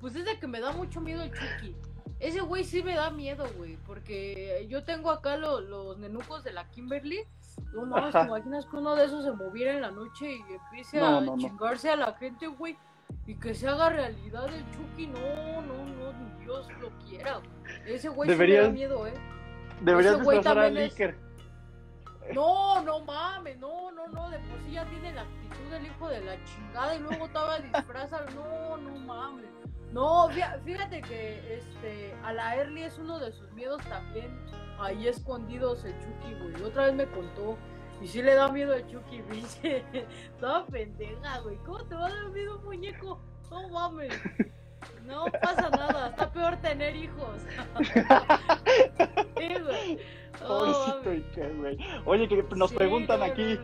pues 0.00 0.16
es 0.16 0.24
de 0.24 0.38
que 0.38 0.46
me 0.46 0.60
da 0.60 0.72
mucho 0.72 1.00
miedo 1.00 1.22
el 1.22 1.30
Chucky. 1.30 1.76
Ese 2.18 2.40
güey 2.40 2.64
sí 2.64 2.82
me 2.82 2.94
da 2.94 3.10
miedo, 3.10 3.46
güey, 3.56 3.76
porque 3.86 4.66
yo 4.68 4.84
tengo 4.84 5.10
acá 5.10 5.36
los 5.36 5.98
nenucos 5.98 6.44
de 6.44 6.52
la 6.52 6.68
Kimberly. 6.70 7.24
No 7.72 7.86
mames, 7.86 8.12
¿te 8.12 8.20
imaginas 8.20 8.66
que 8.66 8.76
uno 8.76 8.96
de 8.96 9.04
esos 9.04 9.24
se 9.24 9.32
moviera 9.32 9.74
en 9.74 9.82
la 9.82 9.90
noche 9.90 10.32
y 10.32 10.52
empiece 10.52 11.00
a 11.00 11.22
chingarse 11.36 11.90
a 11.90 11.96
la 11.96 12.12
gente, 12.14 12.46
güey? 12.46 12.76
Y 13.26 13.34
que 13.34 13.54
se 13.54 13.68
haga 13.68 13.90
realidad 13.90 14.46
el 14.52 14.64
Chucky, 14.70 15.06
no, 15.08 15.62
no, 15.62 15.84
no, 15.84 16.12
ni 16.12 16.44
Dios 16.44 16.68
lo 16.80 16.90
quiera. 17.06 17.40
Ese 17.86 18.08
güey 18.08 18.30
sí 18.30 18.36
me 18.36 18.56
da 18.56 18.68
miedo, 18.70 19.06
eh. 19.06 19.14
Deberías 19.80 20.18
disfrazar 20.18 20.58
a 20.58 20.68
Licker. 20.68 21.16
No, 22.34 22.82
no 22.82 23.00
mames, 23.00 23.58
no, 23.58 23.90
no, 23.90 24.06
no, 24.08 24.30
de 24.30 24.38
por 24.38 24.60
sí 24.64 24.72
ya 24.72 24.84
tiene 24.86 25.12
la 25.12 25.22
actitud 25.22 25.70
del 25.70 25.86
hijo 25.86 26.08
de 26.08 26.20
la 26.20 26.44
chingada 26.44 26.94
y 26.94 27.00
luego 27.00 27.26
estaba 27.26 27.58
disfrazado, 27.58 28.26
no, 28.30 28.76
no 28.76 28.98
mames. 29.00 29.46
No, 29.92 30.28
fíjate 30.64 31.02
que 31.02 31.58
este, 31.58 32.14
a 32.22 32.32
la 32.32 32.56
Early 32.56 32.82
es 32.82 32.98
uno 32.98 33.18
de 33.18 33.32
sus 33.32 33.50
miedos 33.52 33.82
también. 33.88 34.30
Ahí 34.78 35.08
escondidos 35.08 35.84
el 35.84 35.92
Chucky, 35.98 36.34
güey. 36.40 36.62
Otra 36.62 36.86
vez 36.86 36.94
me 36.94 37.06
contó. 37.06 37.58
Y 38.00 38.06
sí 38.06 38.22
le 38.22 38.34
da 38.34 38.50
miedo 38.50 38.74
a 38.74 38.86
Chucky, 38.86 39.20
dice. 39.30 39.84
Toda 40.38 40.64
pendeja, 40.66 41.40
güey. 41.40 41.56
¿Cómo 41.66 41.84
te 41.84 41.94
va 41.94 42.06
a 42.06 42.10
dar 42.10 42.30
miedo 42.30 42.58
un 42.58 42.64
muñeco? 42.64 43.20
No 43.50 43.68
mames. 43.68 44.14
No 45.06 45.26
pasa 45.42 45.68
nada. 45.70 46.10
Está 46.10 46.32
peor 46.32 46.56
tener 46.58 46.96
hijos. 46.96 47.42
sí, 49.36 49.48
güey. 49.60 49.98
Pobrecito, 50.38 51.40
güey. 51.58 51.78
Oye, 52.06 52.28
que 52.28 52.42
nos 52.56 52.72
preguntan 52.72 53.22
aquí. 53.22 53.58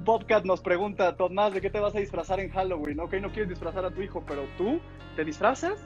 Bobcat 0.00 0.44
nos 0.44 0.60
pregunta, 0.60 1.16
Tomás, 1.16 1.52
¿de 1.52 1.60
qué 1.60 1.70
te 1.70 1.80
vas 1.80 1.94
a 1.94 1.98
disfrazar 1.98 2.40
en 2.40 2.50
Halloween? 2.50 3.00
Ok, 3.00 3.14
no 3.14 3.30
quieres 3.30 3.48
disfrazar 3.48 3.84
a 3.84 3.90
tu 3.90 4.02
hijo, 4.02 4.24
pero 4.26 4.46
tú, 4.56 4.80
¿te 5.14 5.24
disfrazas? 5.24 5.78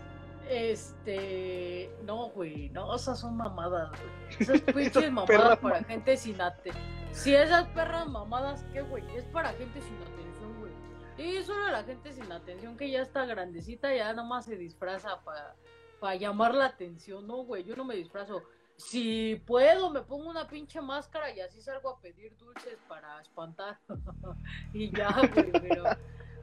Este, 0.48 1.90
no, 2.04 2.30
güey, 2.30 2.70
no, 2.70 2.94
esas 2.94 3.20
son 3.20 3.36
mamadas, 3.36 3.90
güey. 3.90 4.10
Esas 4.40 4.60
pinches 4.62 5.12
mamadas 5.12 5.58
para 5.58 5.84
gente 5.84 6.16
sin 6.16 6.40
atención. 6.40 6.84
Si 7.12 7.34
esas 7.34 7.66
perras 7.68 8.08
mamadas, 8.08 8.64
¿qué, 8.72 8.82
güey? 8.82 9.04
Es 9.16 9.24
para 9.26 9.52
gente 9.52 9.80
sin 9.80 9.96
atención, 9.96 10.60
güey. 10.60 10.72
Y 11.18 11.42
solo 11.42 11.68
la 11.70 11.82
gente 11.84 12.12
sin 12.12 12.30
atención 12.32 12.76
que 12.76 12.90
ya 12.90 13.02
está 13.02 13.26
grandecita, 13.26 13.94
ya 13.94 14.12
nomás 14.12 14.44
se 14.46 14.56
disfraza 14.56 15.20
para 15.24 15.54
para 16.00 16.16
llamar 16.16 16.54
la 16.54 16.64
atención, 16.64 17.26
no, 17.26 17.44
güey, 17.44 17.62
yo 17.62 17.76
no 17.76 17.84
me 17.84 17.94
disfrazo. 17.94 18.42
Si 18.80 19.36
puedo, 19.46 19.90
me 19.90 20.00
pongo 20.00 20.30
una 20.30 20.48
pinche 20.48 20.80
máscara 20.80 21.30
y 21.30 21.40
así 21.40 21.60
salgo 21.60 21.90
a 21.90 22.00
pedir 22.00 22.34
dulces 22.38 22.78
para 22.88 23.20
espantar. 23.20 23.78
y 24.72 24.90
ya, 24.90 25.10
güey, 25.34 25.52
pero, 25.52 25.84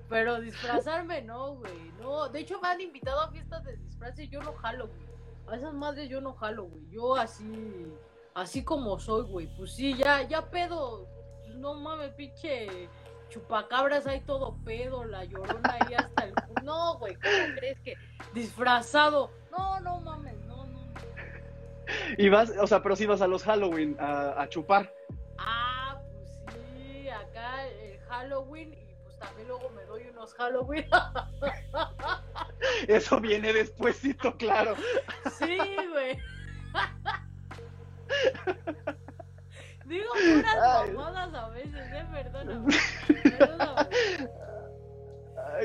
pero 0.08 0.40
disfrazarme 0.40 1.24
no, 1.24 1.56
güey. 1.56 1.92
No, 2.00 2.30
de 2.30 2.42
hecho 2.42 2.62
me 2.62 2.68
han 2.68 2.80
invitado 2.80 3.22
a 3.22 3.32
fiestas 3.32 3.64
de 3.64 3.76
disfraces 3.78 4.26
y 4.26 4.30
yo 4.30 4.42
no 4.44 4.54
jalo, 4.54 4.88
güey. 4.88 5.08
A 5.48 5.56
esas 5.56 5.74
madres 5.74 6.10
yo 6.10 6.22
no 6.22 6.34
jalo, 6.34 6.66
güey. 6.66 6.88
Yo 6.92 7.16
así, 7.16 7.88
así 8.36 8.64
como 8.64 9.00
soy, 9.00 9.24
güey. 9.24 9.48
Pues 9.58 9.74
sí, 9.74 9.96
ya, 9.98 10.22
ya 10.22 10.48
pedo. 10.48 11.08
Pues 11.44 11.56
no 11.56 11.74
mames, 11.74 12.14
pinche 12.14 12.88
chupacabras 13.30 14.06
hay 14.06 14.22
todo 14.22 14.56
pedo, 14.64 15.04
la 15.04 15.26
llorona 15.26 15.78
ahí 15.82 15.96
hasta 15.96 16.24
el... 16.26 16.34
No, 16.64 16.98
güey, 16.98 17.16
¿cómo 17.16 17.56
crees 17.58 17.80
que 17.82 17.96
disfrazado? 18.34 19.32
No, 19.52 19.80
no 19.80 20.00
mames. 20.02 20.47
Y 22.18 22.30
vas, 22.30 22.52
o 22.60 22.68
sea, 22.68 22.82
pero 22.82 22.96
si 22.96 23.06
vas 23.06 23.22
a 23.22 23.28
los 23.28 23.44
Halloween 23.44 23.96
a, 24.00 24.42
a 24.42 24.50
chupar. 24.50 24.92
Ah, 25.38 26.02
pues 26.14 26.30
sí, 26.52 27.08
acá 27.10 27.68
el 27.68 28.00
Halloween 28.10 28.74
y 28.74 28.96
pues 29.04 29.18
también 29.20 29.48
luego 29.48 29.70
me 29.72 29.84
doy 29.86 30.08
unos 30.10 30.34
Halloween. 30.34 30.88
Eso 32.88 33.20
viene 33.20 33.54
despuésito, 33.54 34.36
claro. 34.38 34.76
Sí, 35.38 35.58
güey. 35.92 36.18
Digo 39.86 40.10
puras 40.12 40.92
mamadas 40.94 41.34
a 41.34 41.50
veces, 41.50 41.92
¿eh? 41.94 42.06
Perdóname. 42.12 42.76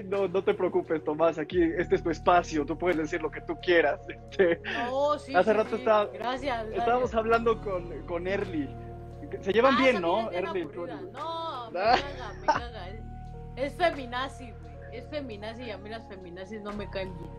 No, 0.07 0.29
no 0.29 0.45
te 0.45 0.55
preocupes, 0.55 1.03
Tomás. 1.05 1.39
Aquí, 1.39 1.63
este 1.63 1.97
es 1.97 2.03
tu 2.03 2.11
espacio. 2.11 2.65
Tú 2.65 2.77
puedes 2.77 2.97
decir 2.97 3.23
lo 3.23 3.31
que 3.31 3.41
tú 3.41 3.57
quieras. 3.61 4.01
Este, 4.09 4.61
no, 4.87 5.19
sí. 5.19 5.35
Hace 5.35 5.51
sí, 5.51 5.57
rato 5.57 5.71
sí. 5.71 5.77
Estaba, 5.77 6.07
gracias, 6.07 6.67
estábamos 6.73 7.15
hablando 7.15 7.61
con, 7.61 8.07
con 8.07 8.27
Erly. 8.27 8.69
Se 9.41 9.53
llevan 9.53 9.75
ah, 9.77 9.83
bien, 9.83 10.03
¿no? 10.03 10.31
Erly. 10.31 10.65
No, 10.65 11.71
me 11.71 11.81
caga, 11.81 12.33
me 12.41 12.47
caga. 12.47 12.89
Es 13.57 13.75
feminazi, 13.75 14.51
güey. 14.51 14.73
Es 14.93 15.09
feminazi 15.09 15.65
y 15.65 15.71
a 15.71 15.79
mí 15.79 15.89
las 15.89 16.07
feminazis 16.09 16.61
no 16.63 16.73
me 16.73 16.89
caen 16.91 17.17
bien. 17.19 17.31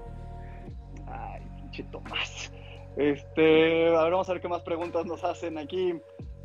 Ay, 1.08 1.42
pinche 1.56 1.84
Tomás. 1.84 2.52
Este, 2.96 3.88
a 3.96 4.04
ver, 4.04 4.12
vamos 4.12 4.30
a 4.30 4.34
ver 4.34 4.42
qué 4.42 4.48
más 4.48 4.62
preguntas 4.62 5.06
nos 5.06 5.24
hacen 5.24 5.58
aquí. 5.58 5.94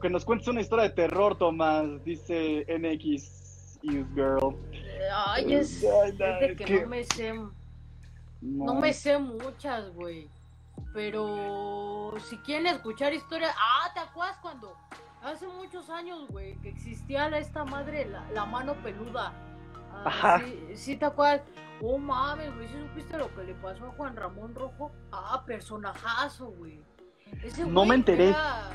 Que 0.01 0.11
nos 0.11 0.25
cuentes 0.25 0.49
una 0.49 0.61
historia 0.61 0.85
de 0.85 0.91
terror, 0.91 1.37
Tomás, 1.37 2.03
dice 2.05 2.65
NX 2.69 3.81
Girl. 3.83 4.57
Ay, 5.27 5.55
es, 5.55 5.85
Ay, 5.85 6.11
es 6.11 6.19
de 6.19 6.57
que, 6.57 6.65
que- 6.65 6.81
no 6.83 6.89
me 6.89 7.05
sé, 7.05 7.33
no. 7.33 7.53
No. 8.41 8.75
me 8.75 8.93
sé 8.93 9.19
muchas, 9.19 9.91
güey. 9.95 10.29
Pero 10.95 12.15
si 12.29 12.37
quieren 12.39 12.67
escuchar 12.67 13.13
historias, 13.13 13.55
ah, 13.59 13.91
¿te 13.95 14.01
acuerdas 14.01 14.39
cuando 14.41 14.75
hace 15.23 15.47
muchos 15.49 15.91
años, 15.91 16.27
güey, 16.29 16.57
que 16.61 16.69
existía 16.71 17.29
la, 17.29 17.39
esta 17.39 17.65
madre, 17.65 18.07
la, 18.07 18.25
la 18.33 18.45
mano 18.45 18.75
peluda? 18.83 19.33
Ah, 19.93 20.03
Ajá. 20.07 20.41
Sí, 20.41 20.59
sí, 20.77 20.97
¿te 20.97 21.05
acuerdas? 21.05 21.43
Oh 21.81 21.99
mames, 21.99 22.55
güey, 22.55 22.69
¿sí 22.69 22.75
supiste 22.89 23.19
lo 23.19 23.33
que 23.35 23.45
le 23.45 23.55
pasó 23.55 23.87
a 23.87 23.91
Juan 23.93 24.17
Ramón 24.17 24.55
Rojo? 24.55 24.91
Ah, 25.13 25.43
personajazo, 25.47 26.47
güey. 26.53 26.81
Ese 27.43 27.65
No 27.67 27.85
me 27.85 27.95
enteré. 27.97 28.31
Era, 28.31 28.71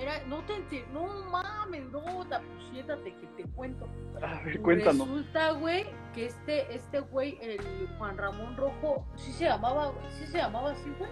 era- 0.00 0.24
no 0.26 0.38
te 0.44 0.56
enteré, 0.56 0.86
no 0.92 1.06
mames, 1.30 1.84
no, 1.90 2.00
ta- 2.26 2.40
pues 2.40 2.68
siéntate 2.70 3.14
que 3.16 3.26
te 3.36 3.44
cuento. 3.50 3.86
A 4.22 4.40
ver, 4.44 4.60
cuéntanos. 4.62 5.06
Resulta, 5.08 5.50
güey, 5.52 5.86
que 6.14 6.26
este, 6.26 6.74
este 6.74 7.00
güey, 7.00 7.38
el 7.42 7.88
Juan 7.98 8.16
Ramón 8.18 8.56
Rojo, 8.56 9.06
sí 9.16 9.32
se 9.32 9.44
llamaba, 9.44 9.92
sí 10.10 10.26
se 10.26 10.38
llamaba 10.38 10.70
así, 10.72 10.90
güey. 10.98 11.10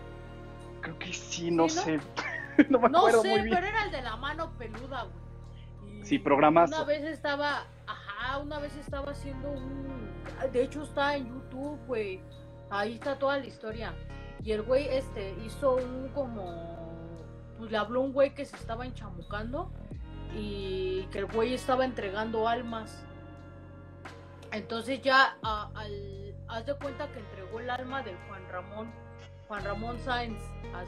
Creo 0.80 0.98
que 0.98 1.12
sí, 1.12 1.50
no, 1.50 1.68
¿Sí, 1.68 1.76
no? 1.76 1.82
sé. 1.82 2.00
no 2.70 2.78
me 2.80 2.88
No 2.88 2.98
acuerdo 2.98 3.22
sé, 3.22 3.28
muy 3.30 3.40
bien. 3.42 3.54
pero 3.54 3.66
era 3.66 3.84
el 3.84 3.90
de 3.90 4.02
la 4.02 4.16
mano 4.16 4.52
peluda, 4.58 5.04
güey. 5.04 6.00
Y 6.00 6.04
Sí, 6.04 6.18
programazo. 6.18 6.74
Una 6.76 6.84
vez 6.84 7.04
estaba, 7.04 7.64
ajá, 7.86 8.38
una 8.38 8.58
vez 8.58 8.76
estaba 8.76 9.10
haciendo 9.12 9.50
un, 9.50 9.86
de 10.52 10.62
hecho 10.62 10.82
está 10.84 11.16
en 11.16 11.26
YouTube, 11.28 11.78
güey. 11.86 12.20
Ahí 12.70 12.94
está 12.94 13.18
toda 13.18 13.38
la 13.38 13.46
historia. 13.46 13.94
Y 14.42 14.52
el 14.52 14.62
güey, 14.62 14.86
este, 14.88 15.34
hizo 15.44 15.76
un 15.76 16.08
como, 16.14 16.85
pues 17.58 17.70
le 17.70 17.76
habló 17.76 18.00
un 18.02 18.12
güey 18.12 18.34
que 18.34 18.44
se 18.44 18.56
estaba 18.56 18.84
enchamucando 18.86 19.70
y 20.34 21.04
que 21.12 21.18
el 21.20 21.26
güey 21.26 21.54
estaba 21.54 21.84
entregando 21.84 22.48
almas. 22.48 23.02
Entonces 24.52 25.00
ya 25.02 25.36
a- 25.42 25.70
al, 25.74 26.34
haz 26.48 26.66
de 26.66 26.74
cuenta 26.76 27.10
que 27.12 27.18
entregó 27.18 27.60
el 27.60 27.70
alma 27.70 28.02
del 28.02 28.16
Juan 28.28 28.42
Ramón, 28.50 28.90
Juan 29.48 29.64
Ramón 29.64 29.98
Sáenz. 30.00 30.40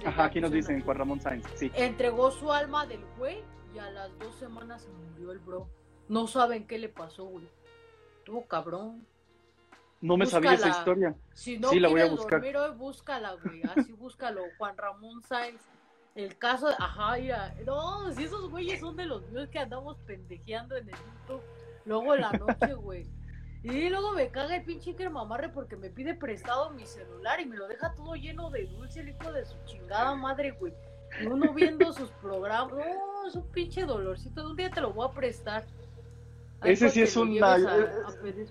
Ajá, 0.07 0.25
aquí 0.25 0.41
nos 0.41 0.51
dicen 0.51 0.83
Juan 0.83 0.97
Ramón 0.99 1.21
Sáenz. 1.21 1.47
Sí. 1.55 1.71
Entregó 1.75 2.31
su 2.31 2.53
alma 2.53 2.87
del 2.87 3.05
güey 3.17 3.43
y 3.75 3.79
a 3.79 3.91
las 3.91 4.17
dos 4.19 4.35
semanas 4.37 4.83
se 4.83 4.89
murió 4.91 5.33
el 5.33 5.39
bro. 5.39 5.69
No 6.09 6.27
saben 6.27 6.67
qué 6.67 6.79
le 6.79 6.89
pasó, 6.89 7.25
güey. 7.25 7.49
Tuvo 8.25 8.47
cabrón. 8.47 9.07
No 10.01 10.17
me 10.17 10.27
sabía 10.27 10.55
esa 10.55 10.69
historia. 10.69 11.15
Si 11.33 11.59
no 11.59 11.71
Sí, 11.71 11.81
la 11.81 11.89
voy 11.89 12.01
a 12.01 12.07
buscar. 12.09 12.41
dormir 12.41 12.57
hoy, 12.57 12.71
búscala, 12.77 13.35
güey. 13.43 13.63
Así 13.77 13.93
búscalo. 13.93 14.43
Juan 14.57 14.77
Ramón 14.77 15.23
Sáenz. 15.23 15.61
El 16.19 16.37
caso 16.37 16.67
de... 16.67 16.75
Ajá, 16.81 17.17
mira. 17.17 17.55
No, 17.65 18.11
si 18.13 18.25
esos 18.25 18.51
güeyes 18.51 18.81
son 18.81 18.97
de 18.97 19.07
los 19.07 19.23
míos 19.31 19.49
que 19.53 19.61
andamos 19.61 19.97
pendejeando 20.01 20.75
en 20.77 20.89
el 20.89 20.95
YouTube. 20.97 21.43
Luego 21.85 22.15
en 22.17 22.21
la 22.23 22.33
noche, 22.33 22.75
güey. 22.83 23.07
Y 23.63 23.89
luego 23.89 24.13
me 24.15 24.29
caga 24.29 24.57
el 24.57 24.65
pinche 24.65 24.91
Iker 24.91 25.11
mamarre 25.11 25.49
porque 25.49 25.77
me 25.77 25.91
pide 25.91 26.15
prestado 26.15 26.71
mi 26.71 26.87
celular 26.87 27.41
y 27.41 27.47
me 27.47 27.57
lo 27.57 27.69
deja 27.69 27.95
todo 27.95 28.17
lleno 28.17 28.51
de 28.51 28.67
dulce, 28.67 29.01
el 29.01 29.11
hijo 29.11 29.33
de 29.33 29.45
su 29.45 29.57
chingada 29.65 30.15
madre, 30.17 30.51
güey. 30.53 30.73
Y 31.23 31.27
uno 31.27 31.53
viendo 31.55 31.93
sus 31.93 32.11
programas. 32.21 32.73
No, 32.73 33.27
es 33.29 33.37
un 33.37 33.47
pinche 33.53 33.85
dolorcito. 33.85 34.45
Un 34.45 34.57
día 34.57 34.71
te 34.71 34.81
lo 34.81 34.93
voy 34.93 35.09
a 35.09 35.13
prestar. 35.13 35.67
Ese 36.65 36.87
para 36.87 36.93
sí 36.95 37.03
es 37.03 37.15
lleves 37.15 37.43
a- 37.43 38.09
a 38.09 38.23
pedir. 38.23 38.51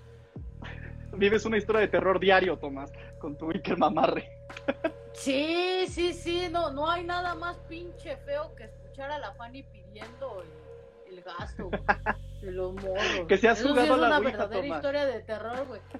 Vives 1.12 1.44
una 1.44 1.58
historia 1.58 1.82
de 1.82 1.88
terror 1.88 2.18
diario, 2.18 2.56
Tomás, 2.56 2.90
con 3.18 3.36
tu 3.36 3.50
Iker 3.50 3.76
Mamarre. 3.76 4.26
Sí, 5.18 5.86
sí, 5.88 6.12
sí, 6.14 6.48
no, 6.50 6.70
no 6.70 6.88
hay 6.88 7.04
nada 7.04 7.34
más 7.34 7.56
pinche 7.68 8.16
feo 8.18 8.54
que 8.54 8.64
escuchar 8.64 9.10
a 9.10 9.18
la 9.18 9.32
Fanny 9.34 9.62
pidiendo 9.64 10.42
el, 10.42 11.14
el 11.16 11.22
gasto 11.24 11.70
de 12.40 12.52
los 12.52 12.72
morros. 12.74 13.26
Que 13.28 13.36
se 13.36 13.54
sí 13.56 13.68
jugado 13.68 13.94
es 13.94 14.00
la 14.00 14.06
una 14.06 14.18
Ouija, 14.18 14.30
verdadera 14.30 14.62
Tomás. 14.62 14.76
historia 14.78 15.06
de 15.06 15.20
terror, 15.20 15.66
güey. 15.66 15.80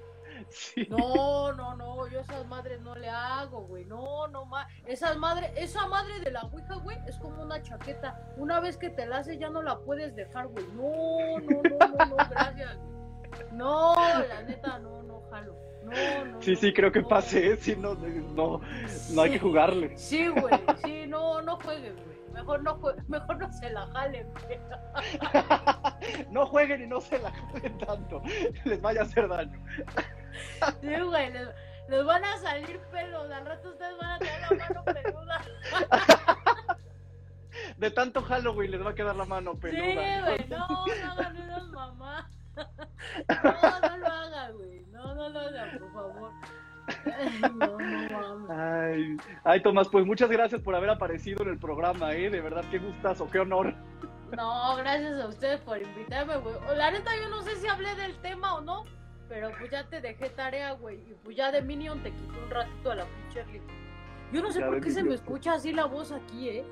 Sí. 0.51 0.87
No, 0.89 1.53
no, 1.53 1.75
no, 1.75 2.07
yo 2.07 2.21
esas 2.21 2.47
madres 2.47 2.81
no 2.81 2.95
le 2.95 3.09
hago, 3.09 3.63
güey. 3.67 3.85
No, 3.85 4.29
no 4.29 4.45
más. 4.47 4.69
Esas 4.87 5.17
madres, 5.17 5.51
esa 5.57 5.89
madre 5.89 6.21
de 6.21 6.31
la 6.31 6.43
Ouija, 6.43 6.77
güey, 6.77 6.97
es 7.09 7.19
como 7.19 7.43
una 7.43 7.61
chaqueta. 7.61 8.23
Una 8.37 8.61
vez 8.61 8.77
que 8.77 8.89
te 8.89 9.05
la 9.05 9.19
haces 9.19 9.39
ya 9.41 9.51
no 9.51 9.63
la 9.63 9.81
puedes 9.81 10.15
dejar, 10.15 10.47
güey. 10.47 10.65
No, 10.69 11.41
no, 11.41 11.61
no, 11.69 11.89
no, 11.89 12.07
no, 12.07 12.17
gracias. 12.31 12.77
güey. 12.77 12.89
No, 13.53 13.95
la 14.29 14.43
neta, 14.43 14.79
no, 14.79 15.03
no, 15.03 15.21
jalo. 15.31 15.55
No, 15.89 16.25
no. 16.25 16.43
Sí, 16.43 16.57
sí, 16.57 16.73
creo 16.73 16.91
que 16.93 17.03
no. 17.03 17.09
pase. 17.09 17.57
Sí, 17.61 17.77
no, 17.77 17.95
no, 17.95 18.61
no 19.13 19.23
hay 19.23 19.31
que 19.31 19.39
Sí. 19.39 19.43
jugarle. 19.43 19.99
Sí, 19.99 20.29
güey, 20.29 20.55
sí, 20.85 21.07
no, 21.07 21.41
no 21.43 21.57
jueguen, 21.57 21.95
güey. 21.95 22.19
Mejor 22.33 22.63
no, 22.63 22.79
mejor 23.09 23.37
no 23.39 23.53
se 23.53 23.71
la 23.71 23.87
jalen, 23.89 24.29
güey. 24.33 24.59
No 26.31 26.47
jueguen 26.47 26.83
y 26.83 26.87
no 26.87 27.01
se 27.01 27.19
la 27.19 27.31
jueguen 27.51 27.77
tanto. 27.79 28.23
Les 28.65 28.81
vaya 28.81 29.01
a 29.01 29.05
hacer 29.05 29.29
daño. 29.29 29.59
Sí, 30.81 31.01
güey, 31.01 31.33
les, 31.33 31.49
les 31.89 32.05
van 32.05 32.25
a 32.25 32.39
salir 32.39 32.79
pelos. 32.93 33.31
Al 33.31 33.45
rato 33.47 33.71
ustedes 33.71 33.97
van 33.99 34.11
a 34.13 34.19
tener 34.19 34.41
la 34.41 34.57
mano 34.57 34.85
peluda. 34.85 35.43
De 37.79 37.91
tanto 37.91 38.23
Halloween 38.23 38.71
les 38.71 38.85
va 38.87 38.91
a 38.91 38.95
quedar 38.95 39.17
la 39.17 39.25
mano 39.25 39.53
Sí, 39.55 39.59
peluda. 39.61 40.21
güey, 40.21 40.49
no, 40.49 40.59
no 40.69 41.13
hagan 41.13 41.37
esas 41.37 41.65
mamás. 41.69 42.27
No, 42.57 43.81
no 43.89 43.97
lo 43.99 44.07
hagan, 44.07 44.57
güey. 44.57 44.85
No, 44.99 45.15
no 45.15 45.29
lo 45.29 45.41
hagan, 45.41 45.79
por 45.79 45.93
favor. 45.93 46.31
Ay, 47.07 47.41
No, 47.41 47.79
no 47.79 48.39
mames. 48.39 48.51
Ay, 48.51 49.17
ay, 49.45 49.63
Tomás, 49.63 49.89
pues 49.89 50.05
muchas 50.05 50.31
gracias 50.31 50.61
por 50.61 50.75
haber 50.75 50.91
aparecido 50.91 51.43
en 51.45 51.51
el 51.51 51.59
programa, 51.59 52.13
¿eh? 52.15 52.31
De 52.31 52.41
verdad, 52.41 52.65
qué 52.71 52.79
gustazo, 52.79 53.29
qué 53.31 53.39
honor. 53.39 53.75
No, 54.37 54.77
gracias 54.77 55.21
a 55.21 55.29
ustedes 55.29 55.61
por 55.61 55.81
invitarme, 55.81 56.37
güey. 56.39 56.55
La 56.77 56.91
neta, 56.91 57.11
yo 57.17 57.29
no 57.29 57.43
sé 57.43 57.57
si 57.57 57.67
hablé 57.69 57.95
del 57.95 58.17
tema 58.21 58.55
o 58.57 58.61
no, 58.61 58.85
pero 59.29 59.51
pues 59.59 59.71
ya 59.71 59.85
te 59.89 60.01
dejé 60.01 60.31
tarea, 60.31 60.73
güey. 60.73 60.97
Y 61.11 61.15
pues 61.25 61.37
ya 61.37 61.53
de 61.53 61.63
Minion 61.63 62.03
te 62.03 62.11
quité 62.13 62.39
un 62.43 62.51
ratito 62.51 62.91
a 62.91 62.95
la 62.97 63.05
pinche. 63.07 63.45
Yo 64.33 64.43
no 64.43 64.51
sé 64.51 64.61
Ya 64.61 64.67
por 64.67 64.81
qué 64.81 64.91
se 64.91 65.03
me 65.03 65.15
escucha 65.15 65.55
así 65.55 65.73
la 65.73 65.87
voz 65.87 66.13
aquí, 66.13 66.49
¿eh? 66.49 66.67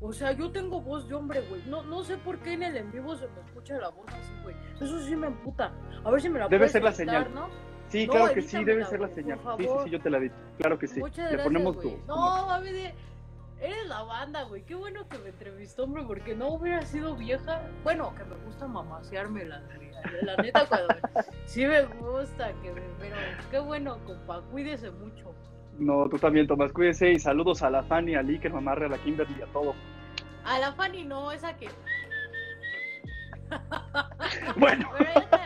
O 0.00 0.12
sea, 0.12 0.32
yo 0.32 0.50
tengo 0.52 0.80
voz 0.80 1.08
de 1.08 1.14
hombre, 1.14 1.40
güey. 1.48 1.62
No, 1.66 1.82
no 1.82 2.02
sé 2.04 2.16
por 2.18 2.38
qué 2.38 2.52
en 2.52 2.62
el 2.62 2.76
en 2.76 2.92
vivo 2.92 3.16
se 3.16 3.26
me 3.28 3.40
escucha 3.40 3.76
la 3.78 3.88
voz 3.88 4.06
así, 4.08 4.32
güey. 4.42 4.54
Eso 4.80 5.00
sí 5.00 5.16
me 5.16 5.26
emputa. 5.26 5.72
A 6.04 6.10
ver 6.10 6.20
si 6.22 6.28
me 6.28 6.38
la 6.38 6.48
Debe 6.48 6.58
puedes 6.60 6.72
ser 6.72 6.82
la 6.82 6.90
editar, 6.90 7.24
señal. 7.24 7.34
¿no? 7.34 7.69
Sí, 7.90 8.06
No, 8.06 8.12
claro 8.12 8.34
que 8.34 8.42
sí, 8.42 8.64
debe 8.64 8.84
ser 8.84 9.00
la 9.00 9.08
señal. 9.08 9.38
Sí, 9.58 9.64
sí, 9.64 9.70
sí, 9.84 9.90
yo 9.90 10.00
te 10.00 10.10
la 10.10 10.20
di. 10.20 10.30
Claro 10.58 10.78
que 10.78 10.86
sí. 10.86 11.00
Muchas 11.00 11.18
Le 11.30 11.36
gracias, 11.36 11.44
ponemos 11.44 11.80
tu. 11.80 11.98
No, 12.06 12.46
mami, 12.46 12.70
de- 12.70 12.94
eres 13.60 13.86
la 13.88 14.02
banda, 14.04 14.44
güey. 14.44 14.62
Qué 14.62 14.74
bueno 14.76 15.08
que 15.08 15.18
me 15.18 15.30
entrevistó, 15.30 15.84
hombre, 15.84 16.04
porque 16.06 16.34
no 16.36 16.48
hubiera 16.48 16.82
sido 16.86 17.16
vieja. 17.16 17.62
Bueno, 17.82 18.14
que 18.16 18.24
me 18.24 18.36
gusta 18.46 18.66
mamasearme, 18.68 19.44
la, 19.44 19.60
la 20.22 20.36
neta, 20.36 20.66
cuando... 20.66 20.86
Sí 21.46 21.66
me 21.66 21.82
gusta, 21.82 22.52
que 22.62 22.72
me- 22.72 22.80
pero 23.00 23.16
qué 23.50 23.58
bueno, 23.58 23.98
compa. 24.06 24.40
Cuídese 24.52 24.90
mucho. 24.92 25.34
No, 25.78 26.08
tú 26.08 26.16
también, 26.18 26.46
Tomás, 26.46 26.72
cuídese 26.72 27.10
y 27.10 27.18
saludos 27.18 27.62
a 27.62 27.70
la 27.70 27.82
Fanny, 27.82 28.14
a 28.14 28.22
Liker, 28.22 28.52
mamarre, 28.52 28.86
a 28.86 28.88
la 28.90 28.98
Kimberly 28.98 29.34
y 29.38 29.42
a 29.42 29.46
todos. 29.46 29.74
A 30.44 30.58
la 30.60 30.72
Fanny 30.74 31.04
no, 31.04 31.32
esa 31.32 31.56
que... 31.56 31.68
Bueno, 34.56 34.88
Pero 34.96 35.10
ya 35.14 35.28
te, 35.30 35.36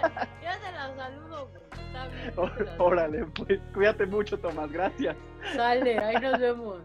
ya 0.42 0.58
te 0.58 0.72
la 0.72 0.94
saludo, 0.96 1.48
güey. 1.48 1.63
Está 1.94 2.08
bien. 2.08 2.68
órale, 2.78 3.24
pues 3.26 3.60
cuídate 3.72 4.06
mucho, 4.06 4.38
Tomás, 4.38 4.70
gracias. 4.72 5.16
Sale, 5.54 5.98
ahí 5.98 6.16
nos 6.16 6.38
vemos. 6.40 6.80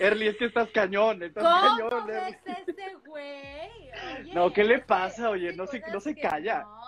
Erly, 0.00 0.28
es 0.28 0.36
que 0.36 0.46
estás 0.46 0.68
cañón, 0.70 1.22
estás 1.22 1.42
¿Cómo 1.44 1.76
cañón, 1.90 2.10
Erly. 2.10 2.36
ves 2.46 2.58
este 2.68 2.94
güey? 3.06 3.90
Oye, 4.20 4.34
No, 4.34 4.52
¿qué 4.52 4.64
le 4.64 4.78
pasa? 4.80 5.30
Oye, 5.30 5.54
no 5.56 5.66
se- 5.66 5.82
no 5.92 6.00
se 6.00 6.14
calla. 6.14 6.60
no. 6.62 6.84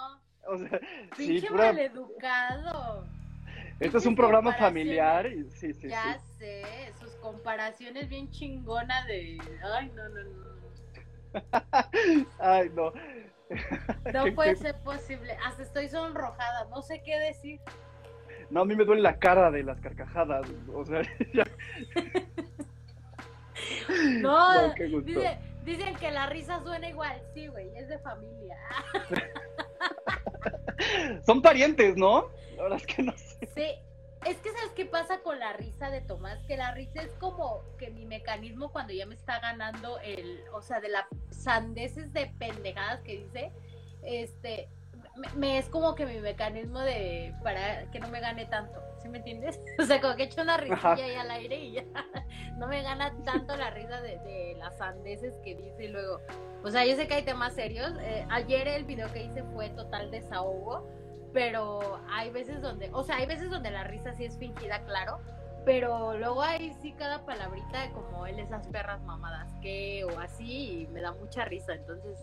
O 0.49 0.59
sea, 0.59 0.79
sí, 1.17 1.41
pura- 1.49 1.73
maleducado. 1.73 3.05
esto 3.81 3.99
es 3.99 4.07
un 4.07 4.15
programa 4.15 4.53
familiar 4.55 5.27
y 5.27 5.51
sí, 5.51 5.75
sí, 5.75 5.89
ya 5.89 6.21
sí. 6.21 6.35
sé, 6.39 6.93
sus 7.01 7.11
comparaciones 7.17 8.09
bien 8.09 8.31
chingonas 8.31 9.07
de. 9.09 9.39
Ay, 9.75 9.91
no, 9.95 10.09
no, 10.09 10.23
no. 10.23 10.47
Ay, 12.39 12.71
no. 12.75 12.93
No 14.13 14.35
puede 14.35 14.57
ser 14.57 14.77
posible. 14.81 15.37
Hasta 15.45 15.63
estoy 15.63 15.89
sonrojada. 15.89 16.65
No 16.71 16.83
sé 16.83 17.03
qué 17.05 17.17
decir. 17.19 17.61
No, 18.51 18.61
a 18.61 18.65
mí 18.65 18.77
me 18.77 18.85
duele 18.85 19.03
la 19.03 19.19
cara 19.19 19.51
de 19.51 19.63
las 19.63 19.81
carcajadas. 19.81 20.47
O 20.73 20.85
sea, 20.85 21.03
ya, 21.35 21.45
No, 24.21 24.73
dice- 25.03 25.39
dicen 25.65 25.95
que 25.97 26.11
la 26.11 26.27
risa 26.27 26.61
suena 26.63 26.89
igual. 26.89 27.21
Sí, 27.35 27.47
güey, 27.49 27.69
es 27.77 27.89
de 27.89 27.99
familia. 27.99 28.57
Son 31.25 31.43
parientes, 31.43 31.97
¿no? 31.97 32.29
La 32.57 32.63
verdad 32.65 32.79
es 32.79 32.87
que 32.87 33.03
no 33.03 33.13
sé. 33.17 33.49
Sí, 33.55 33.75
es 34.27 34.37
que 34.39 34.51
¿sabes 34.51 34.73
qué 34.75 34.87
pasa 34.87 35.21
con 35.21 35.39
la 35.39 35.53
risa 35.53 35.91
de 35.91 36.01
Tomás? 36.01 36.39
Que 36.47 36.57
la 36.57 36.73
risa 36.73 37.03
es 37.03 37.13
como 37.15 37.63
que 37.79 37.91
mi 37.91 38.05
mecanismo 38.05 38.73
cuando 38.73 38.93
ya 38.93 39.07
me 39.07 39.15
está 39.15 39.39
ganando 39.39 40.01
el, 40.01 40.41
o 40.53 40.63
sea, 40.63 40.81
de 40.81 40.89
las 40.89 41.05
sandeces 41.31 42.13
de 42.13 42.27
pendejadas 42.39 43.01
que 43.03 43.19
dice, 43.19 43.53
este, 44.03 44.69
me, 45.17 45.29
me 45.35 45.59
es 45.59 45.69
como 45.69 45.95
que 45.95 46.07
mi 46.07 46.19
mecanismo 46.19 46.81
de, 46.81 47.35
para 47.43 47.89
que 47.91 48.01
no 48.01 48.09
me 48.09 48.21
gane 48.21 48.47
tanto, 48.47 48.83
¿sí 49.01 49.09
me 49.09 49.19
entiendes? 49.19 49.61
O 49.79 49.85
sea, 49.85 50.01
como 50.01 50.17
que 50.17 50.25
he 50.25 50.27
hecho 50.27 50.43
una 50.43 50.57
risilla 50.57 51.05
ahí 51.05 51.15
al 51.15 51.31
aire 51.31 51.57
y 51.57 51.73
ya. 51.73 51.85
No 52.57 52.67
me 52.69 52.83
gana 52.83 53.15
tanto 53.25 53.55
la 53.57 53.71
risa 53.71 54.01
de, 54.01 54.19
de 54.19 54.57
las 54.59 54.77
sandeces 54.79 55.35
que 55.45 55.55
dice 55.55 55.85
y 55.85 55.89
luego, 55.89 56.21
o 56.65 56.71
sea, 56.71 56.85
yo 56.85 56.97
sé 56.97 57.07
que 57.07 57.15
hay 57.15 57.23
temas 57.23 57.55
serios, 57.55 57.93
eh, 58.01 58.27
ayer 58.31 58.67
el 58.67 58.85
video 58.85 59.13
que 59.13 59.25
hice 59.25 59.43
fue 59.53 59.69
total 59.71 60.11
desahogo, 60.11 60.89
pero 61.37 62.01
hay 62.09 62.31
veces 62.31 62.63
donde, 62.63 62.89
o 62.95 63.05
sea, 63.05 63.17
hay 63.17 63.27
veces 63.27 63.51
donde 63.51 63.71
la 63.71 63.85
risa 63.85 64.15
sí 64.15 64.25
es 64.25 64.39
fingida, 64.39 64.83
claro, 64.87 65.19
pero 65.67 66.17
luego 66.17 66.43
hay 66.43 66.73
sí 66.81 66.93
cada 66.93 67.27
palabrita 67.27 67.83
de 67.83 67.91
como 67.93 68.25
él 68.27 68.39
esas 68.39 68.67
perras 68.69 69.03
mamadas 69.03 69.47
que 69.61 70.03
o 70.07 70.19
así 70.19 70.85
y 70.85 70.87
me 70.87 71.03
da 71.03 71.13
mucha 71.13 71.45
risa, 71.45 71.75
entonces 71.75 72.19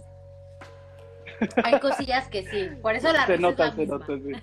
hay 1.64 1.80
cosillas 1.80 2.28
que 2.28 2.42
sí, 2.42 2.68
por 2.82 2.96
eso 2.96 3.14
la 3.14 3.28
se 3.28 3.38
risa 3.38 3.50
nota, 3.50 3.66
es 3.66 3.70
la 3.70 3.76
se 3.76 3.82
misma. 3.82 3.98
nota, 4.00 4.18
sí. 4.18 4.34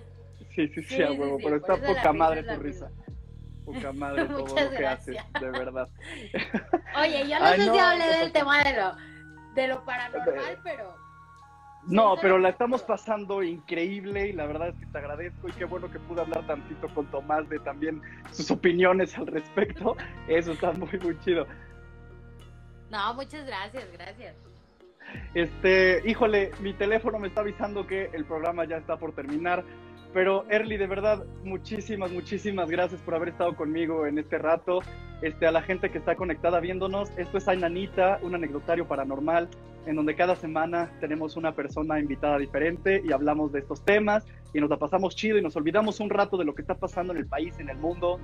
Sí, 0.55 0.69
sí, 0.69 0.83
sí, 0.83 0.83
Sí, 0.95 1.03
a 1.03 1.11
huevo, 1.11 1.37
sí, 1.39 1.43
pero 1.43 1.57
está 1.57 1.77
poca 1.77 1.93
risa 1.93 2.13
madre 2.13 2.43
tu 2.45 2.57
risa. 2.63 2.91
misma. 2.91 3.05
Poca 3.65 3.93
madre 3.93 4.25
todo 4.29 4.47
Muchas 4.47 4.71
lo 4.71 4.77
que 4.77 4.87
haces, 4.87 5.17
de 5.41 5.51
verdad. 5.51 5.89
Oye, 6.97 7.29
yo 7.29 7.39
no 7.41 7.45
Ay, 7.45 7.59
sé 7.59 7.67
no, 7.67 7.73
si 7.73 7.79
hablé 7.81 8.05
no 8.05 8.19
del 8.19 8.33
tema 8.33 8.63
de 8.63 8.73
lo 8.77 8.97
de 9.55 9.67
lo 9.67 9.85
paranormal, 9.85 10.59
pero 10.63 11.00
No, 11.87 12.15
pero 12.21 12.39
la 12.39 12.51
estamos 12.51 12.83
pasando 12.83 13.43
increíble 13.43 14.29
y 14.29 14.33
la 14.33 14.47
verdad 14.47 14.69
es 14.69 14.75
que 14.77 14.87
te 14.87 14.99
agradezco 14.99 15.49
y 15.49 15.53
qué 15.53 15.65
bueno 15.65 15.91
que 15.91 15.99
pude 15.99 16.21
hablar 16.21 16.47
tantito 16.47 16.89
con 16.89 17.07
Tomás 17.07 17.49
de 17.49 17.59
también 17.61 18.03
sus 18.31 18.51
opiniones 18.51 19.17
al 19.17 19.27
respecto. 19.27 19.97
Eso 20.29 20.53
está 20.53 20.73
muy, 20.73 20.99
muy 21.03 21.19
chido. 21.21 21.47
no, 22.91 23.15
muchas 23.15 23.47
gracias, 23.47 23.85
gracias. 23.93 24.37
Este, 25.35 26.03
híjole, 26.05 26.53
mi 26.61 26.73
teléfono 26.75 27.19
me 27.19 27.29
está 27.29 27.41
avisando 27.41 27.87
que 27.87 28.11
el 28.13 28.25
programa 28.25 28.65
ya 28.65 28.77
está 28.77 28.97
por 28.97 29.13
terminar. 29.13 29.65
Pero 30.13 30.45
Erly, 30.51 30.77
de 30.77 30.89
verdad, 30.89 31.25
muchísimas, 31.45 32.11
muchísimas 32.11 32.69
gracias 32.69 33.01
por 33.03 33.15
haber 33.15 33.29
estado 33.29 33.55
conmigo 33.55 34.07
en 34.07 34.19
este 34.19 34.39
rato. 34.39 34.81
Este, 35.23 35.47
a 35.47 35.53
la 35.53 35.63
gente 35.63 35.91
que 35.91 35.99
está 35.99 36.17
conectada 36.17 36.59
viéndonos, 36.61 37.11
esto 37.17 37.39
es 37.39 37.47
Ainanita, 37.47 38.19
un 38.23 38.35
anecdotario 38.35 38.89
paranormal, 38.89 39.49
en 39.87 39.97
donde 39.97 40.17
cada 40.17 40.35
semana 40.35 40.91
tenemos 41.01 41.37
una 41.37 41.55
persona 41.55 42.01
invitada 42.01 42.39
diferente 42.39 43.03
y 43.05 43.13
hablamos 43.13 43.53
de 43.53 43.61
estos 43.61 43.85
temas 43.85 44.27
y 44.53 44.61
nos 44.61 44.69
la 44.69 44.79
pasamos 44.79 45.15
chido 45.15 45.39
y 45.39 45.43
nos 45.43 45.55
olvidamos 45.57 46.01
un 46.01 46.11
rato 46.11 46.37
de 46.37 46.45
lo 46.45 46.55
que 46.55 46.63
está 46.63 46.75
pasando 46.75 47.13
en 47.13 47.19
el 47.19 47.27
país, 47.27 47.59
en 47.61 47.69
el 47.69 47.77
mundo. 47.77 48.19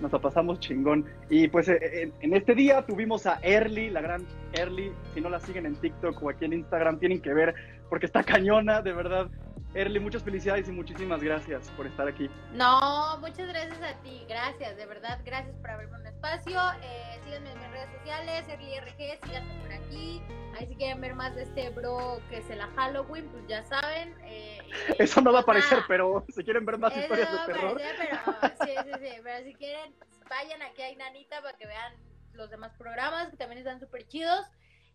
Nos 0.00 0.12
la 0.12 0.20
pasamos 0.20 0.60
chingón. 0.60 1.06
Y 1.28 1.48
pues 1.48 1.68
eh, 1.68 1.78
en, 2.02 2.12
en 2.20 2.34
este 2.34 2.54
día 2.54 2.82
tuvimos 2.82 3.26
a 3.26 3.40
Erly, 3.42 3.90
la 3.90 4.00
gran 4.00 4.24
Erly. 4.52 4.92
Si 5.14 5.20
no 5.20 5.28
la 5.28 5.40
siguen 5.40 5.66
en 5.66 5.74
TikTok 5.74 6.22
o 6.22 6.30
aquí 6.30 6.44
en 6.44 6.52
Instagram, 6.52 6.98
tienen 6.98 7.20
que 7.20 7.34
ver 7.34 7.54
porque 7.88 8.06
está 8.06 8.22
cañona, 8.22 8.80
de 8.80 8.92
verdad. 8.92 9.28
Erly, 9.74 10.00
muchas 10.00 10.22
felicidades 10.22 10.68
y 10.68 10.72
muchísimas 10.72 11.22
gracias 11.22 11.70
por 11.70 11.86
estar 11.86 12.06
aquí. 12.06 12.28
No, 12.52 13.16
muchas 13.20 13.48
gracias 13.48 13.80
a 13.82 13.94
ti, 14.02 14.24
gracias, 14.28 14.76
de 14.76 14.84
verdad, 14.84 15.18
gracias 15.24 15.56
por 15.56 15.70
abrirme 15.70 15.96
un 15.98 16.06
espacio. 16.06 16.60
Eh, 16.82 17.20
síganme 17.24 17.52
en 17.52 17.58
mis 17.58 17.70
redes 17.70 17.88
sociales, 17.98 18.48
ErlyRG, 18.48 19.18
síganme 19.24 19.54
por 19.62 19.72
aquí. 19.72 20.22
Ahí 20.58 20.66
si 20.66 20.76
quieren 20.76 21.00
ver 21.00 21.14
más 21.14 21.34
de 21.34 21.44
este 21.44 21.70
bro 21.70 22.20
que 22.28 22.38
es 22.38 22.50
el 22.50 22.60
Halloween, 22.60 23.26
pues 23.30 23.46
ya 23.48 23.64
saben. 23.64 24.14
eh, 24.24 24.58
Eso 24.98 25.22
no 25.22 25.32
va 25.32 25.38
a 25.38 25.42
aparecer, 25.42 25.78
pero 25.88 26.24
si 26.28 26.44
quieren 26.44 26.66
ver 26.66 26.76
más 26.78 26.92
eso 26.92 27.00
historias 27.02 27.30
no 27.32 27.38
va 27.38 27.46
de 27.46 27.52
a 27.52 27.54
terror. 27.54 27.82
aparecer, 27.82 27.96
pero 28.60 28.66
sí, 28.66 28.90
sí, 28.92 29.08
sí, 29.08 29.20
pero 29.22 29.44
si 29.46 29.54
quieren, 29.54 29.94
vayan 30.28 30.60
aquí 30.62 30.82
a 30.82 30.90
Inanita 30.90 31.40
para 31.40 31.56
que 31.56 31.66
vean 31.66 31.94
los 32.34 32.50
demás 32.50 32.72
programas 32.76 33.30
que 33.30 33.38
también 33.38 33.58
están 33.60 33.80
súper 33.80 34.06
chidos. 34.06 34.44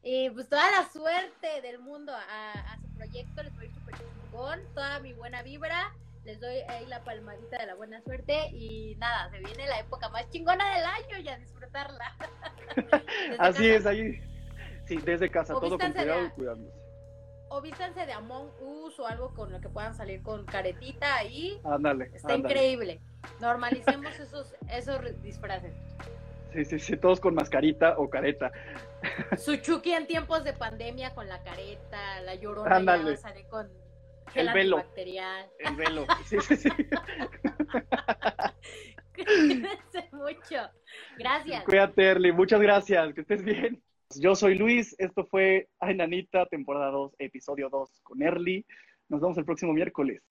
Y 0.03 0.30
pues 0.30 0.47
toda 0.47 0.69
la 0.71 0.88
suerte 0.89 1.61
del 1.63 1.80
mundo 1.80 2.13
a, 2.13 2.51
a 2.51 2.78
su 2.80 2.88
proyecto, 2.93 3.41
les 3.41 3.55
doy 3.55 3.69
súper 3.71 3.95
chingón, 4.28 4.59
toda 4.73 4.99
mi 4.99 5.13
buena 5.13 5.41
vibra, 5.43 5.93
les 6.23 6.39
doy 6.39 6.57
ahí 6.67 6.86
la 6.88 7.03
palmadita 7.03 7.57
de 7.57 7.67
la 7.67 7.75
buena 7.75 8.01
suerte 8.01 8.49
y 8.51 8.95
nada, 8.97 9.30
se 9.30 9.39
viene 9.39 9.67
la 9.67 9.80
época 9.80 10.09
más 10.09 10.30
chingona 10.30 10.75
del 10.75 10.86
año 10.86 11.17
y 11.23 11.30
a 11.30 11.38
disfrutarla. 11.38 12.15
Así 13.39 13.63
casa. 13.63 13.75
es, 13.75 13.86
ahí. 13.86 14.21
Sí, 14.86 14.97
desde 14.97 15.30
casa, 15.30 15.55
O 15.55 15.59
todo 15.59 15.78
con 15.78 15.93
de 15.93 15.99
cuidado 15.99 16.25
y 16.25 16.30
cuidándose. 16.32 16.78
O 17.49 17.61
vístanse 17.61 18.05
de 18.05 18.11
Among 18.11 18.49
Us 18.59 18.99
o 18.99 19.07
algo 19.07 19.34
con 19.34 19.51
lo 19.51 19.61
que 19.61 19.69
puedan 19.69 19.95
salir 19.95 20.21
con 20.21 20.45
caretita 20.45 21.15
ahí. 21.15 21.59
Ándale, 21.63 22.11
Está 22.13 22.36
increíble. 22.36 22.99
Normalicemos 23.39 24.11
esos, 24.19 24.53
esos 24.69 25.21
disfraces. 25.23 25.73
Sí, 26.53 26.65
sí, 26.65 26.80
sí, 26.80 26.97
todos 26.97 27.19
con 27.19 27.36
mascarita 27.36 27.95
o 27.97 28.09
careta. 28.09 28.51
Su 29.38 29.57
Chucky 29.57 29.93
en 29.93 30.07
tiempos 30.07 30.43
de 30.43 30.53
pandemia 30.53 31.13
con 31.13 31.28
la 31.28 31.41
careta, 31.43 32.21
la 32.21 32.36
llorona 32.36 32.97
ya 32.97 33.49
con 33.49 33.69
El 34.36 34.53
velo. 34.53 34.84
El 34.95 35.75
velo. 35.78 36.05
Sí, 36.25 36.38
sí, 36.41 36.55
sí. 36.55 36.69
Cuídense 39.15 40.09
mucho. 40.11 40.69
Gracias. 41.17 41.63
Cuídate, 41.63 42.03
Erly. 42.03 42.32
Muchas 42.32 42.61
gracias. 42.61 43.13
Que 43.13 43.21
estés 43.21 43.43
bien. 43.43 43.82
Yo 44.15 44.36
soy 44.36 44.57
Luis. 44.57 44.95
Esto 44.99 45.25
fue 45.25 45.67
Ay 45.80 45.95
Nanita, 45.95 46.45
temporada 46.45 46.91
2, 46.91 47.15
episodio 47.19 47.69
2 47.69 48.01
con 48.03 48.21
Erly. 48.21 48.65
Nos 49.09 49.21
vemos 49.21 49.38
el 49.38 49.45
próximo 49.45 49.73
miércoles. 49.73 50.21